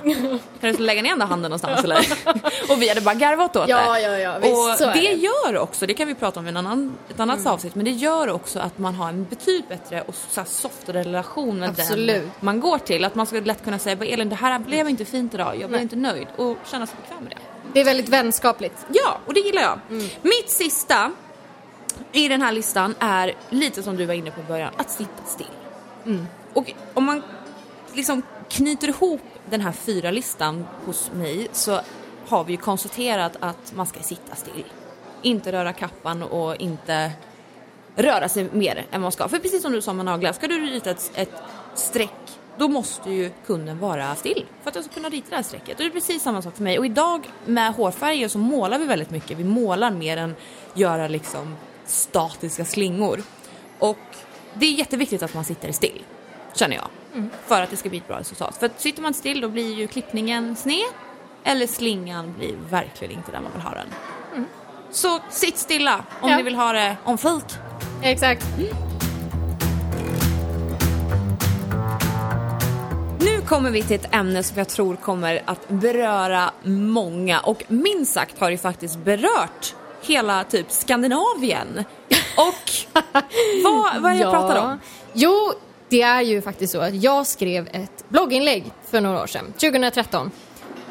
kan 0.61 0.73
du 0.73 0.77
lägga 0.77 1.01
ner 1.01 1.09
den 1.09 1.19
där 1.19 1.25
handen 1.25 1.49
någonstans 1.51 1.83
eller? 1.83 1.97
och 2.71 2.81
vi 2.81 2.89
hade 2.89 3.01
bara 3.01 3.15
garvat 3.15 3.55
åt 3.55 3.69
Ja, 3.69 3.93
det. 3.93 3.99
ja, 4.01 4.17
ja, 4.17 4.37
visst, 4.39 4.53
och 4.53 4.77
så 4.77 4.83
är 4.89 4.93
det, 4.93 4.99
det. 4.99 5.13
gör 5.13 5.57
också, 5.57 5.87
det 5.87 5.93
kan 5.93 6.07
vi 6.07 6.15
prata 6.15 6.39
om 6.39 6.45
i 6.45 6.49
en 6.49 6.57
annan, 6.57 6.97
ett 7.09 7.19
annat 7.19 7.39
Mm. 7.39 7.53
avsnitt, 7.53 7.75
men 7.75 7.85
det 7.85 7.91
gör 7.91 8.29
också 8.29 8.59
att 8.59 8.77
man 8.77 8.95
har 8.95 9.09
en 9.09 9.23
betydligt 9.29 9.69
bättre 9.69 10.01
och 10.07 10.15
så 10.29 10.39
här 10.41 10.47
soft 10.47 10.89
relation 10.89 11.59
med 11.59 11.69
Absolut. 11.69 12.15
den 12.15 12.31
man 12.39 12.59
går 12.59 12.77
till. 12.77 13.05
Att 13.05 13.15
man 13.15 13.25
ska 13.25 13.39
lätt 13.39 13.63
kunna 13.63 13.79
säga 13.79 13.97
Elin 14.05 14.29
det 14.29 14.35
här 14.35 14.59
blev 14.59 14.89
inte 14.89 15.05
fint 15.05 15.33
idag, 15.33 15.47
jag 15.47 15.57
blev 15.57 15.71
Nej. 15.71 15.81
inte 15.81 15.95
nöjd 15.95 16.27
och 16.35 16.57
känna 16.71 16.87
sig 16.87 16.95
bekväm 17.01 17.23
med 17.23 17.31
det. 17.31 17.37
Det 17.73 17.79
är 17.79 17.85
väldigt 17.85 18.09
vänskapligt. 18.09 18.85
Ja, 18.93 19.17
och 19.25 19.33
det 19.33 19.39
gillar 19.39 19.61
jag. 19.61 19.79
Mm. 19.89 20.07
Mitt 20.21 20.49
sista 20.49 21.11
i 22.11 22.27
den 22.27 22.41
här 22.41 22.51
listan 22.51 22.95
är 22.99 23.33
lite 23.49 23.83
som 23.83 23.97
du 23.97 24.05
var 24.05 24.13
inne 24.13 24.31
på 24.31 24.39
i 24.41 24.43
början, 24.43 24.71
att 24.77 24.91
sitta 24.91 25.23
still. 25.25 25.47
Mm. 26.07 26.27
Och 26.53 26.73
om 26.93 27.05
man 27.05 27.23
liksom 27.93 28.21
knyter 28.49 28.87
ihop 28.87 29.21
den 29.49 29.61
här 29.61 29.71
fyra 29.71 30.11
listan 30.11 30.65
hos 30.85 31.11
mig 31.11 31.47
så 31.51 31.79
har 32.27 32.43
vi 32.43 32.51
ju 32.51 32.57
konstaterat 32.57 33.37
att 33.39 33.73
man 33.75 33.87
ska 33.87 33.99
sitta 33.99 34.35
still. 34.35 34.65
Inte 35.21 35.51
röra 35.51 35.73
kappan 35.73 36.23
och 36.23 36.55
inte 36.55 37.11
röra 37.95 38.29
sig 38.29 38.49
mer 38.51 38.85
än 38.91 39.01
man 39.01 39.11
ska. 39.11 39.27
För 39.27 39.39
precis 39.39 39.61
som 39.61 39.71
du 39.71 39.81
sa 39.81 39.93
med 39.93 40.05
naglar, 40.05 40.33
ska 40.33 40.47
du 40.47 40.59
rita 40.59 40.89
ett, 40.89 41.11
ett 41.15 41.33
streck 41.75 42.39
då 42.57 42.67
måste 42.67 43.11
ju 43.11 43.31
kunden 43.45 43.79
vara 43.79 44.15
still 44.15 44.45
för 44.61 44.69
att 44.69 44.75
jag 44.75 44.83
ska 44.83 44.93
kunna 44.93 45.09
rita 45.09 45.29
det 45.29 45.35
här 45.35 45.43
strecket. 45.43 45.77
Och 45.77 45.83
det 45.83 45.85
är 45.85 45.89
precis 45.89 46.23
samma 46.23 46.41
sak 46.41 46.55
för 46.55 46.63
mig. 46.63 46.79
Och 46.79 46.85
idag 46.85 47.29
med 47.45 47.73
hårfärger 47.73 48.27
så 48.27 48.37
målar 48.37 48.79
vi 48.79 48.85
väldigt 48.85 49.09
mycket. 49.09 49.37
Vi 49.37 49.43
målar 49.43 49.91
mer 49.91 50.17
än 50.17 50.35
göra 50.73 51.07
liksom 51.07 51.55
statiska 51.85 52.65
slingor. 52.65 53.23
Och 53.79 53.97
det 54.59 54.65
är 54.65 54.71
jätteviktigt 54.71 55.23
att 55.23 55.33
man 55.33 55.45
sitter 55.45 55.71
still, 55.71 56.03
känner 56.55 56.75
jag. 56.75 56.87
För 57.47 57.61
att 57.61 57.69
det 57.69 57.77
ska 57.77 57.89
bli 57.89 57.97
ett 57.97 58.07
bra 58.07 58.19
resultat. 58.19 58.57
För 58.57 58.65
att 58.65 58.81
sitter 58.81 59.01
man 59.01 59.13
still 59.13 59.41
då 59.41 59.49
blir 59.49 59.73
ju 59.75 59.87
klippningen 59.87 60.55
sned 60.55 60.85
eller 61.43 61.67
slingan 61.67 62.33
blir 62.37 62.55
verkligen 62.69 63.13
inte 63.13 63.31
där 63.31 63.41
man 63.41 63.51
vill 63.53 63.61
ha 63.61 63.71
den. 63.71 63.87
Så 64.91 65.19
sitt 65.29 65.57
stilla 65.57 66.03
om 66.21 66.29
Ja. 66.29 66.37
ni 66.37 66.43
vill 66.43 66.55
ha 66.55 66.73
det 66.73 66.97
om 67.03 67.17
flik. 67.17 67.43
Exakt. 68.03 68.45
Nu 73.19 73.41
kommer 73.41 73.71
vi 73.71 73.83
till 73.83 73.95
ett 73.95 74.15
ämne 74.15 74.43
som 74.43 74.57
jag 74.57 74.69
tror 74.69 74.95
kommer 74.95 75.41
att 75.45 75.69
beröra 75.69 76.51
många 76.63 77.39
och 77.39 77.63
minst 77.67 78.13
sagt 78.13 78.39
har 78.39 78.51
det 78.51 78.57
faktiskt 78.57 78.97
berört 78.97 79.75
hela 80.01 80.43
typ 80.43 80.71
Skandinavien. 80.71 81.83
Och 82.38 82.71
vad, 83.63 84.02
vad 84.02 84.12
är 84.12 84.15
det 84.15 84.21
jag 84.21 84.32
pratar 84.34 84.63
om? 84.63 84.80
Jo, 85.13 85.54
det 85.89 86.02
är 86.02 86.21
ju 86.21 86.41
faktiskt 86.41 86.73
så 86.73 86.80
att 86.80 86.95
jag 86.95 87.28
skrev 87.28 87.69
ett 87.71 88.10
blogginlägg 88.10 88.71
för 88.89 89.02
några 89.02 89.21
år 89.21 89.28
sedan, 89.28 89.45
2013. 89.45 90.32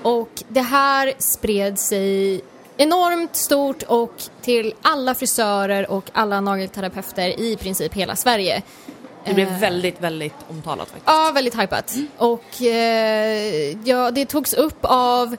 Och 0.03 0.43
det 0.49 0.61
här 0.61 1.13
spred 1.19 1.79
sig 1.79 2.41
enormt 2.77 3.37
stort 3.37 3.83
och 3.83 4.23
till 4.43 4.75
alla 4.83 5.15
frisörer 5.15 5.91
och 5.91 6.05
alla 6.13 6.41
nagelterapeuter 6.41 7.41
i 7.41 7.57
princip 7.57 7.95
hela 7.95 8.17
Sverige. 8.17 8.63
Det 9.25 9.35
blev 9.35 9.59
väldigt, 9.59 10.01
väldigt 10.01 10.35
omtalat 10.49 10.89
faktiskt. 10.89 11.07
Ja, 11.07 11.31
väldigt 11.35 11.59
hypat. 11.59 11.95
Och 12.17 12.63
eh, 12.63 13.77
ja, 13.85 14.11
det 14.11 14.27
togs 14.27 14.55
upp 14.55 14.79
av 14.83 15.37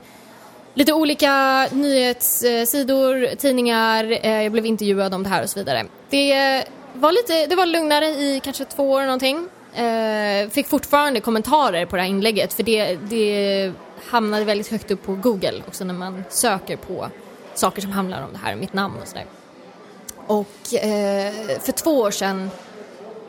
lite 0.78 0.94
olika 0.94 1.68
nyhetssidor, 1.72 3.36
tidningar, 3.36 4.26
eh, 4.26 4.44
jag 4.44 4.52
blev 4.52 4.66
intervjuad 4.66 5.14
om 5.14 5.24
det 5.24 5.30
här 5.30 5.44
och 5.44 5.50
så 5.50 5.60
vidare. 5.60 5.86
Det 6.10 6.64
var, 6.94 7.12
lite, 7.12 7.46
det 7.46 7.56
var 7.56 7.66
lugnare 7.66 8.06
i 8.06 8.42
kanske 8.44 8.66
två 8.66 8.92
år 8.92 9.02
någonting. 9.02 9.50
Eh, 9.74 10.50
fick 10.50 10.68
fortfarande 10.68 11.20
kommentarer 11.20 11.86
på 11.86 11.96
det 11.96 12.02
här 12.02 12.10
inlägget 12.10 12.54
för 12.54 12.64
det, 12.64 12.96
det 12.96 13.72
hamnade 14.06 14.46
väldigt 14.46 14.68
högt 14.68 14.92
upp 14.92 15.04
på 15.04 15.16
Google 15.16 15.64
också 15.68 15.84
när 15.84 15.94
man 15.94 16.24
söker 16.30 16.78
på 16.78 17.08
saker 17.54 17.82
som 17.82 17.92
handlar 17.92 18.24
om 18.24 18.34
det 18.34 18.40
här, 18.44 18.56
mitt 18.56 18.74
namn 18.74 18.96
och 19.02 19.08
sådär. 19.08 19.26
Och 20.28 20.74
eh, 20.84 21.34
för 21.60 21.72
två 21.72 22.00
år 22.00 22.12
sedan 22.12 22.50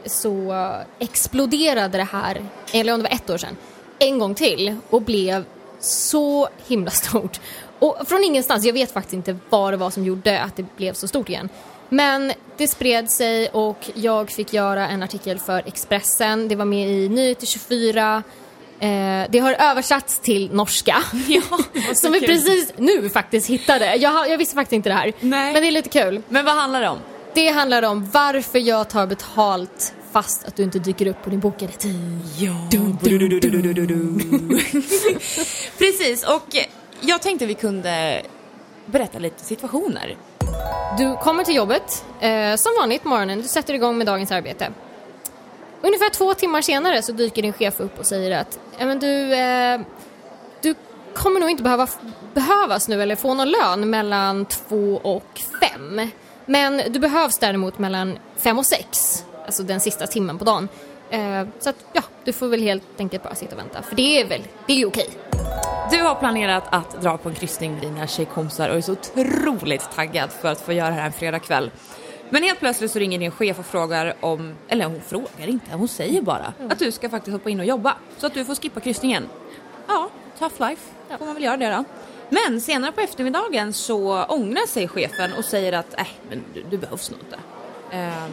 så 0.06 0.54
exploderade 0.98 1.98
det 1.98 2.08
här, 2.12 2.42
eller 2.72 2.92
om 2.92 3.02
det 3.02 3.08
var 3.08 3.16
ett 3.16 3.30
år 3.30 3.38
sedan, 3.38 3.56
en 3.98 4.18
gång 4.18 4.34
till 4.34 4.76
och 4.90 5.02
blev 5.02 5.44
så 5.80 6.48
himla 6.66 6.90
stort. 6.90 7.40
Och 7.78 7.96
från 8.06 8.24
ingenstans, 8.24 8.64
jag 8.64 8.72
vet 8.72 8.92
faktiskt 8.92 9.14
inte 9.14 9.36
vad 9.50 9.72
det 9.72 9.76
var 9.76 9.90
som 9.90 10.04
gjorde 10.04 10.40
att 10.40 10.56
det 10.56 10.76
blev 10.76 10.92
så 10.92 11.08
stort 11.08 11.28
igen. 11.28 11.48
Men 11.88 12.32
det 12.56 12.68
spred 12.68 13.10
sig 13.10 13.48
och 13.48 13.90
jag 13.94 14.30
fick 14.30 14.52
göra 14.52 14.88
en 14.88 15.02
artikel 15.02 15.38
för 15.38 15.62
Expressen, 15.66 16.48
det 16.48 16.56
var 16.56 16.64
med 16.64 16.88
i 16.90 17.08
Nyheter 17.08 17.46
24, 17.46 18.22
eh, 18.80 18.88
det 19.30 19.38
har 19.38 19.52
översatts 19.52 20.18
till 20.18 20.50
norska. 20.52 20.96
Ja, 21.28 21.42
som 21.94 22.12
vi 22.12 22.20
kul. 22.20 22.28
precis 22.28 22.72
nu 22.76 23.08
faktiskt 23.08 23.50
hittade. 23.50 23.96
Jag, 23.96 24.30
jag 24.30 24.38
visste 24.38 24.54
faktiskt 24.54 24.72
inte 24.72 24.88
det 24.88 24.94
här. 24.94 25.12
Nej. 25.20 25.52
Men 25.52 25.62
det 25.62 25.68
är 25.68 25.72
lite 25.72 25.88
kul. 25.88 26.22
Men 26.28 26.44
vad 26.44 26.54
handlar 26.54 26.80
det 26.80 26.88
om? 26.88 26.98
Det 27.34 27.48
handlar 27.48 27.82
om 27.82 28.10
varför 28.10 28.58
jag 28.58 28.88
tar 28.88 29.06
betalt 29.06 29.94
fast 30.12 30.44
att 30.44 30.56
du 30.56 30.62
inte 30.62 30.78
dyker 30.78 31.06
upp 31.06 31.22
på 31.22 31.30
din 31.30 31.40
bokade 31.40 31.72
tid. 31.72 32.18
Ja. 32.38 32.68
Precis, 35.78 36.24
och 36.24 36.56
jag 37.00 37.22
tänkte 37.22 37.46
vi 37.46 37.54
kunde 37.54 38.22
berätta 38.86 39.18
lite 39.18 39.44
situationer. 39.44 40.16
Du 40.98 41.16
kommer 41.16 41.44
till 41.44 41.54
jobbet, 41.54 42.04
eh, 42.20 42.56
som 42.56 42.72
vanligt 42.80 43.02
på 43.02 43.08
morgonen, 43.08 43.42
du 43.42 43.48
sätter 43.48 43.74
igång 43.74 43.98
med 43.98 44.06
dagens 44.06 44.32
arbete. 44.32 44.72
Ungefär 45.82 46.10
två 46.10 46.34
timmar 46.34 46.62
senare 46.62 47.02
så 47.02 47.12
dyker 47.12 47.42
din 47.42 47.52
chef 47.52 47.80
upp 47.80 47.98
och 47.98 48.06
säger 48.06 48.40
att 48.40 48.58
men 48.78 48.98
du, 48.98 49.34
eh, 49.34 49.80
du 50.60 50.74
kommer 51.14 51.40
nog 51.40 51.50
inte 51.50 51.62
behöva 51.62 51.88
behövas 52.34 52.88
nu 52.88 53.02
eller 53.02 53.16
få 53.16 53.34
någon 53.34 53.50
lön 53.50 53.90
mellan 53.90 54.46
två 54.46 55.00
och 55.02 55.40
fem. 55.60 56.10
Men 56.46 56.82
du 56.88 56.98
behövs 56.98 57.38
däremot 57.38 57.78
mellan 57.78 58.18
fem 58.36 58.58
och 58.58 58.66
sex, 58.66 59.24
alltså 59.48 59.62
den 59.62 59.80
sista 59.80 60.06
timmen 60.06 60.38
på 60.38 60.44
dagen. 60.44 60.68
Eh, 61.10 61.46
så 61.58 61.70
att 61.70 61.76
ja, 61.92 62.02
du 62.24 62.32
får 62.32 62.48
väl 62.48 62.62
helt 62.62 62.82
enkelt 62.98 63.22
bara 63.22 63.34
sitta 63.34 63.54
och 63.54 63.60
vänta, 63.60 63.82
för 63.82 63.96
det 63.96 64.20
är 64.20 64.26
väl, 64.26 64.42
det 64.66 64.82
är 64.82 64.86
okej. 64.86 65.10
Du 65.90 66.02
har 66.02 66.14
planerat 66.14 66.64
att 66.70 67.02
dra 67.02 67.16
på 67.16 67.28
en 67.28 67.34
kryssning 67.34 67.72
med 67.72 67.82
dina 67.82 68.06
tjejkompisar 68.06 68.68
och 68.68 68.76
är 68.76 68.80
så 68.80 68.92
otroligt 68.92 69.90
taggad 69.94 70.30
för 70.32 70.48
att 70.48 70.60
få 70.60 70.72
göra 70.72 70.88
det 70.88 70.94
här 70.94 71.06
en 71.06 71.12
fredagkväll. 71.12 71.70
Men 72.30 72.42
helt 72.42 72.58
plötsligt 72.58 72.90
så 72.90 72.98
ringer 72.98 73.18
din 73.18 73.30
chef 73.30 73.58
och 73.58 73.66
frågar 73.66 74.14
om, 74.20 74.54
eller 74.68 74.84
hon 74.84 75.00
frågar 75.00 75.48
inte, 75.48 75.76
hon 75.76 75.88
säger 75.88 76.22
bara 76.22 76.52
att 76.70 76.78
du 76.78 76.92
ska 76.92 77.08
faktiskt 77.08 77.32
hoppa 77.32 77.50
in 77.50 77.60
och 77.60 77.66
jobba 77.66 77.96
så 78.18 78.26
att 78.26 78.34
du 78.34 78.44
får 78.44 78.54
skippa 78.54 78.80
kryssningen. 78.80 79.28
Ja, 79.86 80.08
tough 80.38 80.68
life, 80.68 80.82
får 81.18 81.24
man 81.24 81.34
väl 81.34 81.44
göra 81.44 81.56
det 81.56 81.70
då. 81.70 81.84
Men 82.28 82.60
senare 82.60 82.92
på 82.92 83.00
eftermiddagen 83.00 83.72
så 83.72 84.24
ångrar 84.24 84.66
sig 84.66 84.88
chefen 84.88 85.32
och 85.38 85.44
säger 85.44 85.72
att 85.72 86.00
äh, 86.00 86.06
men 86.28 86.44
du, 86.54 86.64
du 86.70 86.78
behövs 86.78 87.10
nog 87.10 87.20
inte. 87.20 87.38
Ehm, 87.90 88.32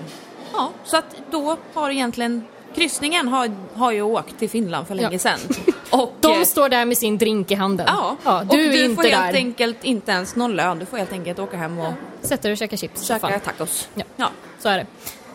ja, 0.54 0.72
så 0.84 0.98
att 0.98 1.16
då 1.32 1.58
har 1.74 1.90
egentligen 1.90 2.44
kryssningen 2.76 3.28
har, 3.28 3.52
har 3.76 3.92
ju 3.92 4.02
åkt 4.02 4.40
till 4.40 4.50
Finland 4.50 4.88
för 4.88 4.96
länge 4.96 5.10
Ja. 5.12 5.20
sedan. 5.20 5.40
Och, 5.90 6.14
De 6.22 6.34
eh, 6.38 6.44
står 6.44 6.70
där 6.70 6.86
med 6.86 6.98
sin 6.98 7.18
drink 7.18 7.52
i 7.52 7.56
handen. 7.56 7.86
Ja, 7.90 8.16
ja 8.24 8.40
och 8.40 8.48
du 8.48 8.66
är 8.66 8.70
du 8.70 8.84
inte 8.84 8.96
får 8.96 9.04
helt 9.04 9.32
där. 9.34 9.34
enkelt 9.34 9.84
inte 9.84 10.12
ens 10.12 10.36
någon 10.36 10.56
lön. 10.56 10.80
Du 10.80 10.86
får 10.86 10.98
helt 10.98 11.12
enkelt 11.12 11.40
åka 11.40 11.58
hem 11.58 11.80
och 11.80 11.94
Sätter 12.22 12.44
dig 12.44 12.52
och 12.52 12.58
käkar 12.58 12.78
chips. 12.78 13.08
käka 13.08 13.40
tacos. 13.40 13.88
Ja. 13.96 14.04
ja. 14.16 14.30
Så 14.60 14.70
är 14.70 14.78
det. 14.78 14.86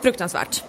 Fruktansvärt. 0.02 0.62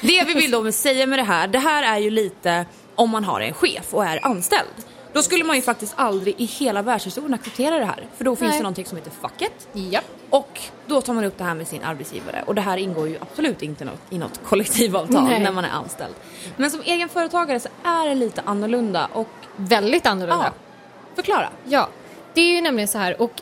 Det 0.00 0.24
vi 0.26 0.34
vill 0.34 0.50
då 0.50 0.72
säga 0.72 1.06
med 1.06 1.18
det 1.18 1.22
här, 1.22 1.48
det 1.48 1.58
här 1.58 1.82
är 1.82 1.98
ju 1.98 2.10
lite 2.10 2.66
om 2.94 3.10
man 3.10 3.24
har 3.24 3.40
en 3.40 3.54
chef 3.54 3.94
och 3.94 4.04
är 4.04 4.26
anställd. 4.26 4.68
Då 5.12 5.22
skulle 5.22 5.44
man 5.44 5.56
ju 5.56 5.62
faktiskt 5.62 5.94
aldrig 5.96 6.34
i 6.40 6.44
hela 6.44 6.82
världshistorien 6.82 7.34
acceptera 7.34 7.78
det 7.78 7.84
här. 7.84 8.06
För 8.16 8.24
då 8.24 8.36
finns 8.36 8.50
Nej. 8.50 8.58
det 8.58 8.62
någonting 8.62 8.86
som 8.86 8.98
heter 8.98 9.10
facket. 9.10 9.68
Ja. 9.72 10.00
Och 10.30 10.60
då 10.86 11.00
tar 11.00 11.12
man 11.14 11.24
upp 11.24 11.38
det 11.38 11.44
här 11.44 11.54
med 11.54 11.68
sin 11.68 11.82
arbetsgivare. 11.82 12.44
Och 12.46 12.54
det 12.54 12.60
här 12.60 12.76
ingår 12.76 13.08
ju 13.08 13.18
absolut 13.20 13.62
inte 13.62 13.84
något, 13.84 14.00
i 14.10 14.18
något 14.18 14.40
kollektivavtal 14.44 15.24
Nej. 15.24 15.40
när 15.40 15.52
man 15.52 15.64
är 15.64 15.70
anställd. 15.70 16.14
Men 16.56 16.70
som 16.70 16.80
egen 16.84 17.08
företagare 17.08 17.60
så 17.60 17.68
är 17.84 18.08
det 18.08 18.14
lite 18.14 18.42
annorlunda 18.44 19.08
och 19.12 19.28
Väldigt 19.56 20.06
annorlunda. 20.06 20.52
ja, 20.54 21.14
förklara. 21.14 21.48
Ja, 21.64 21.88
det 22.34 22.40
är 22.40 22.54
ju 22.54 22.60
nämligen 22.60 22.88
så 22.88 22.98
här 22.98 23.22
och 23.22 23.32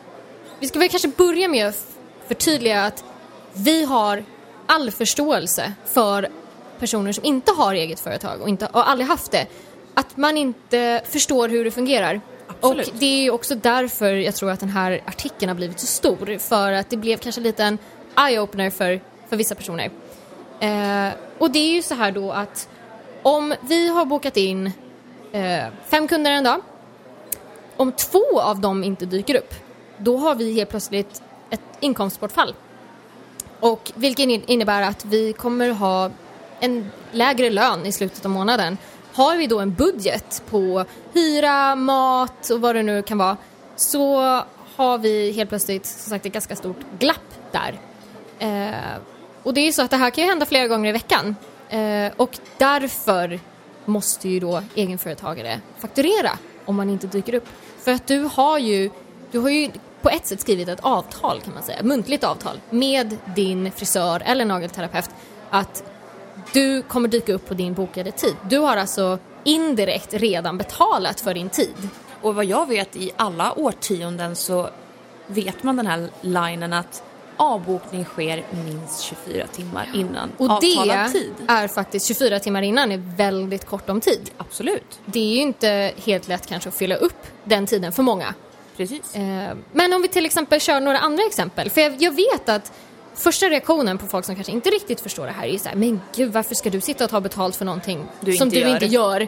vi 0.61 0.68
ska 0.68 0.79
väl 0.79 0.88
kanske 0.88 1.09
börja 1.09 1.48
med 1.48 1.68
att 1.68 1.87
förtydliga 2.29 2.85
att 2.85 3.05
vi 3.52 3.85
har 3.85 4.24
all 4.66 4.90
förståelse 4.90 5.72
för 5.87 6.29
personer 6.79 7.12
som 7.12 7.24
inte 7.24 7.52
har 7.52 7.74
eget 7.74 8.00
företag 8.00 8.40
och, 8.40 8.48
inte, 8.48 8.66
och 8.66 8.90
aldrig 8.90 9.09
haft 9.09 9.33
det. 9.33 9.46
Att 9.99 10.17
man 10.17 10.37
inte 10.37 11.03
förstår 11.05 11.49
hur 11.49 11.65
det 11.65 11.71
fungerar. 11.71 12.21
Absolut. 12.47 12.89
Och 12.89 12.95
det 12.99 13.07
är 13.07 13.23
ju 13.23 13.31
också 13.31 13.55
därför 13.55 14.13
jag 14.13 14.35
tror 14.35 14.51
att 14.51 14.61
den 14.61 14.69
här 14.69 15.03
artikeln 15.07 15.49
har 15.49 15.57
blivit 15.57 15.81
så 15.81 15.87
stor. 15.87 16.39
För 16.39 16.73
att 16.73 16.91
det 16.91 16.97
blev 16.97 17.17
kanske 17.17 17.41
lite 17.41 17.65
en 17.65 17.79
eye-opener 18.17 18.71
för, 18.71 19.01
för 19.29 19.37
vissa 19.37 19.55
personer. 19.55 19.91
Eh, 20.61 21.13
och 21.39 21.51
det 21.51 21.59
är 21.59 21.73
ju 21.73 21.83
så 21.83 21.95
här 21.95 22.13
då 22.13 22.33
att 22.33 22.69
om 23.23 23.55
vi 23.61 23.89
har 23.89 24.05
bokat 24.05 24.37
in 24.37 24.73
eh, 25.33 25.65
fem 25.87 26.09
kunder 26.09 26.31
en 26.31 26.45
dag 26.45 26.61
om 27.77 27.93
två 27.93 28.41
av 28.41 28.61
dem 28.61 28.85
inte 28.85 29.07
dyker 29.07 29.35
upp, 29.35 29.55
då 29.99 30.17
har 30.17 30.35
vi 30.35 30.53
helt 30.53 30.71
plötsligt 30.71 31.23
ett 31.51 31.61
inkomstbortfall. 31.81 32.55
Och 33.61 33.93
vilket 33.95 34.29
in- 34.29 34.45
innebär 34.47 34.83
att 34.83 35.05
vi 35.05 35.33
kommer 35.33 35.71
ha 35.71 36.11
en 36.61 36.91
lägre 37.13 37.51
lön 37.51 37.87
i 37.87 37.93
slutet 37.93 38.25
av 38.25 38.31
månaden. 38.31 38.79
Har 39.16 39.37
vi 39.37 39.46
då 39.46 39.61
en 39.61 39.74
budget 39.74 40.42
på 40.50 40.85
hyra, 41.12 41.76
mat 41.76 42.50
och 42.50 42.61
vad 42.61 42.74
det 42.74 42.83
nu 42.83 43.02
kan 43.02 43.18
vara 43.18 43.37
så 43.76 44.20
har 44.76 44.98
vi 44.98 45.33
helt 45.33 45.48
plötsligt 45.48 45.87
som 45.87 46.11
sagt 46.11 46.26
ett 46.26 46.33
ganska 46.33 46.57
stort 46.57 46.76
glapp 46.98 47.35
där. 47.52 47.81
Eh, 48.38 49.00
och 49.42 49.55
det 49.55 49.61
är 49.61 49.64
ju 49.64 49.72
så 49.72 49.83
att 49.83 49.90
det 49.90 49.96
här 49.96 50.11
kan 50.11 50.24
ju 50.24 50.31
hända 50.31 50.46
flera 50.46 50.66
gånger 50.68 50.88
i 50.88 50.92
veckan. 50.92 51.37
Eh, 51.68 52.12
och 52.16 52.38
därför 52.59 53.40
måste 53.85 54.29
ju 54.29 54.40
då 54.40 54.62
egenföretagare 54.74 55.61
fakturera 55.79 56.38
om 56.64 56.76
man 56.76 56.90
inte 56.90 57.07
dyker 57.07 57.35
upp. 57.35 57.48
För 57.79 57.92
att 57.92 58.07
du 58.07 58.29
har 58.33 58.59
ju, 58.59 58.90
du 59.31 59.38
har 59.38 59.50
ju 59.50 59.70
på 60.02 60.09
ett 60.09 60.26
sätt 60.26 60.40
skrivit 60.40 60.68
ett 60.68 60.81
avtal 60.83 61.40
kan 61.40 61.55
man 61.55 61.62
säga, 61.62 61.83
muntligt 61.83 62.24
avtal 62.24 62.61
med 62.70 63.16
din 63.37 63.72
frisör 63.72 64.22
eller 64.26 64.44
nagelterapeut 64.44 65.11
att 65.50 65.85
du 66.53 66.83
kommer 66.83 67.09
dyka 67.09 67.33
upp 67.33 67.49
på 67.49 67.55
din 67.55 67.75
bokade 67.75 68.11
tid. 68.13 68.37
Du 68.49 68.59
har 68.59 68.77
alltså 68.77 69.19
indirekt 69.45 70.15
redan 70.15 70.59
betalat 70.59 71.21
för 71.21 71.35
din 71.35 71.49
tid. 71.49 71.89
Och 72.23 72.35
vad 72.35 72.45
jag 72.45 72.69
vet 72.69 72.97
i 72.97 73.11
alla 73.17 73.53
årtionden 73.59 74.37
så 74.37 74.69
vet 75.27 75.63
man 75.63 75.77
den 75.77 75.87
här 75.87 76.09
linen 76.21 76.73
att 76.73 77.03
avbokning 77.37 78.05
sker 78.05 78.45
minst 78.65 79.01
24 79.01 79.47
timmar 79.47 79.89
innan 79.95 80.31
Och 80.37 80.51
avtalad 80.51 80.99
det 80.99 81.09
tid. 81.13 81.33
är 81.49 81.69
faktiskt 81.69 82.07
24 82.07 82.39
timmar 82.41 82.63
innan 82.63 82.93
är 82.93 83.17
väldigt 83.17 83.65
kort 83.67 83.89
om 83.91 84.01
tid. 84.01 84.31
Absolut, 84.37 85.01
Det 85.07 85.19
är 85.21 85.35
ju 85.35 85.41
inte 85.41 85.93
helt 86.05 86.29
lätt 86.29 86.47
kanske 86.47 86.69
att 86.69 86.75
fylla 86.75 86.95
upp 86.97 87.27
den 87.45 87.67
tiden 87.67 87.93
för 87.93 88.03
många. 88.03 88.35
precis. 88.77 89.15
Eh, 89.15 89.57
Men 89.73 89.93
om 89.93 90.03
vi 90.03 90.09
till 90.09 90.27
exempel 90.27 90.61
kör 90.61 90.81
några 90.81 90.99
andra 90.99 91.23
exempel. 91.25 91.71
För 91.71 91.81
jag 92.03 92.13
vet 92.17 92.49
att 92.49 92.73
första 93.16 93.46
reaktionen 93.46 93.98
på 93.98 94.07
folk 94.07 94.24
som 94.24 94.35
kanske 94.35 94.52
inte 94.52 94.70
riktigt 94.70 95.00
förstår 95.00 95.26
det 95.26 95.33
här 95.33 95.46
är 95.46 95.52
ju 95.52 95.59
så 95.59 95.68
här, 95.68 95.76
men 95.76 96.00
gud 96.16 96.33
varför 96.33 96.55
ska 96.55 96.70
du 96.70 96.81
sitta 96.81 97.05
och 97.05 97.11
ta 97.11 97.20
betalt 97.20 97.57
för 97.57 97.64
någonting 97.64 98.05
Du 98.20 98.33
som 98.33 98.48
du 98.48 98.59
gör." 98.61 98.68
inte 98.68 98.87
gör? 98.87 99.20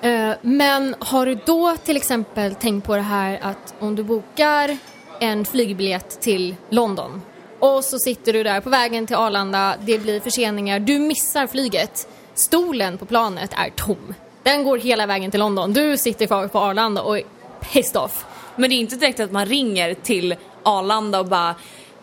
Eh, 0.00 0.30
Men 0.42 0.94
har 0.98 1.26
du 1.26 1.34
då 1.46 1.76
till 1.84 1.96
exempel 1.96 2.54
tänkt 2.54 2.86
på 2.86 2.96
det 2.96 3.02
här 3.02 3.38
att 3.42 3.74
om 3.78 3.96
du 3.96 4.02
bokar 4.02 4.76
en 5.20 5.44
flygbiljett 5.44 6.20
till 6.20 6.56
London 6.70 7.22
och 7.58 7.84
så 7.84 7.98
sitter 7.98 8.32
du 8.32 8.42
där 8.42 8.60
på 8.60 8.70
vägen 8.70 9.06
till 9.06 9.16
Arlanda, 9.16 9.74
det 9.84 9.98
blir 9.98 10.20
förseningar, 10.20 10.78
du 10.78 10.98
missar 10.98 11.46
flyget, 11.46 12.08
stolen 12.34 12.98
på 12.98 13.06
planet 13.06 13.50
är 13.56 13.70
tom. 13.70 14.14
Den 14.42 14.64
går 14.64 14.78
hela 14.78 15.06
vägen 15.06 15.30
till 15.30 15.40
London, 15.40 15.72
du 15.72 15.96
sitter 15.96 16.26
kvar 16.26 16.48
på 16.48 16.58
Arlanda 16.58 17.02
och 17.02 17.18
är 17.18 17.22
pissed 17.60 17.96
off. 18.02 18.24
Men 18.56 18.70
det 18.70 18.76
är 18.76 18.78
inte 18.80 18.96
direkt 18.96 19.20
att 19.20 19.32
man 19.32 19.46
ringer 19.46 19.94
till 19.94 20.34
Arlanda 20.62 21.20
och 21.20 21.26
bara 21.26 21.54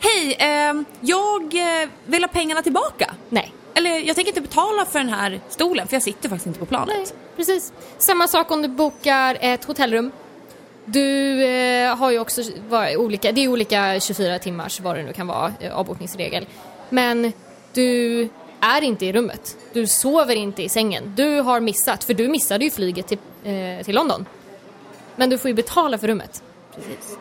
Hej, 0.03 0.35
eh, 0.39 0.81
jag 1.01 1.53
vill 2.05 2.23
ha 2.23 2.27
pengarna 2.27 2.61
tillbaka. 2.61 3.13
Nej. 3.29 3.53
Eller 3.73 3.99
jag 3.99 4.15
tänker 4.15 4.31
inte 4.31 4.41
betala 4.41 4.85
för 4.85 4.99
den 4.99 5.09
här 5.09 5.39
stolen 5.49 5.87
för 5.87 5.95
jag 5.95 6.03
sitter 6.03 6.29
faktiskt 6.29 6.47
inte 6.47 6.59
på 6.59 6.65
planet. 6.65 6.95
Nej, 6.95 7.05
precis. 7.35 7.73
Samma 7.97 8.27
sak 8.27 8.51
om 8.51 8.61
du 8.61 8.67
bokar 8.67 9.37
ett 9.41 9.65
hotellrum. 9.65 10.11
Du 10.85 11.43
eh, 11.45 11.95
har 11.95 12.11
ju 12.11 12.19
också 12.19 12.41
var, 12.69 12.97
olika, 12.97 13.31
det 13.31 13.43
är 13.43 13.47
olika 13.47 13.99
24 13.99 14.39
timmars 14.39 14.79
vad 14.79 14.95
det 14.95 15.03
nu 15.03 15.13
kan 15.13 15.27
vara, 15.27 15.53
eh, 15.59 15.77
avbokningsregel. 15.77 16.45
Men 16.89 17.33
du 17.73 18.29
är 18.59 18.81
inte 18.81 19.05
i 19.05 19.13
rummet. 19.13 19.57
Du 19.73 19.87
sover 19.87 20.35
inte 20.35 20.63
i 20.63 20.69
sängen. 20.69 21.13
Du 21.15 21.41
har 21.41 21.59
missat, 21.59 22.03
för 22.03 22.13
du 22.13 22.27
missade 22.27 22.63
ju 22.63 22.71
flyget 22.71 23.07
till, 23.07 23.17
eh, 23.43 23.85
till 23.85 23.95
London. 23.95 24.25
Men 25.15 25.29
du 25.29 25.37
får 25.37 25.49
ju 25.49 25.55
betala 25.55 25.97
för 25.97 26.07
rummet. 26.07 26.43
Precis. 26.75 27.17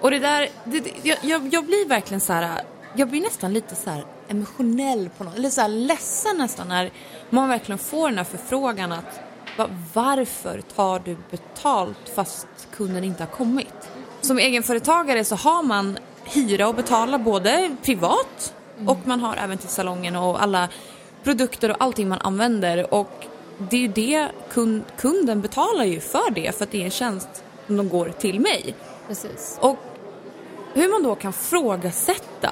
Och 0.00 0.10
det 0.10 0.18
där, 0.18 0.48
det, 0.64 0.80
det, 0.80 0.92
jag, 1.22 1.48
jag, 1.52 1.64
blir 1.64 1.88
verkligen 1.88 2.20
så 2.20 2.32
här, 2.32 2.62
jag 2.94 3.08
blir 3.08 3.20
nästan 3.20 3.52
lite 3.52 3.74
så 3.74 3.90
här 3.90 4.04
emotionell 4.28 5.10
på 5.18 5.24
något, 5.24 5.36
eller 5.36 5.50
så 5.50 5.60
här 5.60 5.68
ledsen 5.68 6.36
nästan 6.36 6.68
när 6.68 6.90
man 7.30 7.48
verkligen 7.48 7.78
får 7.78 8.08
den 8.08 8.18
här 8.18 8.24
förfrågan 8.24 8.92
att 8.92 9.20
va, 9.56 9.68
varför 9.94 10.60
tar 10.60 10.98
du 10.98 11.16
betalt 11.30 12.08
fast 12.14 12.46
kunden 12.76 13.04
inte 13.04 13.22
har 13.22 13.30
kommit? 13.30 13.90
Som 14.20 14.38
egenföretagare 14.38 15.24
så 15.24 15.36
har 15.36 15.62
man 15.62 15.98
hyra 16.24 16.68
och 16.68 16.74
betala 16.74 17.18
både 17.18 17.76
privat 17.82 18.54
och 18.86 18.98
man 19.04 19.20
har 19.20 19.36
även 19.36 19.58
till 19.58 19.68
salongen 19.68 20.16
och 20.16 20.42
alla 20.42 20.68
produkter 21.22 21.70
och 21.70 21.76
allting 21.80 22.08
man 22.08 22.20
använder 22.20 22.94
och 22.94 23.26
det 23.58 23.76
är 23.76 23.80
ju 23.80 23.88
det 23.88 24.28
kund, 24.50 24.84
kunden 24.98 25.40
betalar 25.40 25.84
ju 25.84 26.00
för 26.00 26.30
det 26.30 26.56
för 26.56 26.64
att 26.64 26.70
det 26.70 26.80
är 26.80 26.84
en 26.84 26.90
tjänst 26.90 27.44
som 27.66 27.76
de 27.76 27.88
går 27.88 28.08
till 28.08 28.40
mig. 28.40 28.74
Precis. 29.08 29.58
Och 29.60 29.76
hur 30.74 30.88
man 30.88 31.02
då 31.02 31.14
kan 31.14 31.32
frågasätta 31.32 32.50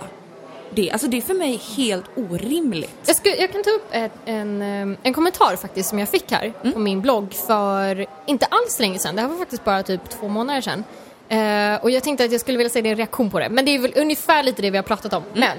det, 0.70 0.90
alltså 0.90 1.08
det 1.08 1.16
är 1.16 1.20
för 1.20 1.34
mig 1.34 1.56
helt 1.76 2.04
orimligt. 2.16 2.98
Jag, 3.06 3.16
skulle, 3.16 3.36
jag 3.36 3.52
kan 3.52 3.62
ta 3.62 3.70
upp 3.70 3.86
ett, 3.90 4.12
en, 4.24 4.62
eh, 4.62 4.98
en 5.02 5.14
kommentar 5.14 5.56
faktiskt 5.56 5.88
som 5.88 5.98
jag 5.98 6.08
fick 6.08 6.32
här 6.32 6.52
på 6.72 6.78
min 6.78 7.00
blogg 7.00 7.34
för 7.34 8.06
inte 8.26 8.46
alls 8.46 8.80
länge 8.80 8.98
sedan. 8.98 9.16
Det 9.16 9.22
här 9.22 9.28
var 9.28 9.36
faktiskt 9.36 9.64
bara 9.64 9.82
typ 9.82 10.10
två 10.10 10.28
månader 10.28 10.60
sedan. 10.60 10.84
Eh, 11.28 11.82
och 11.82 11.90
jag 11.90 12.02
tänkte 12.02 12.24
att 12.24 12.32
jag 12.32 12.40
skulle 12.40 12.58
vilja 12.58 12.70
säga 12.70 12.82
din 12.82 12.96
reaktion 12.96 13.30
på 13.30 13.38
det. 13.38 13.48
Men 13.48 13.64
det 13.64 13.70
är 13.74 13.78
väl 13.78 13.92
ungefär 13.96 14.42
lite 14.42 14.62
det 14.62 14.70
vi 14.70 14.76
har 14.76 14.82
pratat 14.82 15.12
om. 15.12 15.22
Men 15.34 15.58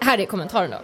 här 0.00 0.20
är 0.20 0.24
kommentaren 0.24 0.70
då. 0.70 0.78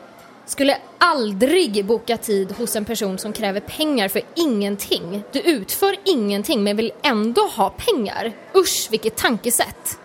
Skulle 0.52 0.78
aldrig 0.98 1.84
boka 1.84 2.16
tid 2.16 2.52
hos 2.52 2.76
en 2.76 2.84
person 2.84 3.18
som 3.18 3.32
kräver 3.32 3.60
pengar 3.60 4.08
för 4.08 4.22
ingenting. 4.34 5.22
Du 5.32 5.40
utför 5.40 5.96
ingenting 6.04 6.64
men 6.64 6.76
vill 6.76 6.92
ändå 7.02 7.46
ha 7.46 7.70
pengar. 7.70 8.32
Usch, 8.54 8.88
vilket 8.90 9.16
tankesätt. 9.16 9.98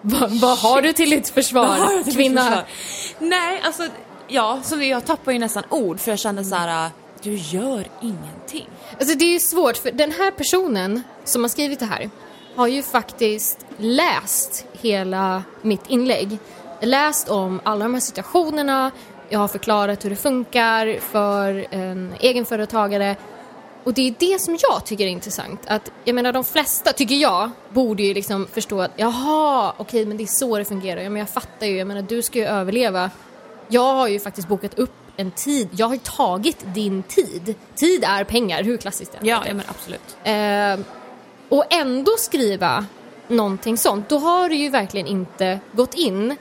Va, 0.00 0.28
vad 0.30 0.58
har 0.58 0.82
du 0.82 0.92
till 0.92 1.10
ditt 1.10 1.28
försvar, 1.28 2.02
till 2.04 2.14
kvinna? 2.14 2.44
försvar? 2.44 2.64
Nej, 3.18 3.60
alltså 3.64 3.88
ja, 4.28 4.60
så 4.62 4.82
jag 4.82 5.06
tappar 5.06 5.32
ju 5.32 5.38
nästan 5.38 5.62
ord 5.68 6.00
för 6.00 6.12
jag 6.12 6.18
kände 6.18 6.44
så 6.44 6.54
här, 6.54 6.90
du 7.22 7.34
gör 7.34 7.88
ingenting. 8.02 8.68
Alltså 8.98 9.18
det 9.18 9.24
är 9.24 9.32
ju 9.32 9.40
svårt 9.40 9.76
för 9.76 9.92
den 9.92 10.12
här 10.12 10.30
personen 10.30 11.02
som 11.24 11.42
har 11.42 11.48
skrivit 11.48 11.78
det 11.78 11.86
här 11.86 12.10
har 12.56 12.66
ju 12.66 12.82
faktiskt 12.82 13.66
läst 13.78 14.66
hela 14.72 15.42
mitt 15.62 15.90
inlägg. 15.90 16.38
Läst 16.80 17.28
om 17.28 17.60
alla 17.64 17.84
de 17.84 17.94
här 17.94 18.00
situationerna, 18.00 18.90
jag 19.28 19.38
har 19.38 19.48
förklarat 19.48 20.04
hur 20.04 20.10
det 20.10 20.16
funkar 20.16 21.00
för 21.00 21.66
en 21.70 22.14
egenföretagare 22.20 23.16
och 23.84 23.94
det 23.94 24.08
är 24.08 24.14
det 24.18 24.40
som 24.40 24.58
jag 24.60 24.84
tycker 24.84 25.04
är 25.04 25.08
intressant. 25.08 25.60
Att, 25.66 25.92
jag 26.04 26.14
menar 26.14 26.32
de 26.32 26.44
flesta, 26.44 26.92
tycker 26.92 27.14
jag, 27.14 27.50
borde 27.68 28.02
ju 28.02 28.14
liksom 28.14 28.46
förstå 28.46 28.80
att 28.80 28.90
jaha, 28.96 29.72
okej 29.76 30.06
men 30.06 30.16
det 30.16 30.22
är 30.22 30.26
så 30.26 30.58
det 30.58 30.64
fungerar. 30.64 31.00
Ja, 31.00 31.10
men 31.10 31.18
jag 31.18 31.28
fattar 31.28 31.66
ju, 31.66 31.76
jag 31.76 31.86
menar 31.86 32.02
du 32.02 32.22
ska 32.22 32.38
ju 32.38 32.44
överleva. 32.44 33.10
Jag 33.68 33.94
har 33.94 34.08
ju 34.08 34.20
faktiskt 34.20 34.48
bokat 34.48 34.78
upp 34.78 34.90
en 35.16 35.30
tid, 35.30 35.68
jag 35.72 35.86
har 35.86 35.94
ju 35.94 36.00
tagit 36.00 36.74
din 36.74 37.02
tid. 37.02 37.54
Tid 37.74 38.04
är 38.04 38.24
pengar, 38.24 38.62
hur 38.62 38.76
klassiskt 38.76 39.12
det 39.12 39.18
än 39.18 39.26
Ja, 39.26 39.42
ja 39.46 39.54
men 39.54 39.64
absolut. 39.68 40.16
Eh, 40.24 40.86
och 41.48 41.72
ändå 41.72 42.12
skriva 42.18 42.86
någonting 43.28 43.78
sånt, 43.78 44.08
då 44.08 44.18
har 44.18 44.48
du 44.48 44.56
ju 44.56 44.70
verkligen 44.70 45.06
inte 45.06 45.60
gått 45.72 45.94
in. 45.94 46.36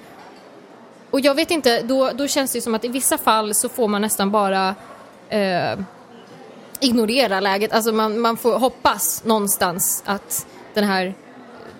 Och 1.14 1.20
jag 1.20 1.36
vet 1.36 1.52
inte, 1.52 1.82
då, 1.82 2.12
då 2.14 2.28
känns 2.28 2.52
det 2.52 2.62
som 2.62 2.76
att 2.76 2.86
i 2.86 2.88
vissa 2.88 3.18
fall 3.18 3.54
så 3.54 3.70
får 3.70 3.88
man 3.88 4.02
nästan 4.02 4.32
bara 4.32 4.76
eh, 5.30 5.80
ignorera 6.80 7.40
läget. 7.40 7.74
Alltså 7.74 7.92
man, 7.92 8.20
man 8.20 8.38
får 8.38 8.60
hoppas 8.60 9.24
någonstans 9.24 10.04
att 10.06 10.48
den 10.74 10.84
här 10.84 11.14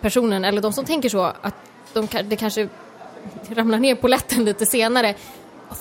personen, 0.02 0.46
eller 0.46 0.62
de 0.62 0.74
som 0.74 0.86
tänker 0.86 1.10
så, 1.10 1.24
att 1.42 1.56
de, 1.94 2.08
det 2.24 2.36
kanske 2.36 2.70
ramlar 3.50 3.80
ner 3.80 3.96
på 3.96 4.08
lätten 4.08 4.46
lite 4.46 4.66
senare. 4.66 5.16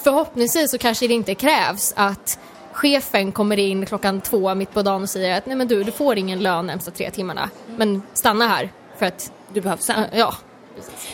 Förhoppningsvis 0.04 0.70
så 0.70 0.78
kanske 0.78 1.08
det 1.08 1.14
inte 1.14 1.34
krävs 1.34 1.94
att 1.96 2.38
chefen 2.72 3.32
kommer 3.32 3.58
in 3.58 3.86
klockan 3.86 4.20
två 4.20 4.54
mitt 4.54 4.72
på 4.74 4.82
dagen 4.82 5.02
och 5.02 5.10
säger 5.10 5.38
att 5.38 5.46
nej 5.46 5.56
men 5.56 5.68
du, 5.68 5.84
du 5.84 5.92
får 5.92 6.18
ingen 6.18 6.38
lön 6.38 6.66
närmsta 6.66 6.90
tre 6.90 7.10
timmarna. 7.10 7.50
Men 7.76 8.02
stanna 8.12 8.46
här 8.48 8.72
för 8.98 9.06
att, 9.06 9.32
Du 9.52 9.60
behövs 9.60 9.84
sen. 9.84 10.04
äh, 10.12 10.34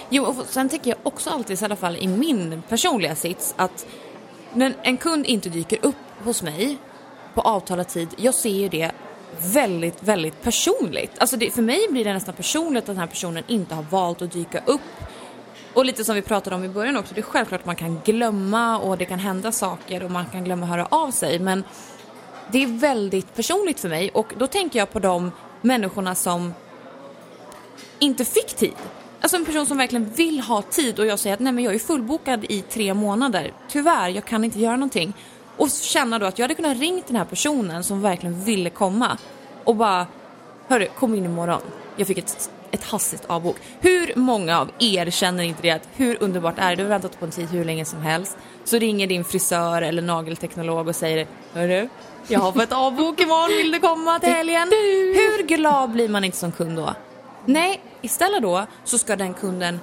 Jo, 0.09 0.25
och 0.25 0.35
sen 0.49 0.69
tänker 0.69 0.91
jag 0.91 0.99
också 1.03 1.31
alltid, 1.31 1.63
i 1.63 1.65
alla 1.65 1.77
fall 1.77 1.97
i 1.97 2.09
min 2.09 2.63
personliga 2.69 3.15
sits, 3.15 3.55
att 3.57 3.87
när 4.53 4.75
en 4.83 4.97
kund 4.97 5.27
inte 5.27 5.49
dyker 5.49 5.79
upp 5.83 5.97
hos 6.25 6.43
mig 6.43 6.77
på 7.35 7.41
avtalad 7.41 7.89
tid, 7.89 8.09
jag 8.17 8.35
ser 8.35 8.51
ju 8.51 8.69
det 8.69 8.91
väldigt, 9.41 10.03
väldigt 10.03 10.43
personligt. 10.43 11.13
Alltså 11.19 11.37
det, 11.37 11.51
för 11.51 11.63
mig 11.63 11.87
blir 11.91 12.05
det 12.05 12.13
nästan 12.13 12.35
personligt 12.35 12.83
att 12.83 12.87
den 12.87 12.97
här 12.97 13.07
personen 13.07 13.45
inte 13.47 13.75
har 13.75 13.83
valt 13.83 14.23
att 14.23 14.33
dyka 14.33 14.63
upp. 14.67 14.81
Och 15.75 15.85
lite 15.85 16.05
som 16.05 16.15
vi 16.15 16.23
pratade 16.23 16.57
om 16.57 16.65
i 16.65 16.69
början 16.69 16.97
också, 16.97 17.15
det 17.15 17.21
är 17.21 17.23
självklart 17.23 17.61
att 17.61 17.67
man 17.67 17.77
kan 17.77 18.01
glömma 18.05 18.79
och 18.79 18.99
det 18.99 19.05
kan 19.05 19.19
hända 19.19 19.53
saker 19.53 20.03
och 20.03 20.11
man 20.11 20.27
kan 20.27 20.45
glömma 20.45 20.67
höra 20.67 20.87
av 20.91 21.11
sig, 21.11 21.39
men 21.39 21.65
det 22.53 22.63
är 22.63 22.67
väldigt 22.67 23.35
personligt 23.35 23.81
för 23.81 23.89
mig 23.89 24.11
och 24.15 24.33
då 24.39 24.47
tänker 24.47 24.79
jag 24.79 24.93
på 24.93 24.99
de 24.99 25.33
människorna 25.61 26.15
som 26.15 26.55
inte 27.99 28.25
fick 28.25 28.57
tid. 28.57 28.75
Alltså 29.21 29.37
en 29.37 29.45
person 29.45 29.67
som 29.67 29.77
verkligen 29.77 30.11
vill 30.11 30.41
ha 30.41 30.63
tid 30.63 30.99
och 30.99 31.07
jag 31.07 31.19
säger 31.19 31.35
att 31.35 31.41
nej 31.41 31.53
men 31.53 31.65
jag 31.65 31.75
är 31.75 31.79
fullbokad 31.79 32.45
i 32.49 32.63
tre 32.63 32.95
månader. 32.95 33.53
Tyvärr, 33.69 34.09
jag 34.09 34.25
kan 34.25 34.45
inte 34.45 34.59
göra 34.59 34.77
någonting. 34.77 35.15
Och 35.57 35.71
känna 35.71 36.19
då 36.19 36.27
att 36.27 36.39
jag 36.39 36.45
hade 36.45 36.55
kunnat 36.55 36.79
ringt 36.79 37.07
den 37.07 37.17
här 37.17 37.25
personen 37.25 37.85
som 37.85 38.03
verkligen 38.03 38.45
ville 38.45 38.71
komma 38.71 39.19
och 39.65 39.77
bara 39.77 40.07
Hörru, 40.69 40.87
kom 40.87 41.15
in 41.15 41.25
imorgon. 41.25 41.61
Jag 41.97 42.07
fick 42.07 42.19
ett, 42.19 42.51
ett 42.71 42.85
hastigt 42.85 43.25
avbok. 43.27 43.57
Hur 43.81 44.13
många 44.17 44.61
av 44.61 44.71
er 44.79 45.11
känner 45.11 45.45
inte 45.45 45.63
det 45.63 45.71
att 45.71 45.89
hur 45.97 46.23
underbart 46.23 46.55
är 46.59 46.71
det? 46.71 46.77
Du 46.77 46.83
har 46.83 46.89
väntat 46.91 47.21
på 47.21 47.25
en 47.25 47.31
tid 47.31 47.49
hur 47.49 47.65
länge 47.65 47.85
som 47.85 48.01
helst. 48.03 48.37
Så 48.65 48.79
ringer 48.79 49.07
din 49.07 49.25
frisör 49.25 49.83
eller 49.83 50.03
nagelteknolog 50.03 50.89
och 50.89 50.97
säger 50.97 51.27
Hörru, 51.53 51.89
jag 52.29 52.41
har 52.41 52.53
fått 52.53 52.73
avbok 52.73 53.21
imorgon, 53.21 53.49
vill 53.49 53.73
du 53.73 53.81
komma 53.81 54.19
till 54.19 54.29
helgen? 54.29 54.69
Hur 55.15 55.47
glad 55.47 55.91
blir 55.91 56.09
man 56.09 56.25
inte 56.25 56.37
som 56.37 56.53
kund 56.53 56.77
då? 56.77 56.95
Nej, 57.49 57.81
istället 58.03 58.43
då 58.43 58.67
så 58.85 58.99
ska 58.99 59.17
den 59.17 59.35
kunden 59.35 59.81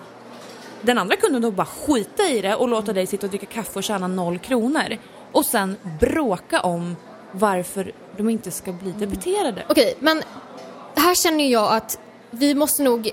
den 0.81 0.97
andra 0.97 1.15
kunden 1.15 1.41
då 1.41 1.51
bara 1.51 1.65
skita 1.65 2.23
i 2.23 2.41
det 2.41 2.55
och 2.55 2.67
låta 2.67 2.93
dig 2.93 3.07
sitta 3.07 3.25
och 3.25 3.29
dricka 3.29 3.45
kaffe 3.45 3.79
och 3.79 3.83
tjäna 3.83 4.07
noll 4.07 4.39
kronor. 4.39 4.97
Och 5.31 5.45
sen 5.45 5.77
bråka 5.99 6.61
om 6.61 6.95
varför 7.31 7.91
de 8.17 8.29
inte 8.29 8.51
ska 8.51 8.71
bli 8.71 8.91
debiterade. 8.91 9.65
Okej, 9.69 9.95
men 9.99 10.23
här 10.95 11.15
känner 11.15 11.47
jag 11.47 11.73
att 11.73 11.99
vi 12.31 12.55
måste 12.55 12.83
nog 12.83 13.11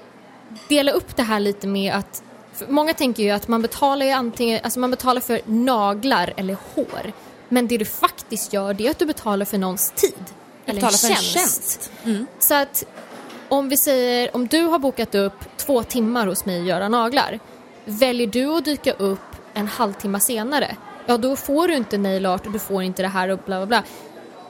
dela 0.68 0.92
upp 0.92 1.16
det 1.16 1.22
här 1.22 1.40
lite 1.40 1.66
med 1.66 1.94
att 1.94 2.22
många 2.68 2.94
tänker 2.94 3.22
ju 3.22 3.30
att 3.30 3.48
man 3.48 3.62
betalar 3.62 4.06
ju 4.06 4.12
antingen, 4.12 4.60
alltså 4.64 4.80
man 4.80 4.90
betalar 4.90 5.20
för 5.20 5.40
naglar 5.44 6.32
eller 6.36 6.56
hår. 6.74 7.12
Men 7.48 7.68
det 7.68 7.78
du 7.78 7.84
faktiskt 7.84 8.52
gör 8.52 8.74
det 8.74 8.86
är 8.86 8.90
att 8.90 8.98
du 8.98 9.06
betalar 9.06 9.46
för 9.46 9.58
någons 9.58 9.90
tid. 9.90 10.24
Eller 10.66 10.82
en 10.82 10.90
för 10.90 11.08
en 11.08 11.14
tjänst. 11.16 11.32
tjänst. 11.32 11.92
Så 12.38 12.54
att 12.54 12.84
om 13.52 13.68
vi 13.68 13.76
säger, 13.76 14.36
om 14.36 14.46
du 14.46 14.62
har 14.64 14.78
bokat 14.78 15.14
upp 15.14 15.56
två 15.56 15.82
timmar 15.82 16.26
hos 16.26 16.44
mig 16.44 16.60
att 16.60 16.66
göra 16.66 16.88
naglar. 16.88 17.40
Väljer 17.84 18.26
du 18.26 18.46
att 18.56 18.64
dyka 18.64 18.92
upp 18.92 19.18
en 19.54 19.66
halvtimme 19.66 20.20
senare, 20.20 20.76
ja 21.06 21.16
då 21.16 21.36
får 21.36 21.68
du 21.68 21.74
inte 21.74 21.98
nail 21.98 22.26
art 22.26 22.46
och 22.46 22.52
du 22.52 22.58
får 22.58 22.82
inte 22.82 23.02
det 23.02 23.08
här 23.08 23.28
och 23.28 23.38
bla 23.38 23.58
bla 23.58 23.66
bla. 23.66 23.82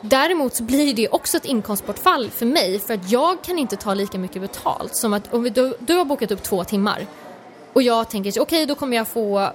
Däremot 0.00 0.54
så 0.54 0.62
blir 0.62 0.94
det 0.94 1.08
också 1.08 1.36
ett 1.36 1.44
inkomstbortfall 1.44 2.30
för 2.30 2.46
mig 2.46 2.78
för 2.78 2.94
att 2.94 3.10
jag 3.10 3.42
kan 3.42 3.58
inte 3.58 3.76
ta 3.76 3.94
lika 3.94 4.18
mycket 4.18 4.42
betalt 4.42 4.96
som 4.96 5.12
att 5.12 5.34
om 5.34 5.42
vi, 5.42 5.50
du, 5.50 5.74
du 5.78 5.94
har 5.94 6.04
bokat 6.04 6.30
upp 6.30 6.42
två 6.42 6.64
timmar 6.64 7.06
och 7.72 7.82
jag 7.82 8.10
tänker 8.10 8.30
okej 8.30 8.42
okay, 8.42 8.66
då 8.66 8.74
kommer 8.74 8.96
jag 8.96 9.08
få 9.08 9.50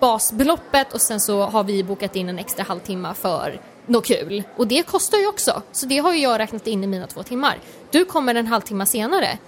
basbeloppet 0.00 0.92
och 0.92 1.00
sen 1.00 1.20
så 1.20 1.42
har 1.42 1.64
vi 1.64 1.84
bokat 1.84 2.16
in 2.16 2.28
en 2.28 2.38
extra 2.38 2.64
halvtimme 2.64 3.14
för 3.14 3.60
något 3.86 4.06
kul. 4.06 4.42
Och 4.56 4.66
det 4.66 4.82
kostar 4.82 5.18
ju 5.18 5.26
också, 5.26 5.62
så 5.72 5.86
det 5.86 5.98
har 5.98 6.14
ju 6.14 6.20
jag 6.20 6.38
räknat 6.38 6.66
in 6.66 6.84
i 6.84 6.86
mina 6.86 7.06
två 7.06 7.22
timmar. 7.22 7.58
Du 7.90 8.04
kommer 8.04 8.34
en 8.34 8.46
halvtimme 8.46 8.86
senare, 8.86 9.38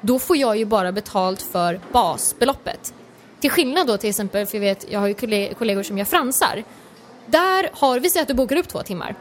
då 0.00 0.18
får 0.18 0.36
jag 0.36 0.56
ju 0.56 0.64
bara 0.64 0.92
betalt 0.92 1.42
för 1.42 1.80
basbeloppet. 1.92 2.94
Till 3.40 3.50
skillnad 3.50 3.86
då 3.86 3.96
till 3.96 4.10
exempel, 4.10 4.46
för 4.46 4.56
jag 4.56 4.60
vet, 4.60 4.90
jag 4.90 5.00
har 5.00 5.06
ju 5.06 5.14
kollegor 5.54 5.82
som 5.82 5.98
gör 5.98 6.04
fransar. 6.04 6.64
Där 7.26 7.70
har, 7.72 8.00
vi 8.00 8.10
säger 8.10 8.22
att 8.22 8.28
du 8.28 8.34
bokar 8.34 8.56
upp 8.56 8.68
två 8.68 8.82
timmar. 8.82 9.14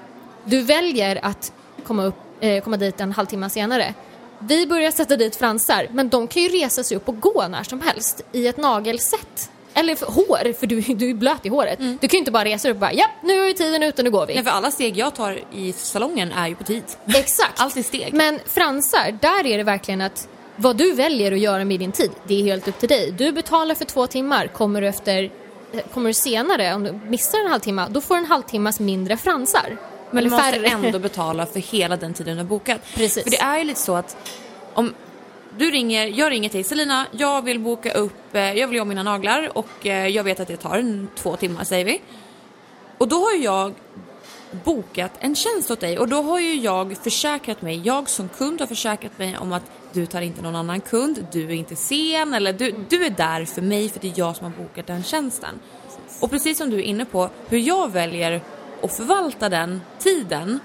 Du 0.43 0.61
väljer 0.61 1.19
att 1.25 1.53
komma, 1.84 2.05
upp, 2.05 2.15
eh, 2.39 2.63
komma 2.63 2.78
dit 2.78 3.01
en 3.01 3.11
halvtimme 3.11 3.49
senare. 3.49 3.93
Vi 4.39 4.67
börjar 4.67 4.91
sätta 4.91 5.17
dit 5.17 5.36
fransar, 5.36 5.88
men 5.91 6.09
de 6.09 6.28
kan 6.28 6.43
ju 6.43 6.49
resa 6.49 6.84
sig 6.84 6.97
upp 6.97 7.09
och 7.09 7.19
gå 7.19 7.47
när 7.47 7.63
som 7.63 7.82
helst 7.82 8.21
i 8.32 8.47
ett 8.47 8.57
nagelsätt. 8.57 9.51
Eller 9.78 9.95
för 9.95 10.05
hår, 10.05 10.53
för 10.53 10.67
du, 10.67 10.82
du 10.82 11.09
är 11.09 11.13
blöt 11.13 11.45
i 11.45 11.49
håret. 11.49 11.80
Mm. 11.80 11.97
Du 12.01 12.07
kan 12.07 12.17
ju 12.17 12.19
inte 12.19 12.32
bara 12.32 12.45
resa 12.45 12.69
upp 12.69 12.75
och 12.75 12.80
bara 12.80 12.93
ja, 12.93 13.05
nu 13.23 13.49
är 13.49 13.53
tiden 13.53 13.84
ute, 13.84 14.03
nu 14.03 14.11
går 14.11 14.25
vi. 14.25 14.36
Nej, 14.36 14.43
för 14.43 14.51
alla 14.51 14.71
steg 14.71 14.97
jag 14.97 15.15
tar 15.15 15.39
i 15.53 15.73
salongen 15.73 16.32
är 16.32 16.47
ju 16.47 16.55
på 16.55 16.63
tid. 16.63 16.84
Exakt. 17.07 17.53
Allt 17.61 17.78
är 17.78 17.84
steg. 17.84 18.13
Men 18.13 18.39
fransar, 18.45 19.17
där 19.21 19.45
är 19.45 19.57
det 19.57 19.63
verkligen 19.63 20.01
att 20.01 20.28
vad 20.55 20.78
du 20.78 20.93
väljer 20.93 21.32
att 21.32 21.39
göra 21.39 21.65
med 21.65 21.80
din 21.80 21.91
tid, 21.91 22.11
det 22.28 22.39
är 22.39 22.43
helt 22.43 22.67
upp 22.67 22.80
till 22.80 22.89
dig. 22.89 23.11
Du 23.17 23.32
betalar 23.32 23.75
för 23.75 23.86
två 23.86 24.07
timmar, 24.07 24.47
kommer 24.47 24.82
du 24.82 24.88
efter 24.88 25.23
eh, 25.73 25.80
Kommer 25.93 26.09
du 26.09 26.13
senare, 26.13 26.73
om 26.73 26.84
du 26.84 26.93
missar 26.93 27.39
en 27.39 27.51
halvtimme, 27.51 27.88
då 27.89 28.01
får 28.01 28.15
du 28.15 28.21
en 28.21 28.28
halvtimmas 28.28 28.80
mindre 28.80 29.17
fransar. 29.17 29.78
Men 30.11 30.23
du 30.23 30.30
måste 30.30 30.57
ändå 30.57 30.99
betala 30.99 31.45
för 31.45 31.59
hela 31.59 31.97
den 31.97 32.13
tiden 32.13 32.38
du 32.38 32.43
har 32.43 32.49
bokat. 32.49 32.82
Precis. 32.95 33.23
För 33.23 33.32
det 33.32 33.41
är 33.41 33.57
ju 33.57 33.63
lite 33.63 33.80
så 33.80 33.95
att 33.95 34.17
om 34.73 34.93
du 35.58 35.72
ringer, 35.72 36.08
jag 36.08 36.32
ringer 36.32 36.50
till 36.50 36.66
Selina, 36.66 37.06
jag 37.12 37.41
vill 37.41 37.60
boka 37.60 37.93
upp, 37.93 38.36
eh, 38.36 38.54
jag 38.54 38.68
vill 38.68 38.76
göra 38.76 38.86
mina 38.86 39.04
naglar 39.04 39.58
och 39.58 39.86
eh, 39.86 40.08
jag 40.08 40.24
vet 40.24 40.39
att 40.39 40.48
det 40.48 40.58
tar 40.58 40.78
en, 40.78 41.08
två 41.16 41.36
timmar 41.36 41.64
säger 41.64 41.86
vi. 41.86 42.02
Och 42.98 43.08
då 43.08 43.16
har 43.16 43.43
jag 43.43 43.74
bokat 44.66 45.12
en 45.20 45.36
tjänst 45.36 45.72
åt 45.72 45.80
dig 45.80 46.00
och 46.00 46.08
då 46.08 46.22
har 46.22 46.39
ju 46.39 46.56
jag 46.56 46.98
försäkrat 46.98 47.62
mig, 47.62 47.82
jag 47.84 48.10
som 48.10 48.30
kund 48.30 48.60
har 48.60 48.68
försäkrat 48.68 49.20
mig 49.20 49.38
om 49.38 49.54
att 49.54 49.64
du 49.93 50.06
tar 50.06 50.22
inte 50.22 50.41
någon 50.41 50.56
annan 50.56 50.82
kund, 50.82 51.28
du 51.32 51.43
är 51.43 51.52
inte 51.52 51.76
sen 51.76 52.34
eller 52.34 52.54
du, 52.54 52.76
du 52.89 53.06
är 53.06 53.10
där 53.10 53.45
för 53.45 53.62
mig 53.62 53.89
för 53.89 54.00
det 54.00 54.08
är 54.08 54.14
jag 54.16 54.36
som 54.36 54.43
har 54.45 54.64
bokat 54.64 54.88
den 54.88 55.04
tjänsten. 55.04 55.60
Och 56.22 56.32
precis 56.32 56.58
som 56.58 56.70
du 56.70 56.78
är 56.78 56.84
inne 56.84 57.06
på, 57.06 57.30
hur 57.50 57.60
jag 57.60 57.91
väljer 57.91 58.41
att 58.84 58.93
förvalta 58.98 59.50
den 59.50 59.82
tiden, 60.00 60.60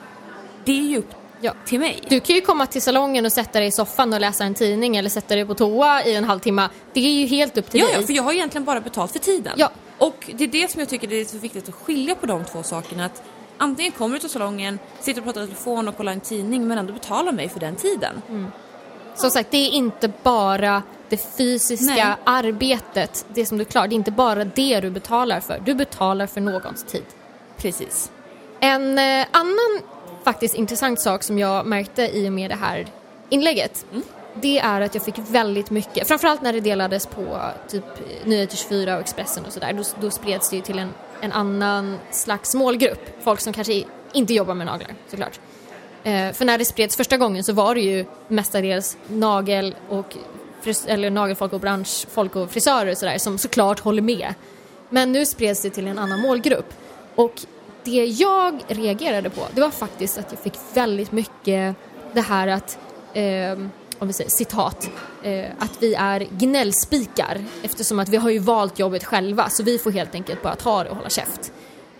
det 0.64 0.72
är 0.72 0.82
ju 0.82 0.98
upp 0.98 1.14
ja. 1.42 1.54
till 1.64 1.80
mig. 1.80 2.00
Du 2.08 2.20
kan 2.20 2.36
ju 2.36 2.42
komma 2.42 2.66
till 2.66 2.82
salongen 2.82 3.26
och 3.26 3.32
sätta 3.32 3.58
dig 3.58 3.68
i 3.68 3.72
soffan 3.72 4.12
och 4.12 4.20
läsa 4.20 4.44
en 4.44 4.54
tidning 4.54 4.96
eller 4.96 5.10
sätta 5.10 5.34
dig 5.34 5.46
på 5.46 5.54
toa 5.54 6.04
i 6.04 6.14
en 6.14 6.24
halvtimme. 6.24 6.68
Det 6.92 7.00
är 7.00 7.12
ju 7.12 7.26
helt 7.26 7.58
upp 7.58 7.70
till 7.70 7.80
ja, 7.80 7.86
dig. 7.86 7.96
Ja, 8.00 8.06
för 8.06 8.12
jag 8.12 8.22
har 8.22 8.32
egentligen 8.32 8.64
bara 8.64 8.80
betalt 8.80 9.12
för 9.12 9.18
tiden. 9.18 9.52
Ja. 9.56 9.70
Och 9.98 10.30
det 10.34 10.44
är 10.44 10.48
det 10.48 10.70
som 10.70 10.80
jag 10.80 10.88
tycker 10.88 11.08
det 11.08 11.20
är 11.20 11.24
så 11.24 11.38
viktigt 11.38 11.68
att 11.68 11.74
skilja 11.74 12.14
på 12.14 12.26
de 12.26 12.44
två 12.44 12.62
sakerna. 12.62 13.04
Att 13.04 13.22
antingen 13.58 13.92
kommer 13.92 14.14
du 14.14 14.20
till 14.20 14.30
salongen, 14.30 14.78
sitter 15.00 15.20
och 15.20 15.24
pratar 15.24 15.42
i 15.42 15.46
telefon 15.46 15.88
och 15.88 15.96
kollar 15.96 16.12
en 16.12 16.20
tidning 16.20 16.68
men 16.68 16.78
ändå 16.78 16.92
betalar 16.92 17.32
mig 17.32 17.48
för 17.48 17.60
den 17.60 17.76
tiden. 17.76 18.22
Mm. 18.28 18.46
Som 19.14 19.30
sagt, 19.30 19.50
det 19.50 19.56
är 19.56 19.70
inte 19.70 20.12
bara 20.22 20.82
det 21.08 21.36
fysiska 21.36 21.94
Nej. 21.94 22.16
arbetet, 22.24 23.26
det 23.28 23.46
som 23.46 23.58
du 23.58 23.64
klarar, 23.64 23.88
det 23.88 23.94
är 23.94 23.96
inte 23.96 24.10
bara 24.10 24.44
det 24.44 24.80
du 24.80 24.90
betalar 24.90 25.40
för. 25.40 25.62
Du 25.64 25.74
betalar 25.74 26.26
för 26.26 26.40
någons 26.40 26.84
tid. 26.84 27.04
Precis. 27.56 28.10
En 28.60 28.98
eh, 28.98 29.26
annan 29.30 29.80
faktiskt 30.24 30.54
intressant 30.54 31.00
sak 31.00 31.22
som 31.22 31.38
jag 31.38 31.66
märkte 31.66 32.02
i 32.02 32.28
och 32.28 32.32
med 32.32 32.50
det 32.50 32.56
här 32.56 32.86
inlägget 33.28 33.86
mm. 33.90 34.02
det 34.34 34.58
är 34.58 34.80
att 34.80 34.94
jag 34.94 35.04
fick 35.04 35.18
väldigt 35.18 35.70
mycket, 35.70 36.08
framförallt 36.08 36.42
när 36.42 36.52
det 36.52 36.60
delades 36.60 37.06
på 37.06 37.40
typ 37.68 37.84
Nyheter 38.24 38.56
24 38.56 38.94
och 38.94 39.00
Expressen 39.00 39.44
och 39.44 39.52
sådär, 39.52 39.72
då, 39.72 39.82
då 40.00 40.10
spreds 40.10 40.50
det 40.50 40.56
ju 40.56 40.62
till 40.62 40.78
en, 40.78 40.90
en 41.20 41.32
annan 41.32 41.98
slags 42.10 42.54
målgrupp. 42.54 43.22
Folk 43.24 43.40
som 43.40 43.52
kanske 43.52 43.84
inte 44.12 44.34
jobbar 44.34 44.54
med 44.54 44.66
naglar 44.66 44.94
såklart. 45.08 45.40
Eh, 46.04 46.32
för 46.32 46.44
när 46.44 46.58
det 46.58 46.64
spreds 46.64 46.96
första 46.96 47.16
gången 47.16 47.44
så 47.44 47.52
var 47.52 47.74
det 47.74 47.80
ju 47.80 48.04
mestadels 48.28 48.96
nagel 49.06 49.74
och 49.88 50.16
eller 50.86 51.10
nagelfolk 51.10 51.52
och 51.52 51.60
branschfolk 51.60 52.36
och 52.36 52.50
frisörer 52.50 52.90
och 52.90 52.98
sådär 52.98 53.18
som 53.18 53.38
såklart 53.38 53.80
håller 53.80 54.02
med. 54.02 54.34
Men 54.88 55.12
nu 55.12 55.26
spreds 55.26 55.62
det 55.62 55.70
till 55.70 55.86
en 55.86 55.98
annan 55.98 56.20
målgrupp. 56.20 56.74
Och 57.14 57.40
det 57.84 58.04
jag 58.04 58.64
reagerade 58.68 59.30
på, 59.30 59.46
det 59.54 59.60
var 59.60 59.70
faktiskt 59.70 60.18
att 60.18 60.26
jag 60.30 60.40
fick 60.40 60.54
väldigt 60.74 61.12
mycket 61.12 61.76
det 62.12 62.20
här 62.20 62.48
att, 62.48 62.78
eh, 63.14 63.52
om 63.98 64.06
vi 64.06 64.12
säger 64.12 64.30
citat, 64.30 64.90
eh, 65.22 65.50
att 65.58 65.82
vi 65.82 65.94
är 65.94 66.26
gnällspikar 66.30 67.44
eftersom 67.62 67.98
att 67.98 68.08
vi 68.08 68.16
har 68.16 68.30
ju 68.30 68.38
valt 68.38 68.78
jobbet 68.78 69.04
själva 69.04 69.50
så 69.50 69.62
vi 69.62 69.78
får 69.78 69.90
helt 69.90 70.14
enkelt 70.14 70.42
bara 70.42 70.56
ta 70.56 70.84
det 70.84 70.90
och 70.90 70.96
hålla 70.96 71.08
käft. 71.08 71.52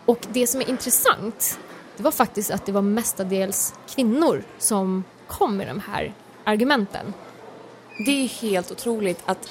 Och 0.05 0.27
det 0.33 0.47
som 0.47 0.61
är 0.61 0.69
intressant, 0.69 1.59
det 1.97 2.03
var 2.03 2.11
faktiskt 2.11 2.51
att 2.51 2.67
det 2.67 2.73
var 2.73 2.83
mestadels 2.83 3.75
kvinnor 3.95 4.45
som 4.59 5.05
kom 5.27 5.57
med 5.57 5.67
de 5.67 5.81
här 5.81 6.15
argumenten. 6.45 7.15
Det 8.07 8.25
är 8.25 8.29
helt 8.29 8.71
otroligt 8.71 9.23
att 9.25 9.49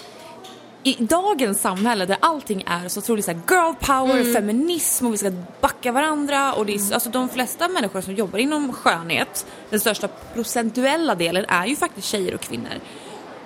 i 0.83 0.95
dagens 0.99 1.61
samhälle 1.61 2.05
där 2.05 2.17
allting 2.19 2.63
är 2.67 2.87
så 2.87 2.99
otroligt 2.99 3.25
så 3.25 3.31
här 3.31 3.41
girl 3.49 3.73
power, 3.79 4.21
mm. 4.21 4.33
feminism 4.33 5.05
och 5.05 5.13
vi 5.13 5.17
ska 5.17 5.31
backa 5.61 5.91
varandra 5.91 6.53
och 6.53 6.65
det 6.65 6.73
är, 6.73 6.79
mm. 6.79 6.93
alltså 6.93 7.09
de 7.09 7.29
flesta 7.29 7.67
människor 7.67 8.01
som 8.01 8.13
jobbar 8.15 8.39
inom 8.39 8.73
skönhet, 8.73 9.45
den 9.69 9.79
största 9.79 10.07
procentuella 10.33 11.15
delen 11.15 11.45
är 11.47 11.65
ju 11.65 11.75
faktiskt 11.75 12.07
tjejer 12.07 12.33
och 12.33 12.41
kvinnor. 12.41 12.79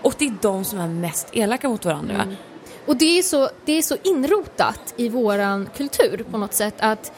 Och 0.02 0.16
det 0.18 0.26
är 0.26 0.34
de 0.42 0.66
som 0.66 0.80
är 0.80 0.88
mest 0.88 1.28
elaka 1.32 1.70
mot 1.70 1.86
varandra. 1.86 2.16
Mm. 2.16 2.36
Och 2.86 2.98
det 2.98 3.20
är, 3.20 3.24
så, 3.24 3.50
det 3.66 3.72
är 3.72 3.82
så 3.82 3.98
inrotat 4.04 4.94
i 4.98 5.10
våran 5.10 5.70
kultur 5.78 6.26
på 6.32 6.38
något 6.38 6.54
sätt 6.54 6.76
att 6.80 7.12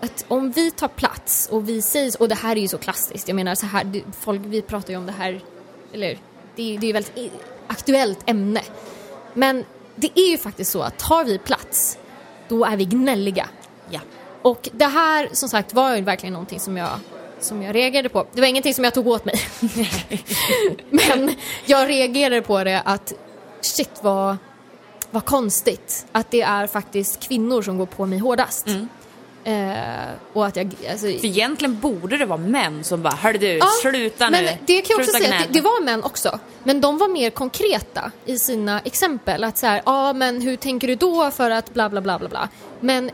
att 0.00 0.24
om 0.28 0.50
vi 0.50 0.70
tar 0.70 0.88
plats 0.88 1.48
och 1.52 1.68
vi 1.68 1.82
säger, 1.82 2.22
och 2.22 2.28
det 2.28 2.34
här 2.34 2.56
är 2.56 2.60
ju 2.60 2.68
så 2.68 2.78
klassiskt, 2.78 3.28
jag 3.28 3.34
menar 3.34 3.54
så 3.54 3.66
här, 3.66 4.02
folk, 4.20 4.40
vi 4.44 4.62
pratar 4.62 4.90
ju 4.90 4.96
om 4.96 5.06
det 5.06 5.12
här, 5.12 5.40
eller 5.92 6.08
det, 6.56 6.76
det 6.76 6.86
är 6.86 6.86
ju 6.86 6.92
väldigt 6.92 7.32
aktuellt 7.66 8.18
ämne. 8.26 8.60
Men 9.34 9.64
det 9.96 10.10
är 10.14 10.30
ju 10.30 10.38
faktiskt 10.38 10.70
så 10.70 10.82
att 10.82 10.98
tar 10.98 11.24
vi 11.24 11.38
plats, 11.38 11.98
då 12.48 12.64
är 12.64 12.76
vi 12.76 12.84
gnälliga. 12.84 13.48
Ja. 13.90 14.00
Och 14.42 14.68
det 14.72 14.86
här 14.86 15.28
som 15.32 15.48
sagt 15.48 15.74
var 15.74 15.96
ju 15.96 16.02
verkligen 16.02 16.32
någonting 16.32 16.60
som 16.60 16.76
jag, 16.76 16.90
som 17.40 17.62
jag 17.62 17.74
reagerade 17.74 18.08
på. 18.08 18.26
Det 18.32 18.40
var 18.40 18.48
ingenting 18.48 18.74
som 18.74 18.84
jag 18.84 18.94
tog 18.94 19.06
åt 19.06 19.24
mig. 19.24 19.40
Men 20.90 21.34
jag 21.64 21.88
reagerade 21.88 22.42
på 22.42 22.64
det 22.64 22.82
att 22.84 23.12
shit 23.60 23.90
vad, 24.02 24.36
vad 25.10 25.24
konstigt 25.24 26.06
att 26.12 26.30
det 26.30 26.42
är 26.42 26.66
faktiskt 26.66 27.20
kvinnor 27.20 27.62
som 27.62 27.78
går 27.78 27.86
på 27.86 28.06
mig 28.06 28.18
hårdast. 28.18 28.66
Mm. 28.66 28.88
Eh, 29.44 30.08
och 30.32 30.46
att 30.46 30.56
jag, 30.56 30.74
alltså, 30.90 31.06
För 31.06 31.26
egentligen 31.26 31.80
borde 31.80 32.18
det 32.18 32.26
vara 32.26 32.38
män 32.38 32.84
som 32.84 33.02
bara, 33.02 33.14
hörru 33.14 33.38
du, 33.38 33.46
ja, 33.46 33.66
sluta 33.82 34.30
men 34.30 34.44
nu. 34.44 34.50
Det 34.66 34.82
kan 34.82 34.96
jag 34.96 35.00
också 35.00 35.18
säga, 35.18 35.30
det, 35.30 35.52
det, 35.52 35.60
var 35.60 35.82
män 35.82 36.02
också. 36.02 36.38
Men 36.64 36.80
de 36.80 36.98
var 36.98 37.08
mer 37.08 37.30
konkreta 37.30 38.10
i 38.24 38.38
sina 38.38 38.80
exempel. 38.80 39.44
Att 39.44 39.58
så 39.58 39.66
ja 39.66 39.82
ah, 39.84 40.12
men 40.12 40.40
hur 40.40 40.56
tänker 40.56 40.88
du 40.88 40.94
då 40.94 41.30
för 41.30 41.50
att 41.50 41.74
bla 41.74 41.88
bla 41.88 42.00
bla 42.00 42.18
bla 42.18 42.28
bla. 42.28 42.48
Men 42.80 43.10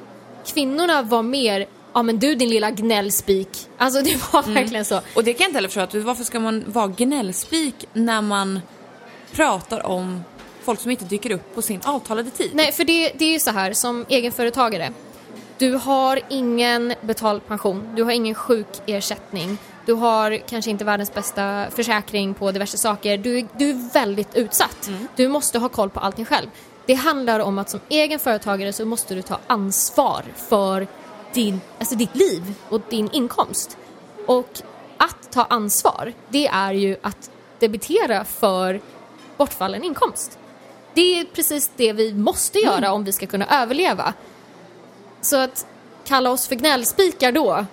kvinnorna 0.46 1.02
var 1.02 1.22
mer, 1.22 1.66
ja 1.92 2.02
men 2.02 2.18
du 2.18 2.34
din 2.34 2.48
lilla 2.48 2.70
gnällspik. 2.70 3.68
Alltså 3.78 4.02
det 4.02 4.32
var 4.32 4.42
mm. 4.42 4.54
verkligen 4.54 4.84
så. 4.84 5.00
Och 5.14 5.24
det 5.24 5.32
kan 5.32 5.44
jag 5.44 5.48
inte 5.48 5.56
heller 5.56 5.68
förstå, 5.68 6.00
varför 6.00 6.24
ska 6.24 6.40
man 6.40 6.64
vara 6.66 6.86
gnällspik 6.86 7.86
när 7.92 8.20
man 8.20 8.60
pratar 9.32 9.86
om 9.86 10.24
folk 10.62 10.80
som 10.80 10.90
inte 10.90 11.04
dyker 11.04 11.30
upp 11.30 11.54
på 11.54 11.62
sin 11.62 11.80
avtalade 11.84 12.30
tid? 12.30 12.50
Nej, 12.54 12.72
för 12.72 12.84
det, 12.84 13.12
det 13.14 13.24
är 13.24 13.32
ju 13.32 13.40
så 13.40 13.50
här 13.50 13.72
som 13.72 14.06
egenföretagare 14.08 14.92
du 15.64 15.72
har 15.72 16.20
ingen 16.28 16.94
betald 17.00 17.46
pension, 17.46 17.88
du 17.96 18.02
har 18.02 18.10
ingen 18.10 18.34
sjukersättning, 18.34 19.58
du 19.86 19.92
har 19.92 20.36
kanske 20.48 20.70
inte 20.70 20.84
världens 20.84 21.14
bästa 21.14 21.66
försäkring 21.70 22.34
på 22.34 22.52
diverse 22.52 22.78
saker. 22.78 23.18
Du, 23.18 23.46
du 23.58 23.70
är 23.70 23.92
väldigt 23.92 24.34
utsatt. 24.34 24.88
Mm. 24.88 25.08
Du 25.16 25.28
måste 25.28 25.58
ha 25.58 25.68
koll 25.68 25.90
på 25.90 26.00
allting 26.00 26.24
själv. 26.24 26.46
Det 26.86 26.94
handlar 26.94 27.40
om 27.40 27.58
att 27.58 27.70
som 27.70 27.80
egen 27.88 28.18
företagare 28.18 28.72
så 28.72 28.84
måste 28.84 29.14
du 29.14 29.22
ta 29.22 29.38
ansvar 29.46 30.24
för 30.48 30.86
din, 31.34 31.60
alltså 31.78 31.94
ditt 31.94 32.16
liv 32.16 32.54
och 32.68 32.80
din 32.90 33.10
inkomst. 33.12 33.76
Och 34.26 34.60
att 34.96 35.32
ta 35.32 35.44
ansvar, 35.44 36.12
det 36.28 36.46
är 36.46 36.72
ju 36.72 36.96
att 37.02 37.30
debitera 37.58 38.24
för 38.24 38.80
bortfallen 39.36 39.84
inkomst. 39.84 40.38
Det 40.94 41.20
är 41.20 41.24
precis 41.24 41.70
det 41.76 41.92
vi 41.92 42.14
måste 42.14 42.58
göra 42.58 42.76
mm. 42.76 42.92
om 42.92 43.04
vi 43.04 43.12
ska 43.12 43.26
kunna 43.26 43.62
överleva. 43.62 44.14
Så 45.24 45.36
att 45.36 45.66
kalla 46.04 46.30
oss 46.30 46.48
för 46.48 46.54
gnällspikar 46.54 47.32
då, 47.32 47.66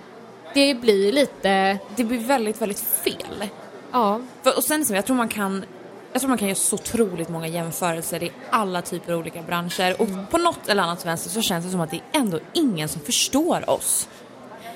det 0.54 0.74
blir 0.74 1.12
lite... 1.12 1.78
Det 1.96 2.04
blir 2.04 2.18
väldigt, 2.18 2.60
väldigt 2.60 2.80
fel. 2.80 3.48
Ja. 3.92 4.20
För, 4.42 4.56
och 4.56 4.64
sen 4.64 4.84
så, 4.86 4.94
jag 4.94 5.06
tror 5.06 5.16
man 5.16 5.28
kan 5.28 5.64
jag 6.12 6.20
tror 6.20 6.28
man 6.28 6.38
kan 6.38 6.48
göra 6.48 6.56
så 6.56 6.74
otroligt 6.74 7.28
många 7.28 7.46
jämförelser 7.46 8.22
i 8.22 8.32
alla 8.50 8.82
typer 8.82 9.12
av 9.12 9.18
olika 9.18 9.42
branscher 9.42 10.00
och 10.00 10.08
på 10.30 10.38
något 10.38 10.68
eller 10.68 10.82
annat 10.82 11.06
vänster 11.06 11.30
så 11.30 11.42
känns 11.42 11.64
det 11.64 11.70
som 11.70 11.80
att 11.80 11.90
det 11.90 11.96
är 11.96 12.20
ändå 12.20 12.38
ingen 12.52 12.88
som 12.88 13.00
förstår 13.00 13.70
oss. 13.70 14.08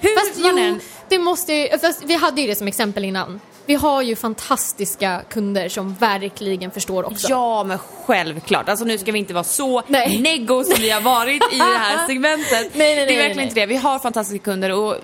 Hur 0.01 0.18
Fast 0.18 0.41
jo, 0.45 0.79
det 1.09 1.18
måste 1.18 1.53
ju, 1.55 1.68
vi 2.05 2.14
hade 2.14 2.41
ju 2.41 2.47
det 2.47 2.55
som 2.55 2.68
exempel 2.68 3.05
innan. 3.05 3.41
Vi 3.67 3.75
har 3.75 4.03
ju 4.03 4.17
fantastiska 4.17 5.23
kunder 5.29 5.69
som 5.69 5.95
verkligen 5.95 6.71
förstår 6.71 7.07
också. 7.07 7.27
Ja, 7.31 7.64
men 7.64 7.79
självklart. 7.79 8.69
Alltså 8.69 8.85
nu 8.85 8.99
ska 8.99 9.12
vi 9.12 9.19
inte 9.19 9.35
vara 9.35 9.45
så 9.45 9.83
Nej. 9.87 10.19
neggo 10.21 10.64
som 10.64 10.81
vi 10.81 10.91
har 10.91 11.01
varit 11.01 11.53
i 11.53 11.57
det 11.59 11.64
här 11.64 12.07
segmentet. 12.07 12.51
Nej, 12.51 12.69
nej, 12.75 12.95
det 12.95 13.03
är 13.03 13.07
nej, 13.07 13.17
verkligen 13.17 13.37
nej. 13.37 13.47
inte 13.47 13.61
det. 13.61 13.67
Vi 13.67 13.77
har 13.77 13.99
fantastiska 13.99 14.45
kunder 14.45 14.73
och 14.73 14.97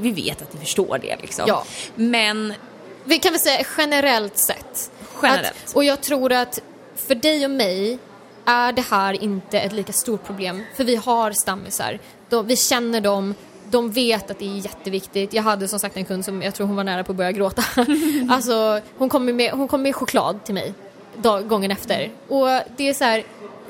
vi 0.00 0.12
vet 0.12 0.42
att 0.42 0.52
ni 0.52 0.60
förstår 0.60 0.98
det 0.98 1.16
liksom. 1.20 1.44
Ja. 1.48 1.64
Men 1.94 2.54
Vi 3.04 3.18
kan 3.18 3.32
väl 3.32 3.40
säga 3.40 3.66
generellt 3.78 4.38
sett. 4.38 4.90
Generellt. 5.22 5.54
Att, 5.66 5.76
och 5.76 5.84
jag 5.84 6.00
tror 6.00 6.32
att 6.32 6.60
för 6.96 7.14
dig 7.14 7.44
och 7.44 7.50
mig 7.50 7.98
är 8.44 8.72
det 8.72 8.84
här 8.90 9.22
inte 9.22 9.60
ett 9.60 9.72
lika 9.72 9.92
stort 9.92 10.24
problem. 10.24 10.64
För 10.76 10.84
vi 10.84 10.96
har 10.96 11.32
stammisar. 11.32 11.98
De, 12.28 12.46
vi 12.46 12.56
känner 12.56 13.00
dem. 13.00 13.34
De 13.70 13.90
vet 13.90 14.30
att 14.30 14.38
det 14.38 14.44
är 14.44 14.56
jätteviktigt. 14.56 15.32
Jag 15.32 15.42
hade 15.42 15.68
som 15.68 15.78
sagt 15.78 15.96
en 15.96 16.04
kund 16.04 16.24
som 16.24 16.42
jag 16.42 16.54
tror 16.54 16.66
hon 16.66 16.76
var 16.76 16.84
nära 16.84 17.04
på 17.04 17.12
att 17.12 17.16
börja 17.16 17.32
gråta. 17.32 17.62
alltså 18.30 18.80
hon 18.98 19.08
kom 19.08 19.36
med, 19.36 19.52
hon 19.52 19.68
kom 19.68 19.82
med 19.82 19.94
choklad 19.94 20.44
till 20.44 20.54
mig 20.54 20.74
dag, 21.22 21.48
gången 21.48 21.70
efter. 21.70 22.10
Och 22.28 22.46
det 22.76 22.88
är 22.88 22.94
så 22.94 23.04
här, 23.04 23.24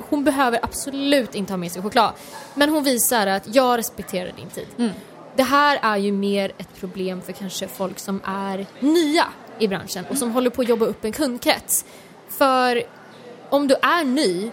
hon 0.09 0.23
behöver 0.23 0.59
absolut 0.61 1.35
inte 1.35 1.53
ha 1.53 1.57
med 1.57 1.71
sig 1.71 1.81
choklad. 1.81 2.13
Men 2.55 2.69
hon 2.69 2.83
visar 2.83 3.27
att 3.27 3.55
jag 3.55 3.77
respekterar 3.77 4.31
din 4.35 4.49
tid. 4.49 4.91
Det 5.35 5.43
här 5.43 5.79
är 5.81 5.97
ju 5.97 6.11
mer 6.11 6.51
ett 6.57 6.79
problem 6.79 7.21
för 7.21 7.33
kanske 7.33 7.67
folk 7.67 7.99
som 7.99 8.21
är 8.25 8.65
nya 8.79 9.25
i 9.59 9.67
branschen 9.67 10.05
och 10.09 10.17
som 10.17 10.31
håller 10.31 10.49
på 10.49 10.61
att 10.61 10.69
jobba 10.69 10.85
upp 10.85 11.05
en 11.05 11.11
kundkrets. 11.11 11.85
För 12.29 12.83
om 13.49 13.67
du 13.67 13.75
är 13.75 14.03
ny, 14.03 14.51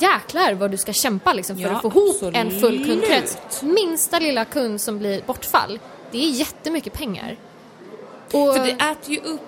jäklar 0.00 0.54
vad 0.54 0.70
du 0.70 0.76
ska 0.76 0.92
kämpa 0.92 1.32
liksom 1.32 1.56
för 1.56 1.62
Ja, 1.62 1.70
att 1.70 1.82
få 1.82 1.88
ihop 1.88 2.34
en 2.34 2.60
full 2.60 2.84
kundkrets. 2.86 3.62
Minsta 3.62 4.18
lilla 4.18 4.44
kund 4.44 4.80
som 4.80 4.98
blir 4.98 5.22
bortfall, 5.26 5.78
det 6.10 6.18
är 6.18 6.30
jättemycket 6.30 6.92
pengar. 6.92 7.36
Och, 8.24 8.54
För 8.54 8.64
det 8.64 8.70
äter 8.70 9.14
ju 9.14 9.20
upp 9.20 9.40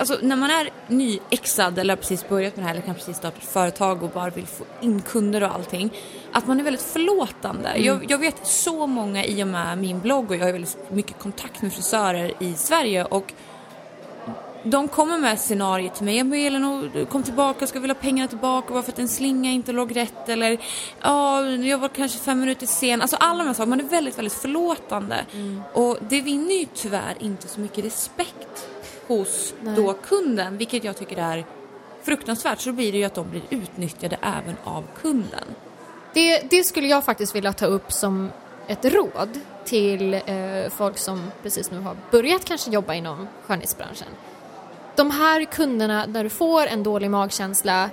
Alltså 0.00 0.18
när 0.22 0.36
man 0.36 0.50
är 0.50 0.70
nyexad 0.86 1.78
eller 1.78 1.94
har 1.94 1.96
precis 1.96 2.28
börjat 2.28 2.56
med 2.56 2.64
det 2.64 2.68
här 2.68 2.74
eller 2.74 2.86
kanske 2.86 3.00
precis 3.00 3.16
startat 3.16 3.44
företag 3.44 4.02
och 4.02 4.10
bara 4.10 4.30
vill 4.30 4.46
få 4.46 4.64
in 4.80 5.02
kunder 5.02 5.42
och 5.42 5.54
allting. 5.54 5.90
Att 6.32 6.46
man 6.46 6.60
är 6.60 6.64
väldigt 6.64 6.82
förlåtande. 6.82 7.76
Jag, 7.76 8.10
jag 8.10 8.18
vet 8.18 8.46
så 8.46 8.86
många 8.86 9.24
i 9.24 9.42
och 9.42 9.48
med 9.48 9.78
min 9.78 10.00
blogg 10.00 10.30
och 10.30 10.36
jag 10.36 10.44
har 10.44 10.52
väldigt 10.52 10.90
mycket 10.90 11.18
kontakt 11.18 11.62
med 11.62 11.72
frisörer 11.72 12.32
i 12.38 12.54
Sverige 12.54 13.04
och 13.04 13.32
de 14.62 14.88
kommer 14.88 15.18
med 15.18 15.40
scenarier 15.40 15.90
till 15.90 16.04
mig. 16.04 16.16
Jag 16.16 16.26
ber 16.26 16.36
Elin 16.36 17.06
kom 17.10 17.22
tillbaka, 17.22 17.66
ska 17.66 17.80
vilja 17.80 17.94
ha 17.94 18.00
pengarna 18.00 18.28
tillbaka 18.28 18.74
varför 18.74 18.92
att 18.92 18.98
en 18.98 19.08
slinga 19.08 19.50
inte 19.50 19.72
låg 19.72 19.96
rätt 19.96 20.28
eller 20.28 20.60
ja, 21.00 21.46
jag 21.46 21.78
var 21.78 21.88
kanske 21.88 22.18
fem 22.18 22.40
minuter 22.40 22.66
sen. 22.66 23.00
Alltså 23.00 23.16
alla 23.16 23.38
de 23.38 23.46
här 23.46 23.54
sakerna. 23.54 23.76
Man 23.76 23.86
är 23.86 23.90
väldigt, 23.90 24.18
väldigt 24.18 24.34
förlåtande. 24.34 25.24
Och 25.72 25.98
det 26.08 26.20
vinner 26.20 26.54
ju 26.54 26.66
tyvärr 26.74 27.16
inte 27.20 27.48
så 27.48 27.60
mycket 27.60 27.84
respekt 27.84 28.68
hos 29.06 29.54
Nej. 29.60 29.76
då 29.76 29.92
kunden, 29.92 30.56
vilket 30.56 30.84
jag 30.84 30.96
tycker 30.96 31.16
är 31.16 31.44
fruktansvärt. 32.02 32.60
Så 32.60 32.72
blir 32.72 32.92
det 32.92 32.98
ju 32.98 33.04
att 33.04 33.14
de 33.14 33.30
blir 33.30 33.42
utnyttjade 33.50 34.18
även 34.22 34.56
av 34.64 34.84
kunden. 35.02 35.44
Det, 36.14 36.50
det 36.50 36.64
skulle 36.64 36.86
jag 36.86 37.04
faktiskt 37.04 37.34
vilja 37.34 37.52
ta 37.52 37.66
upp 37.66 37.92
som 37.92 38.30
ett 38.66 38.84
råd 38.84 39.40
till 39.64 40.14
eh, 40.14 40.70
folk 40.76 40.98
som 40.98 41.30
precis 41.42 41.70
nu 41.70 41.80
har 41.80 41.96
börjat 42.10 42.44
kanske 42.44 42.70
jobba 42.70 42.94
inom 42.94 43.28
skönhetsbranschen. 43.46 44.08
De 45.00 45.10
här 45.10 45.44
kunderna, 45.44 46.06
när 46.06 46.24
du 46.24 46.30
får 46.30 46.66
en 46.66 46.82
dålig 46.82 47.10
magkänsla, 47.10 47.90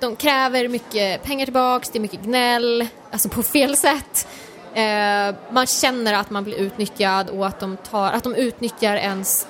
de 0.00 0.16
kräver 0.16 0.68
mycket 0.68 1.22
pengar 1.22 1.46
tillbaks, 1.46 1.90
det 1.90 1.98
är 1.98 2.00
mycket 2.00 2.22
gnäll, 2.22 2.86
alltså 3.10 3.28
på 3.28 3.42
fel 3.42 3.76
sätt. 3.76 4.28
Eh, 4.74 5.34
man 5.50 5.66
känner 5.66 6.14
att 6.14 6.30
man 6.30 6.44
blir 6.44 6.54
utnyttjad 6.54 7.28
och 7.28 7.46
att 7.46 7.60
de, 7.60 7.76
tar, 7.76 8.12
att 8.12 8.24
de 8.24 8.34
utnyttjar 8.34 8.96
ens 8.96 9.46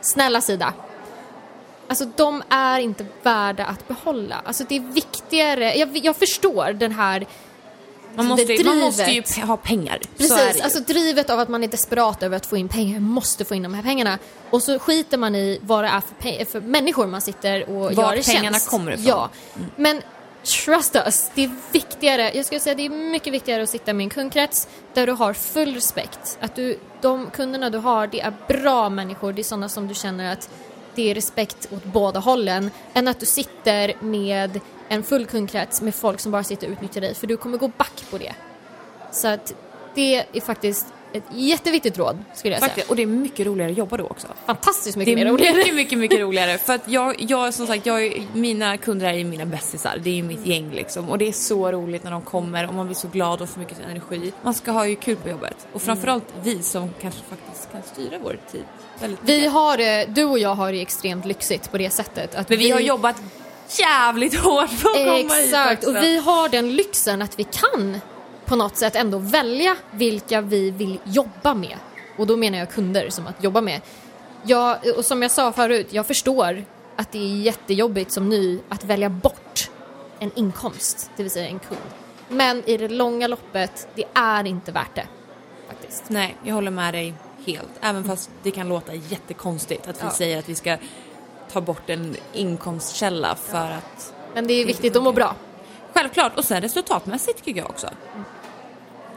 snälla 0.00 0.40
sida. 0.40 0.72
Alltså 1.88 2.04
de 2.16 2.42
är 2.48 2.78
inte 2.78 3.06
värda 3.22 3.64
att 3.64 3.88
behålla. 3.88 4.42
Alltså 4.44 4.64
det 4.68 4.76
är 4.76 4.80
viktigare, 4.80 5.74
jag, 5.74 5.96
jag 5.96 6.16
förstår 6.16 6.72
den 6.72 6.92
här 6.92 7.26
man 8.18 8.26
måste, 8.26 8.44
det 8.44 8.64
man 8.64 8.78
måste 8.78 9.02
ju 9.02 9.20
drivet. 9.20 9.48
ha 9.48 9.56
pengar. 9.56 10.00
Precis, 10.16 10.60
alltså 10.60 10.80
drivet 10.80 11.30
av 11.30 11.40
att 11.40 11.48
man 11.48 11.64
är 11.64 11.68
desperat 11.68 12.22
över 12.22 12.36
att 12.36 12.46
få 12.46 12.56
in 12.56 12.68
pengar, 12.68 13.00
måste 13.00 13.44
få 13.44 13.54
in 13.54 13.62
de 13.62 13.74
här 13.74 13.82
pengarna. 13.82 14.18
Och 14.50 14.62
så 14.62 14.78
skiter 14.78 15.18
man 15.18 15.34
i 15.34 15.58
vad 15.62 15.84
det 15.84 15.88
är 15.88 16.00
för, 16.00 16.44
för 16.44 16.60
människor 16.60 17.06
man 17.06 17.20
sitter 17.20 17.68
och 17.68 17.94
Vart 17.94 17.94
gör 17.94 18.16
i 18.16 18.22
pengarna 18.22 18.50
tjänst. 18.54 18.70
kommer 18.70 18.92
ifrån. 18.92 19.06
Ja, 19.06 19.30
men 19.76 20.02
trust 20.64 20.96
us, 20.96 21.30
det 21.34 21.44
är 21.44 21.50
viktigare, 21.72 22.32
jag 22.34 22.46
skulle 22.46 22.60
säga 22.60 22.74
det 22.74 22.86
är 22.86 22.90
mycket 22.90 23.32
viktigare 23.32 23.62
att 23.62 23.68
sitta 23.70 23.92
med 23.92 24.04
en 24.04 24.10
kundkrets 24.10 24.68
där 24.94 25.06
du 25.06 25.12
har 25.12 25.32
full 25.32 25.74
respekt. 25.74 26.38
Att 26.40 26.54
du, 26.54 26.78
de 27.00 27.30
kunderna 27.30 27.70
du 27.70 27.78
har, 27.78 28.06
det 28.06 28.20
är 28.20 28.32
bra 28.48 28.88
människor, 28.88 29.32
det 29.32 29.40
är 29.40 29.44
sådana 29.44 29.68
som 29.68 29.88
du 29.88 29.94
känner 29.94 30.32
att 30.32 30.50
det 30.98 31.10
är 31.10 31.14
respekt 31.14 31.68
åt 31.72 31.84
båda 31.84 32.20
hållen, 32.20 32.70
än 32.94 33.08
att 33.08 33.20
du 33.20 33.26
sitter 33.26 33.94
med 34.00 34.60
en 34.88 35.02
full 35.02 35.26
kundkrets 35.26 35.82
med 35.82 35.94
folk 35.94 36.20
som 36.20 36.32
bara 36.32 36.44
sitter 36.44 36.66
och 36.66 36.72
utnyttjar 36.72 37.00
dig, 37.00 37.14
för 37.14 37.26
du 37.26 37.36
kommer 37.36 37.58
gå 37.58 37.68
back 37.68 38.04
på 38.10 38.18
det. 38.18 38.34
Så 39.12 39.28
att 39.28 39.54
det 39.94 40.24
är 40.32 40.40
faktiskt 40.40 40.86
ett 41.12 41.22
jätteviktigt 41.30 41.98
råd 41.98 42.18
skulle 42.34 42.54
jag 42.54 42.60
säga. 42.60 42.68
Faktiskt, 42.68 42.90
och 42.90 42.96
det 42.96 43.02
är 43.02 43.06
mycket 43.06 43.46
roligare 43.46 43.70
att 43.72 43.78
jobba 43.78 43.96
då 43.96 44.04
också. 44.04 44.26
Fantastiskt 44.46 44.96
mycket 44.96 45.14
mer 45.14 45.26
roligare. 45.26 45.56
mycket, 45.56 45.74
mycket, 45.74 45.98
mycket 45.98 46.20
roligare. 46.20 46.58
För 46.58 46.72
att 46.74 46.88
jag, 46.88 47.14
jag 47.18 47.54
som 47.54 47.66
sagt, 47.66 47.86
jag, 47.86 48.26
mina 48.32 48.76
kunder 48.76 49.06
är 49.06 49.12
ju 49.12 49.24
mina 49.24 49.46
bästisar. 49.46 49.98
Det 50.02 50.10
är 50.10 50.14
ju 50.14 50.22
mitt 50.22 50.46
gäng 50.46 50.70
liksom. 50.70 51.08
Och 51.10 51.18
det 51.18 51.28
är 51.28 51.32
så 51.32 51.72
roligt 51.72 52.04
när 52.04 52.10
de 52.10 52.22
kommer 52.22 52.68
och 52.68 52.74
man 52.74 52.86
blir 52.86 52.96
så 52.96 53.08
glad 53.08 53.42
och 53.42 53.48
får 53.48 53.60
mycket 53.60 53.78
energi. 53.90 54.32
Man 54.42 54.54
ska 54.54 54.70
ha 54.70 54.86
ju 54.86 54.96
kul 54.96 55.16
på 55.16 55.28
jobbet. 55.28 55.66
Och 55.72 55.82
framförallt 55.82 56.24
vi 56.42 56.62
som 56.62 56.90
kanske 57.00 57.20
faktiskt 57.28 57.72
kan 57.72 57.82
styra 57.82 58.18
vår 58.22 58.38
tid 58.52 58.64
väldigt 59.00 59.20
Vi 59.22 59.36
mycket. 59.36 59.52
har 59.52 59.76
det, 59.76 60.04
du 60.08 60.24
och 60.24 60.38
jag 60.38 60.54
har 60.54 60.72
det 60.72 60.80
extremt 60.82 61.24
lyxigt 61.24 61.70
på 61.70 61.78
det 61.78 61.90
sättet. 61.90 62.34
Att 62.34 62.48
Men 62.48 62.58
vi 62.58 62.70
har 62.70 62.80
jobbat 62.80 63.16
jävligt 63.78 64.34
hårt 64.38 64.70
för 64.70 64.88
att 64.88 64.94
komma 64.94 65.12
hit 65.16 65.32
Exakt, 65.44 65.84
också. 65.84 65.96
och 65.98 66.02
vi 66.02 66.18
har 66.18 66.48
den 66.48 66.72
lyxen 66.76 67.22
att 67.22 67.38
vi 67.38 67.44
kan 67.44 68.00
på 68.48 68.56
något 68.56 68.76
sätt 68.76 68.96
ändå 68.96 69.18
välja 69.18 69.76
vilka 69.90 70.40
vi 70.40 70.70
vill 70.70 70.98
jobba 71.04 71.54
med. 71.54 71.76
Och 72.18 72.26
då 72.26 72.36
menar 72.36 72.58
jag 72.58 72.70
kunder 72.70 73.10
som 73.10 73.26
att 73.26 73.44
jobba 73.44 73.60
med. 73.60 73.80
Jag, 74.42 74.78
och 74.96 75.04
som 75.04 75.22
jag 75.22 75.30
sa 75.30 75.52
förut, 75.52 75.86
jag 75.90 76.06
förstår 76.06 76.64
att 76.96 77.12
det 77.12 77.18
är 77.18 77.36
jättejobbigt 77.36 78.12
som 78.12 78.28
ny 78.28 78.60
att 78.68 78.84
välja 78.84 79.08
bort 79.10 79.70
en 80.18 80.30
inkomst, 80.34 81.10
det 81.16 81.22
vill 81.22 81.32
säga 81.32 81.48
en 81.48 81.58
kund. 81.58 81.80
Men 82.28 82.62
i 82.68 82.76
det 82.76 82.88
långa 82.88 83.26
loppet, 83.26 83.88
det 83.94 84.04
är 84.14 84.44
inte 84.46 84.72
värt 84.72 84.94
det. 84.94 85.06
Faktiskt. 85.68 86.04
Nej, 86.08 86.36
jag 86.44 86.54
håller 86.54 86.70
med 86.70 86.94
dig 86.94 87.14
helt. 87.46 87.70
Även 87.80 88.04
fast 88.04 88.30
det 88.42 88.50
kan 88.50 88.68
låta 88.68 88.94
jättekonstigt 88.94 89.88
att 89.88 89.96
vi 89.96 90.06
Ja. 90.06 90.10
säger 90.10 90.38
att 90.38 90.48
vi 90.48 90.54
ska 90.54 90.76
ta 91.52 91.60
bort 91.60 91.90
en 91.90 92.16
inkomstkälla 92.32 93.34
för 93.34 93.70
att 93.70 94.14
Men 94.34 94.46
det 94.46 94.52
är 94.54 94.66
viktigt 94.66 94.96
att 94.96 95.02
må 95.02 95.12
bra. 95.12 95.34
Självklart, 95.94 96.38
och 96.38 96.44
sen 96.44 96.60
resultatmässigt 96.62 97.44
tycker 97.44 97.60
jag 97.60 97.70
också. 97.70 97.88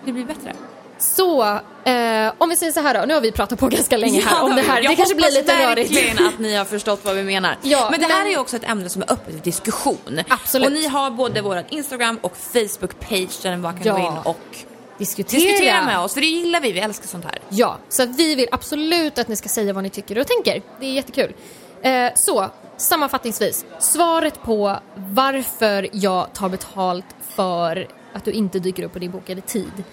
Det 0.06 0.12
blir 0.12 0.26
bättre. 0.26 0.54
Så, 1.00 1.44
eh, 1.84 2.34
om 2.38 2.50
vi 2.50 2.56
säger 2.56 2.72
så 2.72 2.80
här 2.80 3.00
då, 3.00 3.06
nu 3.06 3.14
har 3.14 3.22
vi 3.22 3.32
pratat 3.32 3.60
på 3.60 3.68
ganska 3.68 3.98
länge 3.98 4.22
här 4.22 4.44
om 4.44 4.56
det 4.56 4.62
här. 4.62 4.82
Jag 4.82 4.92
det 4.92 4.96
kanske 4.96 5.16
blir 5.16 5.26
hoppas 5.26 5.36
lite 5.42 5.68
rörigt. 5.68 5.92
verkligen 5.92 6.28
att 6.28 6.40
ni 6.40 6.56
har 6.56 6.66
förstått 6.66 7.00
vad 7.04 7.16
vi 7.16 7.24
menar. 7.24 7.58
Ja, 7.62 7.88
men 7.92 8.00
det 8.00 8.06
här 8.06 8.18
men- 8.18 8.28
är 8.28 8.32
ju 8.32 8.38
också 8.38 8.56
ett 8.56 8.64
ämne 8.70 8.90
som 8.90 9.02
är 9.02 9.12
öppet 9.14 9.34
för 9.36 9.42
diskussion. 9.44 10.22
Absolut. 10.30 10.68
Och 10.68 10.74
ni 10.74 10.88
har 10.88 11.12
både 11.12 11.42
vår 11.42 11.64
Instagram 11.70 12.20
och 12.22 12.34
Facebook-page 12.54 13.44
där 13.44 13.52
ni 13.56 13.58
bara 13.58 13.74
kan 13.74 13.82
Ja. 13.84 13.94
gå 13.94 14.00
in 14.00 14.18
och 14.24 14.38
Diskutera. 14.98 15.40
diskutera 15.42 15.86
med 15.86 16.00
oss. 16.00 16.14
För 16.14 16.22
det 16.22 16.28
gillar 16.28 16.60
vi, 16.60 16.72
vi 16.72 16.80
älskar 16.80 17.08
sånt 17.08 17.26
här. 17.26 17.38
Ja, 17.50 17.78
så 17.90 18.06
vi 18.06 18.36
vill 18.36 18.48
absolut 18.52 19.20
att 19.20 19.28
ni 19.28 19.36
ska 19.36 19.50
säga 19.50 19.74
vad 19.74 19.84
ni 19.84 19.90
tycker 19.90 20.18
och 20.20 20.28
tänker. 20.28 20.62
Det 20.80 20.86
är 20.86 20.92
jättekul. 20.94 21.34
Eh, 21.82 22.10
så, 22.16 22.50
sammanfattningsvis. 22.82 23.66
Svaret 23.80 24.42
på 24.42 24.80
varför 24.96 25.90
jag 25.94 26.34
tar 26.34 26.50
betalt 26.50 27.06
för 27.22 27.88
att 28.14 28.26
du 28.26 28.32
inte 28.32 28.60
dyker 28.60 28.84
upp 28.84 28.94
på 28.94 29.00
din 29.00 29.12
bokade 29.12 29.42
tid. 29.42 29.84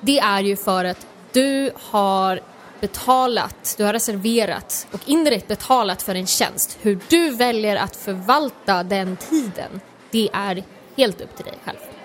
Det 0.00 0.18
är 0.18 0.40
ju 0.40 0.56
för 0.56 0.84
att 0.84 1.06
du 1.32 1.70
har 1.90 2.40
betalat, 2.80 3.74
du 3.78 3.84
har 3.84 3.92
reserverat 3.92 4.86
och 4.92 5.00
indirekt 5.06 5.48
betalat 5.48 6.02
för 6.02 6.14
en 6.14 6.26
tjänst. 6.26 6.78
Hur 6.82 7.00
du 7.08 7.30
väljer 7.30 7.76
att 7.76 7.96
förvalta 7.96 8.82
den 8.82 9.16
tiden, 9.16 9.80
det 10.10 10.28
är 10.32 10.62
helt 10.96 11.20
upp 11.20 11.36
till 11.36 11.44
dig 11.44 11.58
själv. 11.64 11.95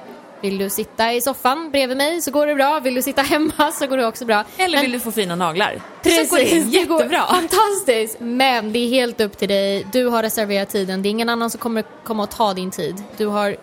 Vill 0.41 0.57
du 0.57 0.69
sitta 0.69 1.13
i 1.13 1.21
soffan 1.21 1.71
bredvid 1.71 1.97
mig 1.97 2.21
så 2.21 2.31
går 2.31 2.47
det 2.47 2.55
bra. 2.55 2.79
Vill 2.79 2.95
du 2.95 3.01
sitta 3.01 3.21
hemma 3.21 3.71
så 3.73 3.87
går 3.87 3.97
det 3.97 4.05
också 4.07 4.25
bra. 4.25 4.43
Eller 4.57 4.77
Men- 4.77 4.81
vill 4.81 4.91
du 4.91 4.99
få 4.99 5.11
fina 5.11 5.35
naglar? 5.35 5.81
Precis, 6.03 6.29
Så 6.29 6.35
går 6.35 6.43
det 6.43 6.59
det 6.79 6.85
går 6.85 6.97
jättebra. 7.01 7.25
fantastiskt. 7.27 8.19
Men 8.19 8.73
det 8.73 8.79
är 8.79 8.87
helt 8.89 9.21
upp 9.21 9.37
till 9.37 9.47
dig. 9.49 9.87
Du 9.93 10.05
har 10.05 10.23
reserverat 10.23 10.69
tiden. 10.69 11.01
Det 11.01 11.09
är 11.09 11.11
ingen 11.11 11.29
annan 11.29 11.49
som 11.49 11.59
kommer 11.59 11.83
komma 12.03 12.23
och 12.23 12.29
ta 12.31 12.53
din 12.53 12.71
tid. 12.71 13.03
Du 13.17 13.25
har 13.25 13.55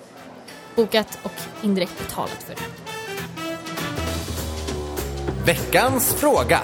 bokat 0.76 1.18
och 1.22 1.32
indirekt 1.62 1.98
betalat 1.98 2.42
för 2.46 2.54
det. 2.54 2.60
Veckans 5.46 6.14
fråga. 6.14 6.60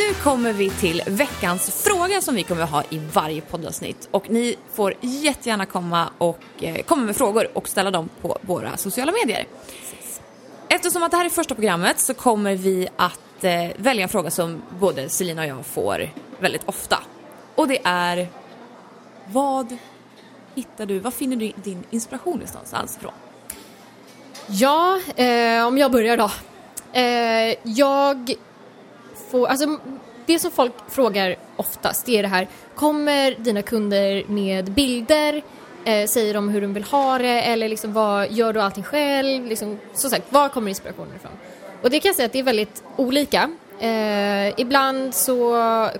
Nu 0.00 0.14
kommer 0.14 0.52
vi 0.52 0.70
till 0.70 1.02
veckans 1.06 1.84
fråga 1.84 2.20
som 2.20 2.34
vi 2.34 2.42
kommer 2.42 2.62
att 2.62 2.70
ha 2.70 2.82
i 2.90 2.98
varje 3.12 3.40
poddavsnitt. 3.40 4.08
Och 4.10 4.30
ni 4.30 4.56
får 4.74 4.94
jättegärna 5.00 5.66
komma 5.66 6.08
och 6.18 6.38
eh, 6.60 6.82
komma 6.82 7.02
med 7.02 7.16
frågor 7.16 7.48
och 7.52 7.68
ställa 7.68 7.90
dem 7.90 8.08
på 8.20 8.38
våra 8.42 8.76
sociala 8.76 9.12
medier. 9.12 9.46
Eftersom 10.68 11.02
att 11.02 11.10
det 11.10 11.16
här 11.16 11.24
är 11.24 11.28
första 11.28 11.54
programmet 11.54 11.98
så 11.98 12.14
kommer 12.14 12.56
vi 12.56 12.88
att 12.96 13.44
eh, 13.44 13.52
välja 13.76 14.02
en 14.02 14.08
fråga 14.08 14.30
som 14.30 14.62
både 14.78 15.08
Selina 15.08 15.42
och 15.42 15.48
jag 15.48 15.66
får 15.66 16.10
väldigt 16.38 16.62
ofta. 16.68 16.98
Och 17.54 17.68
det 17.68 17.80
är 17.84 18.28
vad 19.26 19.76
hittar 20.54 20.86
du, 20.86 20.98
vad 20.98 21.14
finner 21.14 21.36
du 21.36 21.52
din 21.56 21.84
inspiration 21.90 22.38
någonstans 22.38 22.96
ifrån? 22.96 23.12
Ja, 24.46 25.00
eh, 25.16 25.66
om 25.66 25.78
jag 25.78 25.92
börjar 25.92 26.16
då. 26.16 26.30
Eh, 26.92 27.56
jag 27.62 28.36
får, 29.30 29.46
alltså 29.46 29.78
det 30.26 30.38
som 30.38 30.50
folk 30.50 30.72
frågar 30.88 31.36
oftast 31.56 32.06
det 32.06 32.18
är 32.18 32.22
det 32.22 32.28
här, 32.28 32.48
kommer 32.74 33.34
dina 33.38 33.62
kunder 33.62 34.24
med 34.26 34.72
bilder, 34.72 35.42
eh, 35.84 36.06
säger 36.06 36.34
de 36.34 36.48
hur 36.48 36.60
de 36.60 36.74
vill 36.74 36.84
ha 36.84 37.18
det 37.18 37.42
eller 37.42 37.68
liksom 37.68 37.92
vad, 37.92 38.32
gör 38.32 38.52
du 38.52 38.60
allting 38.60 38.84
själv? 38.84 39.46
Liksom, 39.46 39.78
som 39.92 40.10
sagt, 40.10 40.32
var 40.32 40.48
kommer 40.48 40.68
inspirationen 40.68 41.16
ifrån? 41.16 41.32
Och 41.82 41.90
det 41.90 42.00
kan 42.00 42.08
jag 42.08 42.16
säga 42.16 42.26
att 42.26 42.32
det 42.32 42.38
är 42.38 42.42
väldigt 42.42 42.82
olika. 42.96 43.50
Eh, 43.80 44.60
ibland 44.60 45.14
så 45.14 45.54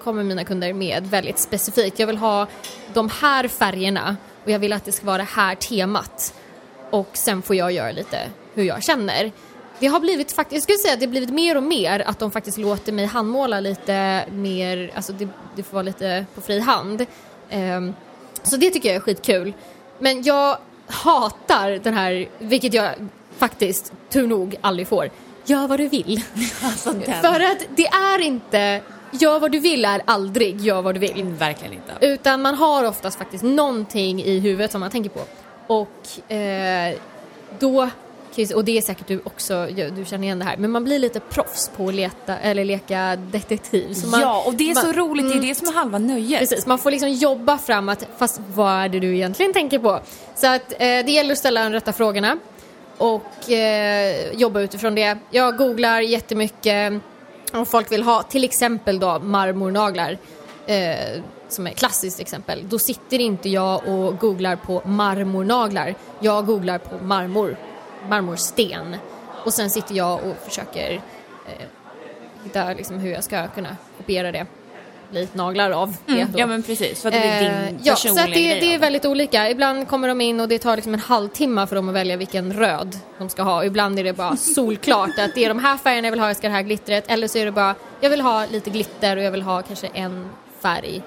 kommer 0.05 0.23
mina 0.23 0.45
kunder 0.45 0.73
med 0.73 1.07
väldigt 1.07 1.39
specifikt, 1.39 1.99
jag 1.99 2.07
vill 2.07 2.17
ha 2.17 2.47
de 2.95 3.11
här 3.21 3.49
färgerna 3.49 4.17
och 4.45 4.51
jag 4.51 4.59
vill 4.59 4.73
att 4.73 4.85
det 4.85 4.93
ska 4.93 5.07
vara 5.07 5.19
det 5.19 5.29
här 5.35 5.55
temat. 5.55 6.35
Och 6.91 7.09
sen 7.13 7.43
får 7.43 7.57
jag 7.57 7.73
göra 7.73 7.93
lite 7.93 8.19
hur 8.55 8.65
jag 8.65 8.83
känner. 8.83 9.33
Det 9.81 9.87
har 9.87 10.01
blivit 10.01 10.33
faktiskt, 10.33 10.55
jag 10.55 10.63
skulle 10.63 10.79
säga 10.79 10.95
att 10.95 11.01
det 11.01 11.07
har 11.07 11.11
blivit 11.11 11.31
mer 11.31 11.57
och 11.57 11.63
mer 11.63 12.03
att 12.07 12.19
de 12.19 12.31
faktiskt 12.31 12.59
låter 12.59 12.93
mig 12.93 13.07
handmåla 13.07 13.61
lite 13.61 14.25
mer, 14.31 14.93
alltså 14.95 15.13
det, 15.13 15.29
det 15.57 15.63
får 15.63 15.73
vara 15.73 15.83
lite 15.83 16.27
på 16.35 16.41
fri 16.41 16.61
hand. 16.61 17.07
Um, 17.53 17.95
så 18.43 18.57
det 18.57 18.71
tycker 18.71 18.89
jag 18.89 18.97
är 18.97 19.01
skitkul. 19.01 19.53
Men 19.99 20.23
jag 20.23 20.59
hatar 20.87 21.71
den 21.71 21.95
här, 21.95 22.29
vilket 22.39 22.75
jag 22.75 22.91
faktiskt 23.37 23.93
tur 24.09 24.27
nog 24.27 24.57
aldrig 24.61 24.89
får, 24.89 25.11
gör 25.45 25.69
vad 25.69 25.81
du 25.81 25.89
vill. 25.89 26.23
Alltså, 26.65 26.93
För 27.01 27.41
att 27.41 27.59
det 27.77 27.87
är 27.87 28.19
inte, 28.19 28.81
gör 29.11 29.41
vad 29.41 29.53
du 29.53 29.61
vill 29.61 29.85
är 29.85 30.03
aldrig 30.05 30.61
gör 30.61 30.83
vad 30.83 30.95
du 30.95 30.99
vill. 30.99 31.25
Verkligen 31.25 31.73
inte. 31.75 32.07
Utan 32.07 32.43
man 32.43 32.55
har 32.55 32.85
oftast 32.85 33.19
faktiskt 33.19 33.45
någonting 33.45 34.23
i 34.23 34.39
huvudet 34.39 34.73
som 34.73 34.81
man 34.81 34.91
tänker 34.91 35.11
på. 35.11 35.21
Och 35.67 36.33
eh, 36.33 36.97
då, 37.59 37.91
och 38.55 38.65
det 38.65 38.79
är 38.79 38.83
säkert 38.83 39.07
du 39.07 39.21
också, 39.25 39.67
du 39.97 40.05
känner 40.05 40.25
igen 40.25 40.39
det 40.39 40.45
här, 40.45 40.57
men 40.57 40.71
man 40.71 40.85
blir 40.85 40.99
lite 40.99 41.21
proffs 41.21 41.71
på 41.77 41.89
att 41.89 41.95
leta, 41.95 42.39
eller 42.39 42.65
leka 42.65 43.17
detektiv. 43.17 43.97
Man, 44.07 44.21
ja, 44.21 44.43
och 44.47 44.55
det 44.55 44.71
är 44.71 44.75
man, 44.75 44.85
så 44.85 44.93
roligt, 44.93 45.25
det 45.25 45.33
är 45.33 45.37
mm, 45.37 45.49
det 45.49 45.55
som 45.55 45.69
är 45.69 45.73
halva 45.73 45.99
nöjet. 45.99 46.41
Precis, 46.41 46.67
man 46.67 46.79
får 46.79 46.91
liksom 46.91 47.11
jobba 47.11 47.59
fram 47.59 47.89
att, 47.89 48.07
fast 48.19 48.41
vad 48.55 48.73
är 48.73 48.89
det 48.89 49.01
du 49.01 49.15
egentligen 49.15 49.53
tänker 49.53 49.79
på? 49.79 50.01
Så 50.35 50.47
att 50.47 50.73
eh, 50.73 50.79
det 50.79 51.11
gäller 51.11 51.33
att 51.33 51.39
ställa 51.39 51.65
de 51.65 51.73
rätta 51.73 51.93
frågorna 51.93 52.39
och 52.99 53.51
eh, 53.51 54.33
jobba 54.33 54.61
utifrån 54.61 54.95
det. 54.95 55.19
Jag 55.31 55.57
googlar 55.57 56.01
jättemycket 56.01 56.93
om 57.53 57.67
folk 57.67 57.93
vill 57.93 58.03
ha 58.03 58.23
till 58.23 58.45
exempel 58.45 58.99
då 58.99 59.19
marmornaglar 59.19 60.19
eh, 60.67 61.23
som 61.49 61.67
är 61.67 61.71
ett 61.71 61.79
klassiskt 61.79 62.21
exempel. 62.21 62.69
Då 62.69 62.79
sitter 62.79 63.19
inte 63.19 63.49
jag 63.49 63.89
och 63.89 64.19
googlar 64.19 64.57
på 64.57 64.83
marmornaglar. 64.85 65.95
Jag 66.21 66.47
googlar 66.47 66.79
på 66.79 67.05
marmor, 67.05 67.57
marmorsten 68.09 68.97
och 69.45 69.55
sen 69.55 69.71
sitter 69.71 69.95
jag 69.95 70.25
och 70.25 70.37
försöker 70.45 70.93
eh, 71.47 71.67
hitta 72.45 72.73
liksom 72.73 72.99
hur 72.99 73.13
jag 73.13 73.25
ska 73.25 73.49
kunna 73.49 73.77
kopiera 73.97 74.33
det 74.33 74.47
bli 75.11 75.29
naglar 75.33 75.71
av 75.71 75.97
det 76.07 76.13
mm. 76.13 76.35
Ja 76.37 76.47
men 76.47 76.63
precis, 76.63 77.03
för 77.03 77.09
att 77.09 77.15
det 77.15 77.21
är 77.21 77.41
din 77.41 77.51
Eh, 77.51 77.81
Ja, 77.83 77.97
så 77.97 78.09
personliga 78.09 78.25
att 78.25 78.35
det, 78.35 78.41
grej 78.41 78.61
det 78.61 78.75
är 78.75 78.79
väldigt 78.79 79.05
olika. 79.05 79.51
Ibland 79.51 79.89
kommer 79.89 80.09
de 80.09 80.21
in 80.21 80.41
och 80.41 80.49
det 80.49 80.59
tar 80.59 80.77
liksom 80.77 80.95
en 80.95 81.01
halvtimme 81.01 81.67
för 81.67 81.77
dem 81.77 81.89
att 81.89 81.95
välja 81.95 82.17
vilken 82.17 82.53
röd 82.53 82.99
de 83.19 83.29
ska 83.29 83.43
ha. 83.43 83.65
Ibland 83.65 83.99
är 83.99 84.05
det 84.05 84.13
bara 84.13 84.37
solklart 84.57 85.19
att 85.19 85.35
det 85.35 85.45
är 85.45 85.49
de 85.49 85.59
här 85.59 85.77
färgerna 85.77 86.07
jag 86.07 86.13
vill 86.13 86.21
ha, 86.21 86.27
jag 86.27 86.37
ska 86.37 86.47
ha 86.47 86.51
det 86.51 86.57
här 86.57 86.63
glittret. 86.63 87.05
Eller 87.09 87.29
så 87.29 87.39
är 87.39 87.45
det 87.45 87.53
bara, 87.53 87.75
jag 88.01 88.11
vill 88.11 88.21
ha 88.21 88.47
lite 88.47 88.71
glitter 88.71 89.17
och 89.17 89.23
jag 89.23 89.31
vill 89.31 89.43
ha 89.43 89.63
kanske 89.63 89.87
en 89.87 90.29
färg. 90.61 91.03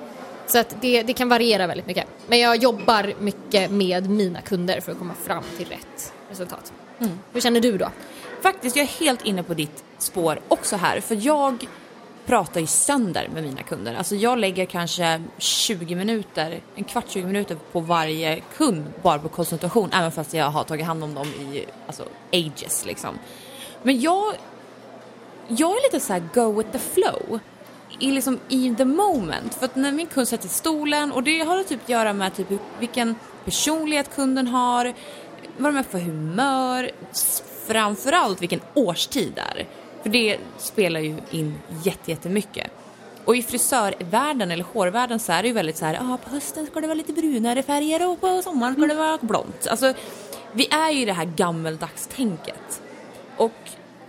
Så 0.48 0.60
att 0.60 0.76
det, 0.82 1.04
det 1.04 1.14
kan 1.14 1.30
variera 1.30 1.68
väldigt 1.68 1.88
mycket. 1.88 2.08
Men 2.28 2.40
jag 2.40 2.58
jobbar 2.58 3.14
mycket 3.20 3.72
med 3.72 4.10
mina 4.10 4.42
kunder 4.42 4.82
för 4.82 4.92
att 4.92 4.98
komma 4.98 5.14
fram 5.26 5.44
till 5.58 5.68
rätt 5.68 6.14
resultat. 6.30 6.74
Mm. 7.04 7.20
Hur 7.34 7.42
känner 7.42 7.60
du 7.60 7.78
då? 7.78 7.92
Faktiskt, 8.42 8.76
jag 8.76 8.84
är 8.84 9.06
helt 9.06 9.26
inne 9.26 9.44
på 9.44 9.54
ditt 9.54 9.84
spår 9.98 10.40
också 10.48 10.76
här. 10.76 11.00
För 11.00 11.18
jag 11.22 11.68
pratar 12.26 12.62
ju 12.62 12.68
sönder 12.68 13.30
med 13.34 13.44
mina 13.44 13.64
kunder. 13.64 13.96
Alltså 13.96 14.16
jag 14.16 14.38
lägger 14.38 14.66
kanske 14.66 15.24
20 15.38 15.96
minuter, 15.96 16.62
en 16.76 16.84
kvart 16.84 17.10
20 17.10 17.28
minuter 17.28 17.58
på 17.72 17.80
varje 17.80 18.42
kund 18.58 18.86
bara 19.02 19.20
på 19.20 19.30
konsultation. 19.30 19.90
Även 19.94 20.12
fast 20.12 20.34
jag 20.34 20.46
har 20.46 20.64
tagit 20.64 20.86
hand 20.86 21.04
om 21.04 21.14
dem 21.14 21.28
i 21.28 21.66
alltså, 21.88 22.04
ages 22.32 22.86
liksom. 22.86 23.20
Men 23.84 24.02
jag, 24.02 24.34
jag 25.48 25.72
är 25.72 25.84
lite 25.84 26.06
så 26.06 26.14
här 26.14 26.24
go 26.34 26.58
with 26.58 26.72
the 26.72 26.80
flow. 26.80 27.40
I, 28.00 28.12
liksom, 28.12 28.40
I 28.50 28.76
the 28.76 28.86
moment. 28.86 29.56
För 29.56 29.66
att 29.66 29.76
när 29.76 29.92
min 29.92 30.08
kund 30.08 30.28
sätter 30.28 30.48
stolen 30.50 31.12
och 31.12 31.24
det 31.24 31.40
har 31.40 31.64
typ 31.64 31.84
att 31.84 31.90
göra 31.90 32.14
med 32.14 32.36
typ 32.36 32.48
vilken 32.80 33.16
personlighet 33.46 34.16
kunden 34.16 34.48
har, 34.48 34.94
vad 35.58 35.74
de 35.74 35.80
är 35.80 35.84
för 35.84 36.00
humör, 36.00 36.92
framförallt 37.68 38.42
vilken 38.42 38.62
årstid 38.74 39.32
det 39.36 39.42
är. 39.42 39.68
För 40.04 40.10
det 40.10 40.38
spelar 40.58 41.00
ju 41.00 41.18
in 41.32 41.60
jättemycket. 42.06 42.72
Och 43.26 43.36
i 43.36 43.44
frisörvärlden 43.44 44.52
eller 44.52 44.64
hårvärlden 44.64 45.20
så 45.20 45.32
är 45.32 45.42
det 45.42 45.48
ju 45.48 45.54
väldigt 45.54 45.78
så 45.78 45.86
här, 45.86 45.98
ah, 46.02 46.18
på 46.18 46.30
hösten 46.30 46.66
ska 46.66 46.82
det 46.82 46.88
vara 46.88 46.96
lite 46.96 47.14
brunare 47.14 47.64
färger 47.64 48.12
och 48.12 48.22
på 48.22 48.42
sommaren 48.42 48.74
ska 48.74 48.86
det 48.86 48.96
vara 48.96 49.18
blont. 49.22 49.68
Alltså, 49.68 49.94
vi 50.52 50.68
är 50.72 50.92
ju 50.92 51.02
i 51.02 51.06
det 51.06 51.14
här 51.14 51.26
gammeldagstänket. 51.26 52.82
Och 53.38 53.52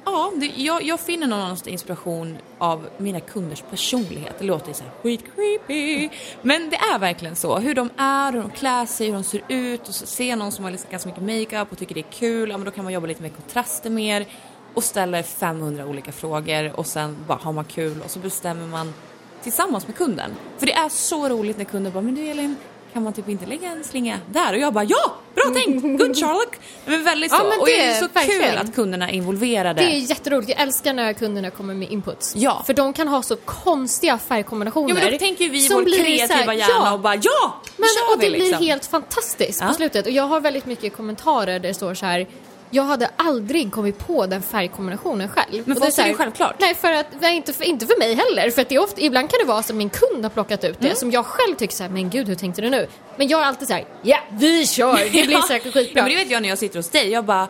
ja, 0.04 0.32
det, 0.36 0.46
jag, 0.46 0.82
jag 0.82 1.00
finner 1.00 1.26
någonstans 1.26 1.66
inspiration 1.66 2.38
av 2.58 2.88
mina 2.98 3.20
kunders 3.20 3.62
personlighet. 3.70 4.38
Det 4.38 4.44
låter 4.44 4.68
ju 4.68 4.74
så 4.74 4.82
här 4.82 4.92
skit 5.02 5.24
creepy. 5.34 6.08
Men 6.42 6.70
det 6.70 6.76
är 6.76 6.98
verkligen 6.98 7.36
så. 7.36 7.58
Hur 7.58 7.74
de 7.74 7.90
är, 7.96 8.32
hur 8.32 8.40
de 8.40 8.50
klär 8.50 8.86
sig, 8.86 9.06
hur 9.06 9.14
de 9.14 9.24
ser 9.24 9.42
ut. 9.48 9.88
Och 9.88 9.94
så 9.94 10.06
ser 10.06 10.36
någon 10.36 10.52
som 10.52 10.64
har 10.64 10.70
liksom 10.70 10.90
ganska 10.90 11.08
mycket 11.08 11.22
makeup 11.22 11.72
och 11.72 11.78
tycker 11.78 11.94
det 11.94 12.00
är 12.00 12.12
kul, 12.12 12.50
ja 12.50 12.56
men 12.56 12.64
då 12.64 12.70
kan 12.70 12.84
man 12.84 12.92
jobba 12.92 13.06
lite 13.06 13.22
med 13.22 13.36
kontraster 13.36 13.90
mer 13.90 14.26
och 14.74 14.84
ställer 14.84 15.22
500 15.22 15.86
olika 15.86 16.12
frågor 16.12 16.72
och 16.76 16.86
sen 16.86 17.16
bara 17.26 17.38
har 17.42 17.52
man 17.52 17.64
kul 17.64 18.02
och 18.04 18.10
så 18.10 18.18
bestämmer 18.18 18.66
man 18.66 18.94
tillsammans 19.42 19.86
med 19.86 19.96
kunden. 19.96 20.30
För 20.58 20.66
det 20.66 20.72
är 20.72 20.88
så 20.88 21.28
roligt 21.28 21.58
när 21.58 21.64
kunden 21.64 21.92
bara, 21.92 22.02
men 22.02 22.14
du 22.14 22.26
Elin, 22.26 22.56
kan 22.94 23.02
man 23.02 23.12
typ 23.12 23.28
inte 23.28 23.46
lägga 23.46 23.68
en 23.68 23.84
slinga 23.84 24.18
där? 24.32 24.52
Och 24.52 24.58
jag 24.58 24.72
bara, 24.72 24.84
ja! 24.84 25.14
Bra 25.34 25.44
tänkt! 25.54 25.82
Good 25.82 26.16
Charlotte! 26.20 26.56
Men 26.86 27.04
väldigt 27.04 27.30
så. 27.30 27.36
Ja, 27.36 27.44
men 27.48 27.60
och 27.60 27.66
det 27.66 27.72
det 27.72 27.82
är 27.82 27.94
så 28.00 28.08
verkligen. 28.12 28.50
kul 28.50 28.58
att 28.58 28.74
kunderna 28.74 29.10
är 29.10 29.14
involverade. 29.14 29.80
Det 29.82 29.86
är 29.96 29.98
jätteroligt. 30.10 30.50
Jag 30.50 30.60
älskar 30.60 30.92
när 30.92 31.12
kunderna 31.12 31.50
kommer 31.50 31.74
med 31.74 31.90
inputs. 31.90 32.32
Ja. 32.36 32.62
För 32.66 32.74
de 32.74 32.92
kan 32.92 33.08
ha 33.08 33.22
så 33.22 33.36
konstiga 33.36 34.18
färgkombinationer. 34.18 34.88
Ja 34.88 34.94
men 35.02 35.12
då 35.12 35.18
tänker 35.18 35.48
vi 35.48 35.60
som 35.60 35.76
vår 35.76 35.84
blir 35.84 35.98
kreativa 36.04 36.34
här, 36.52 36.52
hjärna 36.52 36.74
ja, 36.74 36.92
och 36.92 37.00
bara 37.00 37.14
ja! 37.14 37.60
Men, 37.76 37.88
kör 37.88 38.14
och 38.14 38.20
det 38.20 38.26
vi, 38.26 38.32
blir 38.36 38.44
liksom. 38.44 38.66
helt 38.66 38.86
fantastiskt 38.86 39.60
Ja. 39.60 39.68
på 39.68 39.74
slutet. 39.74 40.06
Och 40.06 40.12
jag 40.12 40.24
har 40.24 40.40
väldigt 40.40 40.66
mycket 40.66 40.96
kommentarer 40.96 41.52
där 41.52 41.68
det 41.68 41.74
står 41.74 41.94
så 41.94 42.06
här 42.06 42.26
jag 42.74 42.82
hade 42.84 43.10
aldrig 43.16 43.72
kommit 43.72 43.98
på 44.06 44.26
den 44.26 44.42
färgkombinationen 44.42 45.28
själv. 45.28 45.62
Men 45.64 45.76
för 45.76 45.84
är 45.84 45.88
oss 45.88 45.98
är 45.98 46.08
det 46.08 46.14
självklart. 46.14 46.54
Nej, 46.58 46.74
för 46.74 46.92
att, 46.92 47.06
nej 47.20 47.36
inte, 47.36 47.52
för, 47.52 47.64
inte 47.64 47.86
för 47.86 47.98
mig 47.98 48.14
heller. 48.14 48.50
För 48.50 48.62
att 48.62 48.68
det 48.68 48.74
är 48.74 48.82
ofta, 48.82 49.00
ibland 49.00 49.30
kan 49.30 49.38
det 49.42 49.46
vara 49.46 49.62
som 49.62 49.76
min 49.76 49.90
kund 49.90 50.24
har 50.24 50.30
plockat 50.30 50.64
ut 50.64 50.76
det, 50.80 50.86
Mm. 50.86 50.96
som 50.96 51.10
jag 51.10 51.26
själv 51.26 51.54
tycker 51.54 51.74
så 51.74 51.82
här, 51.82 51.90
men 51.90 52.10
gud 52.10 52.28
hur 52.28 52.34
tänkte 52.34 52.62
du 52.62 52.70
nu? 52.70 52.86
Men 53.16 53.28
jag 53.28 53.40
är 53.40 53.44
alltid 53.44 53.68
så 53.68 53.74
här, 53.74 53.84
ja 54.02 54.18
vi 54.30 54.66
kör, 54.66 54.96
det 54.96 55.10
blir 55.26 55.40
säkert 55.48 55.72
skitbra. 55.74 56.00
Ja, 56.00 56.02
men 56.02 56.12
det 56.12 56.16
vet 56.24 56.30
jag 56.30 56.42
när 56.42 56.48
jag 56.48 56.58
sitter 56.58 56.78
hos 56.78 56.88
dig. 56.88 57.08
Jag 57.10 57.24
bara, 57.24 57.48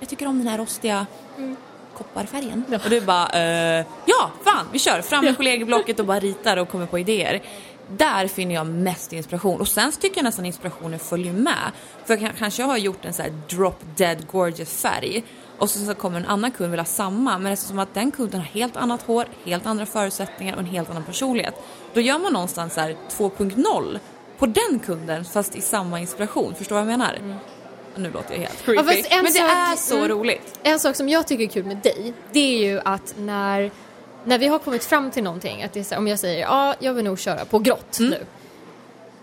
jag 0.00 0.08
tycker 0.08 0.26
om 0.26 0.38
den 0.38 0.46
här 0.48 0.58
rostiga 0.58 1.06
Mm. 1.38 1.56
kopparfärgen. 1.96 2.64
Och 2.84 2.90
du 2.90 3.00
bara, 3.00 3.28
eh, 3.28 3.84
ja 4.06 4.30
fan 4.44 4.66
vi 4.72 4.78
kör. 4.78 5.02
Fram 5.02 5.24
med 5.24 5.36
kollegieblocket 5.36 6.00
och 6.00 6.06
bara 6.06 6.20
ritar 6.20 6.56
och 6.56 6.68
kommer 6.68 6.86
på 6.86 6.98
idéer. 6.98 7.42
Där 7.96 8.26
finner 8.28 8.54
jag 8.54 8.66
mest 8.66 9.12
inspiration 9.12 9.60
och 9.60 9.68
sen 9.68 9.92
tycker 9.92 10.16
jag 10.16 10.24
nästan 10.24 10.46
inspirationen 10.46 10.98
följer 10.98 11.32
med. 11.32 11.72
För 12.04 12.14
jag 12.14 12.20
kan- 12.20 12.32
kanske 12.38 12.62
jag 12.62 12.66
har 12.66 12.76
gjort 12.76 13.04
en 13.04 13.12
så 13.12 13.22
här 13.22 13.32
drop 13.48 13.80
dead 13.96 14.26
gorgeous 14.32 14.82
färg 14.82 15.24
och 15.58 15.70
så, 15.70 15.86
så 15.86 15.94
kommer 15.94 16.18
en 16.20 16.26
annan 16.26 16.50
kund 16.50 16.70
vill 16.70 16.80
ha 16.80 16.84
samma 16.84 17.38
men 17.38 17.52
eftersom 17.52 17.78
att 17.78 17.94
den 17.94 18.10
kunden 18.10 18.40
har 18.40 18.46
helt 18.46 18.76
annat 18.76 19.02
hår, 19.02 19.26
helt 19.44 19.66
andra 19.66 19.86
förutsättningar 19.86 20.54
och 20.54 20.60
en 20.60 20.66
helt 20.66 20.90
annan 20.90 21.04
personlighet. 21.04 21.54
Då 21.94 22.00
gör 22.00 22.18
man 22.18 22.32
någonstans 22.32 22.74
så 22.74 22.80
här 22.80 22.96
2.0 23.10 23.98
på 24.38 24.46
den 24.46 24.78
kunden 24.86 25.24
fast 25.24 25.56
i 25.56 25.60
samma 25.60 26.00
inspiration. 26.00 26.54
Förstår 26.54 26.76
du 26.76 26.82
vad 26.84 26.92
jag 26.92 26.98
menar? 26.98 27.18
Nu 27.96 28.10
låter 28.10 28.32
jag 28.34 28.40
helt 28.40 28.64
creepy. 28.64 28.80
Mm. 28.80 29.04
Ja, 29.10 29.16
men 29.16 29.24
det 29.24 29.38
sak- 29.38 29.50
är 29.50 29.76
så 29.76 29.96
mm. 29.96 30.08
roligt. 30.08 30.58
En 30.62 30.78
sak 30.80 30.96
som 30.96 31.08
jag 31.08 31.26
tycker 31.26 31.44
är 31.44 31.48
kul 31.48 31.64
med 31.64 31.76
dig, 31.76 32.12
det 32.32 32.40
är 32.40 32.70
ju 32.70 32.80
att 32.84 33.14
när, 33.18 33.70
när 34.24 34.38
vi 34.38 34.46
har 34.46 34.58
kommit 34.58 34.84
fram 34.84 35.10
till 35.10 35.22
någonting, 35.22 35.62
att 35.62 35.72
det 35.72 35.80
är 35.80 35.84
så, 35.84 35.94
här, 35.94 35.98
om 35.98 36.08
jag 36.08 36.18
säger 36.18 36.40
ja, 36.40 36.74
jag 36.78 36.94
vill 36.94 37.04
nog 37.04 37.18
köra 37.20 37.44
på 37.44 37.58
grått 37.58 37.98
Mm. 37.98 38.10
nu. 38.10 38.26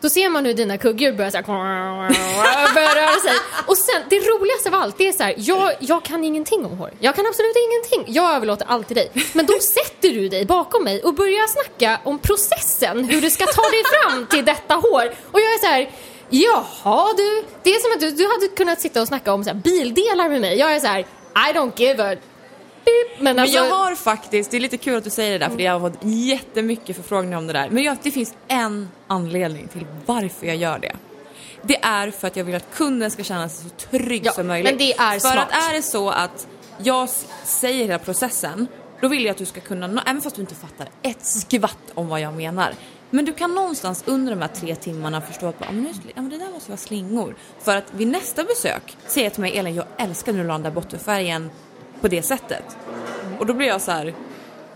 Då 0.01 0.09
ser 0.09 0.29
man 0.29 0.45
hur 0.45 0.53
dina 0.53 0.77
kugghjul 0.77 1.13
börjar, 1.15 1.31
så 1.31 1.37
här, 1.37 1.43
börjar 2.73 2.95
röra 2.95 3.19
sig. 3.19 3.31
Och 3.67 3.77
sen, 3.77 4.01
det 4.09 4.15
roligaste 4.19 4.69
av 4.69 4.75
allt, 4.75 4.97
det 4.97 5.07
är 5.07 5.11
så 5.11 5.23
här, 5.23 5.33
jag, 5.37 5.73
jag 5.79 6.03
kan 6.03 6.23
ingenting 6.23 6.65
om 6.65 6.77
hår. 6.77 6.91
Jag 6.99 7.15
kan 7.15 7.25
absolut 7.25 7.55
ingenting. 7.55 8.13
Jag 8.15 8.35
överlåter 8.35 8.65
allt 8.69 8.87
till 8.87 8.95
dig. 8.95 9.11
Men 9.33 9.45
då 9.45 9.53
sätter 9.59 10.09
du 10.09 10.29
dig 10.29 10.45
bakom 10.45 10.83
mig 10.83 11.03
och 11.03 11.13
börjar 11.13 11.47
snacka 11.47 11.99
om 12.03 12.19
processen, 12.19 13.03
hur 13.03 13.21
du 13.21 13.29
ska 13.29 13.45
ta 13.45 13.61
dig 13.61 13.83
fram 13.83 14.25
till 14.27 14.45
detta 14.45 14.73
hår. 14.73 15.13
Och 15.31 15.39
jag 15.39 15.53
är 15.53 15.59
så 15.59 15.67
här, 15.67 15.89
jaha 16.29 17.13
du, 17.17 17.43
det 17.63 17.69
är 17.75 17.79
som 17.79 17.91
att 17.93 17.99
du, 17.99 18.23
du 18.23 18.29
hade 18.31 18.47
kunnat 18.47 18.81
sitta 18.81 19.01
och 19.01 19.07
snacka 19.07 19.33
om 19.33 19.43
så 19.43 19.49
här, 19.49 19.57
bildelar 19.57 20.29
med 20.29 20.41
mig. 20.41 20.57
Jag 20.59 20.75
är 20.75 20.79
så 20.79 20.87
här, 20.87 20.99
I 21.49 21.53
don't 21.53 21.71
give 21.75 22.11
a 22.11 22.15
beep. 22.87 23.21
Men, 23.21 23.39
alltså, 23.39 23.59
Men 23.59 23.67
jag 23.69 23.75
har 23.75 23.95
faktiskt, 23.95 24.51
det 24.51 24.57
är 24.57 24.61
lite 24.61 24.77
kul 24.77 24.95
att 24.97 25.03
du 25.03 25.09
säger 25.09 25.39
det 25.39 25.45
där 25.45 25.49
för 25.55 25.59
jag 25.61 25.79
har 25.79 25.89
fått 25.89 25.99
jättemycket 26.03 26.95
förfrågningar 26.95 27.37
om 27.37 27.47
det 27.47 27.53
där. 27.53 27.69
Men 27.69 27.83
jag, 27.83 27.97
det 28.03 28.11
finns 28.11 28.33
en 28.47 28.89
anledning 29.07 29.67
till 29.67 29.85
varför 30.05 30.47
jag 30.47 30.55
gör 30.55 30.79
det. 30.79 30.95
Det 31.63 31.77
är 31.83 32.11
för 32.11 32.27
att 32.27 32.35
jag 32.35 32.43
vill 32.43 32.55
att 32.55 32.73
kunden 32.75 33.11
ska 33.11 33.23
känna 33.23 33.49
sig 33.49 33.69
så 33.69 33.87
trygg 33.89 34.21
Ja, 34.25 34.31
som 34.31 34.47
möjligt. 34.47 34.71
men 34.71 34.77
det 34.77 34.93
är 34.93 35.11
för 35.11 35.19
smart. 35.19 35.47
att 35.51 35.69
är 35.69 35.73
det 35.73 35.81
så 35.81 36.09
att 36.09 36.47
jag 36.77 37.09
säger 37.43 37.85
hela 37.85 37.99
processen, 37.99 38.67
då 39.01 39.07
vill 39.07 39.23
jag 39.25 39.31
att 39.31 39.37
du 39.37 39.45
ska 39.45 39.61
kunna, 39.61 40.03
även 40.05 40.21
fast 40.21 40.35
du 40.35 40.41
inte 40.41 40.55
fattar 40.55 40.89
ett 41.01 41.25
skvatt 41.25 41.77
om 41.93 42.07
vad 42.07 42.21
jag 42.21 42.33
menar. 42.33 42.73
Men 43.09 43.25
du 43.25 43.33
kan 43.33 43.55
någonstans 43.55 44.03
under 44.07 44.35
de 44.35 44.41
här 44.41 44.49
tre 44.55 44.75
timmarna 44.75 45.21
förstå 45.21 45.47
att 45.47 45.55
"Ja, 45.59 45.65
men, 45.71 45.83
nu, 45.83 45.89
sli- 45.89 46.11
ja, 46.15 46.21
men 46.21 46.29
det 46.29 46.37
där 46.37 46.49
måste 46.51 46.69
vara 46.71 46.77
slingor. 46.77 47.35
För 47.63 47.75
att 47.77 47.93
vid 47.93 48.07
nästa 48.07 48.43
besök 48.43 48.97
säger 49.07 49.25
jag 49.25 49.33
till 49.33 49.41
mig, 49.41 49.57
Elin 49.57 49.75
jag 49.75 49.85
älskar 49.97 50.33
när 50.33 50.39
du 50.41 50.47
la 50.47 50.53
den 50.53 50.63
där 50.63 50.71
bottenfärgen 50.71 51.49
på 52.01 52.07
det 52.07 52.21
sättet. 52.21 52.77
Och 53.39 53.45
då 53.45 53.53
blir 53.53 53.67
jag 53.67 53.81
så 53.81 53.91
här. 53.91 54.07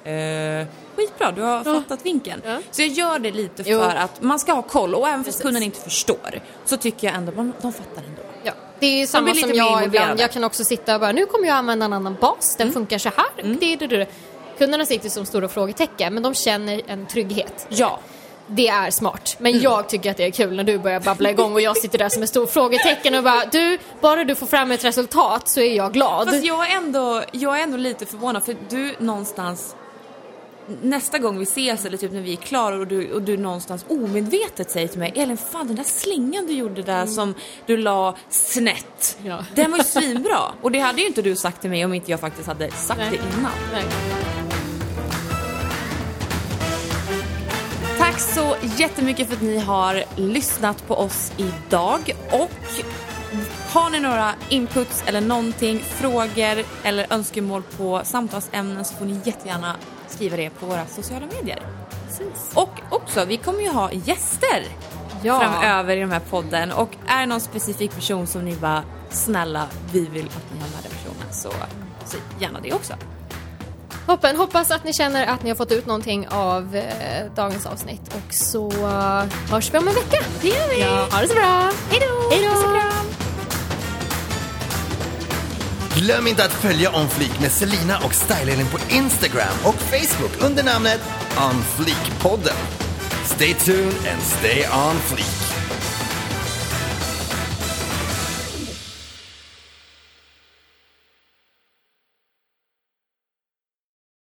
Eh, 0.03 0.67
skitbra, 0.95 1.31
du 1.31 1.41
har 1.41 1.63
fattat 1.63 2.05
vinkeln. 2.05 2.41
Ja. 2.45 2.57
Så 2.71 2.81
jag 2.81 2.89
gör 2.89 3.19
det 3.19 3.31
lite 3.31 3.63
Jo. 3.65 3.79
för 3.79 3.95
att 3.95 4.21
man 4.21 4.39
ska 4.39 4.53
ha 4.53 4.61
koll 4.61 4.95
och 4.95 5.07
även 5.07 5.23
fast 5.23 5.41
kunden 5.41 5.63
inte 5.63 5.79
förstår 5.79 6.41
så 6.65 6.77
tycker 6.77 7.07
jag 7.07 7.15
ändå 7.15 7.31
att 7.31 7.61
de 7.61 7.73
fattar 7.73 8.03
ändå. 8.03 8.21
Ja, 8.43 8.53
det 8.79 9.01
är 9.01 9.07
samma 9.07 9.33
som 9.33 9.53
jag 9.53 9.83
ibland. 9.83 10.19
Jag 10.19 10.31
kan 10.31 10.43
också 10.43 10.63
sitta 10.63 10.93
och 10.95 11.01
bara, 11.01 11.11
nu 11.11 11.25
kommer 11.25 11.47
jag 11.47 11.55
använda 11.57 11.85
en 11.85 11.93
annan 11.93 12.17
bas, 12.21 12.55
den 12.57 12.71
funkar 12.71 12.97
så 12.97 13.09
här. 13.15 13.57
Det, 13.59 13.75
det, 13.75 13.87
det. 13.87 14.07
Kunderna 14.57 14.85
sitter 14.85 15.09
som 15.09 15.25
stora 15.25 15.47
frågetecken, 15.47 16.13
men 16.13 16.23
de 16.23 16.33
känner 16.33 16.81
en 16.87 17.07
trygghet. 17.07 17.67
Ja. 17.69 17.99
Det 18.53 18.67
är 18.67 18.91
smart. 18.91 19.35
Men 19.39 19.61
jag 19.61 19.89
tycker 19.89 20.11
att 20.11 20.17
det 20.17 20.25
är 20.25 20.31
kul 20.31 20.55
när 20.55 20.63
du 20.63 20.77
börjar 20.77 20.99
babbla 20.99 21.29
igång 21.29 21.53
och 21.53 21.61
jag 21.61 21.77
sitter 21.77 21.97
där 21.97 22.09
som 22.09 22.23
ett 22.23 22.29
stort 22.29 22.49
frågetecken 22.49 23.15
och 23.15 23.23
bara, 23.23 23.45
du, 23.45 23.77
bara 24.01 24.23
du 24.23 24.35
får 24.35 24.47
fram 24.47 24.71
ett 24.71 24.83
resultat 24.83 25.47
så 25.47 25.59
är 25.59 25.75
jag 25.75 25.93
glad. 25.93 26.29
Fast 26.29 26.45
jag 26.45 26.71
är, 26.71 26.77
ändå, 26.77 27.23
jag 27.31 27.59
är 27.59 27.63
ändå 27.63 27.77
lite 27.77 28.05
förvånad 28.05 28.43
för 28.43 28.55
du 28.69 28.95
någonstans 28.99 29.75
Nästa 30.81 31.17
gång 31.17 31.37
vi 31.37 31.43
ses 31.43 31.85
eller 31.85 31.97
typ 31.97 32.11
när 32.11 32.21
vi 32.21 32.31
är 32.31 32.37
klara 32.37 32.75
och 32.75 32.87
du, 32.87 33.13
och 33.13 33.21
du 33.21 33.37
någonstans 33.37 33.85
omedvetet 33.87 34.71
säger 34.71 34.87
till 34.87 34.99
mig 34.99 35.13
Elin 35.15 35.37
fan 35.37 35.67
den 35.67 35.75
där 35.75 35.83
slingan 35.83 36.47
du 36.47 36.53
gjorde 36.53 36.81
där 36.81 37.05
som 37.05 37.33
du 37.65 37.77
la 37.77 38.15
snett 38.29 39.17
Ja. 39.23 39.45
Den 39.55 39.71
var 39.71 39.77
ju 39.77 39.83
svinbra 39.83 40.39
och 40.61 40.71
det 40.71 40.79
hade 40.79 41.01
ju 41.01 41.07
inte 41.07 41.21
du 41.21 41.35
sagt 41.35 41.61
till 41.61 41.69
mig 41.69 41.85
om 41.85 41.93
inte 41.93 42.11
jag 42.11 42.19
faktiskt 42.19 42.47
hade 42.47 42.71
sagt 42.71 42.99
Nej. 42.99 43.09
det 43.09 43.37
innan. 43.37 43.51
Nej. 43.73 44.40
Tack 48.11 48.19
så 48.19 48.55
jättemycket 48.77 49.27
för 49.27 49.35
att 49.35 49.41
ni 49.41 49.57
har 49.59 50.03
lyssnat 50.15 50.87
på 50.87 50.95
oss 50.95 51.31
idag 51.37 52.15
och 52.31 52.51
har 53.69 53.89
ni 53.89 53.99
några 53.99 54.33
inputs 54.49 55.03
eller 55.07 55.21
någonting, 55.21 55.79
frågor 55.79 56.65
eller 56.83 57.13
önskemål 57.13 57.63
på 57.77 58.01
samtalsämnen 58.03 58.85
så 58.85 58.95
får 58.95 59.05
ni 59.05 59.19
jättegärna 59.23 59.75
skriva 60.07 60.37
det 60.37 60.49
på 60.49 60.65
våra 60.65 60.85
sociala 60.85 61.25
medier. 61.25 61.59
Precis. 62.07 62.51
Och 62.53 62.69
också, 62.89 63.25
vi 63.25 63.37
kommer 63.37 63.61
ju 63.61 63.69
ha 63.69 63.91
gäster 63.91 64.65
Ja. 65.23 65.39
framöver 65.39 65.97
i 65.97 65.99
den 65.99 66.11
här 66.11 66.21
podden 66.29 66.71
och 66.71 66.89
är 67.07 67.19
det 67.19 67.25
någon 67.25 67.41
specifik 67.41 67.95
person 67.95 68.27
som 68.27 68.45
ni 68.45 68.55
bara 68.55 68.83
snälla, 69.09 69.67
vi 69.91 70.05
vill 70.07 70.25
att 70.25 70.53
ni 70.53 70.61
har 70.61 70.67
med 70.67 70.83
den 70.83 70.91
personen 70.91 71.33
så, 71.33 71.51
så 72.05 72.17
gärna 72.39 72.59
det 72.59 72.73
också. 72.73 72.93
Hoppen, 74.07 74.35
hoppas 74.35 74.71
att 74.71 74.83
ni 74.83 74.93
känner 74.93 75.27
att 75.27 75.43
ni 75.43 75.49
har 75.49 75.55
fått 75.55 75.71
ut 75.71 75.85
någonting 75.85 76.27
av 76.27 76.75
eh, 76.75 77.31
dagens 77.35 77.65
avsnitt 77.65 78.01
och 78.07 78.33
så 78.33 78.71
eh, 78.71 79.23
hörs 79.51 79.73
vi 79.73 79.77
om 79.77 79.87
en 79.87 79.93
vecka. 79.93 80.25
Det 80.41 80.47
gör 80.47 80.69
vi! 80.69 80.81
Ja, 80.81 81.07
ha 81.11 81.21
det 81.21 81.27
så 81.27 81.33
bra! 81.33 81.71
Hej 81.89 81.99
då! 81.99 82.35
Hej 82.35 82.49
då! 82.53 82.71
Glöm 85.95 86.27
inte 86.27 86.45
att 86.45 86.51
följa 86.51 86.95
On 86.95 87.09
Fleek 87.09 87.39
med 87.39 87.51
Selina 87.51 87.97
och 88.03 88.13
Style 88.13 88.65
på 88.65 88.79
Instagram 88.95 89.55
och 89.63 89.75
Facebook 89.75 90.49
under 90.49 90.63
namnet 90.63 91.01
On 91.37 91.63
Fleek-podden. 91.63 92.55
Stay 93.25 93.53
tuned 93.53 93.93
and 94.13 94.21
stay 94.21 94.65
on 94.65 94.95
fleek. 94.95 95.60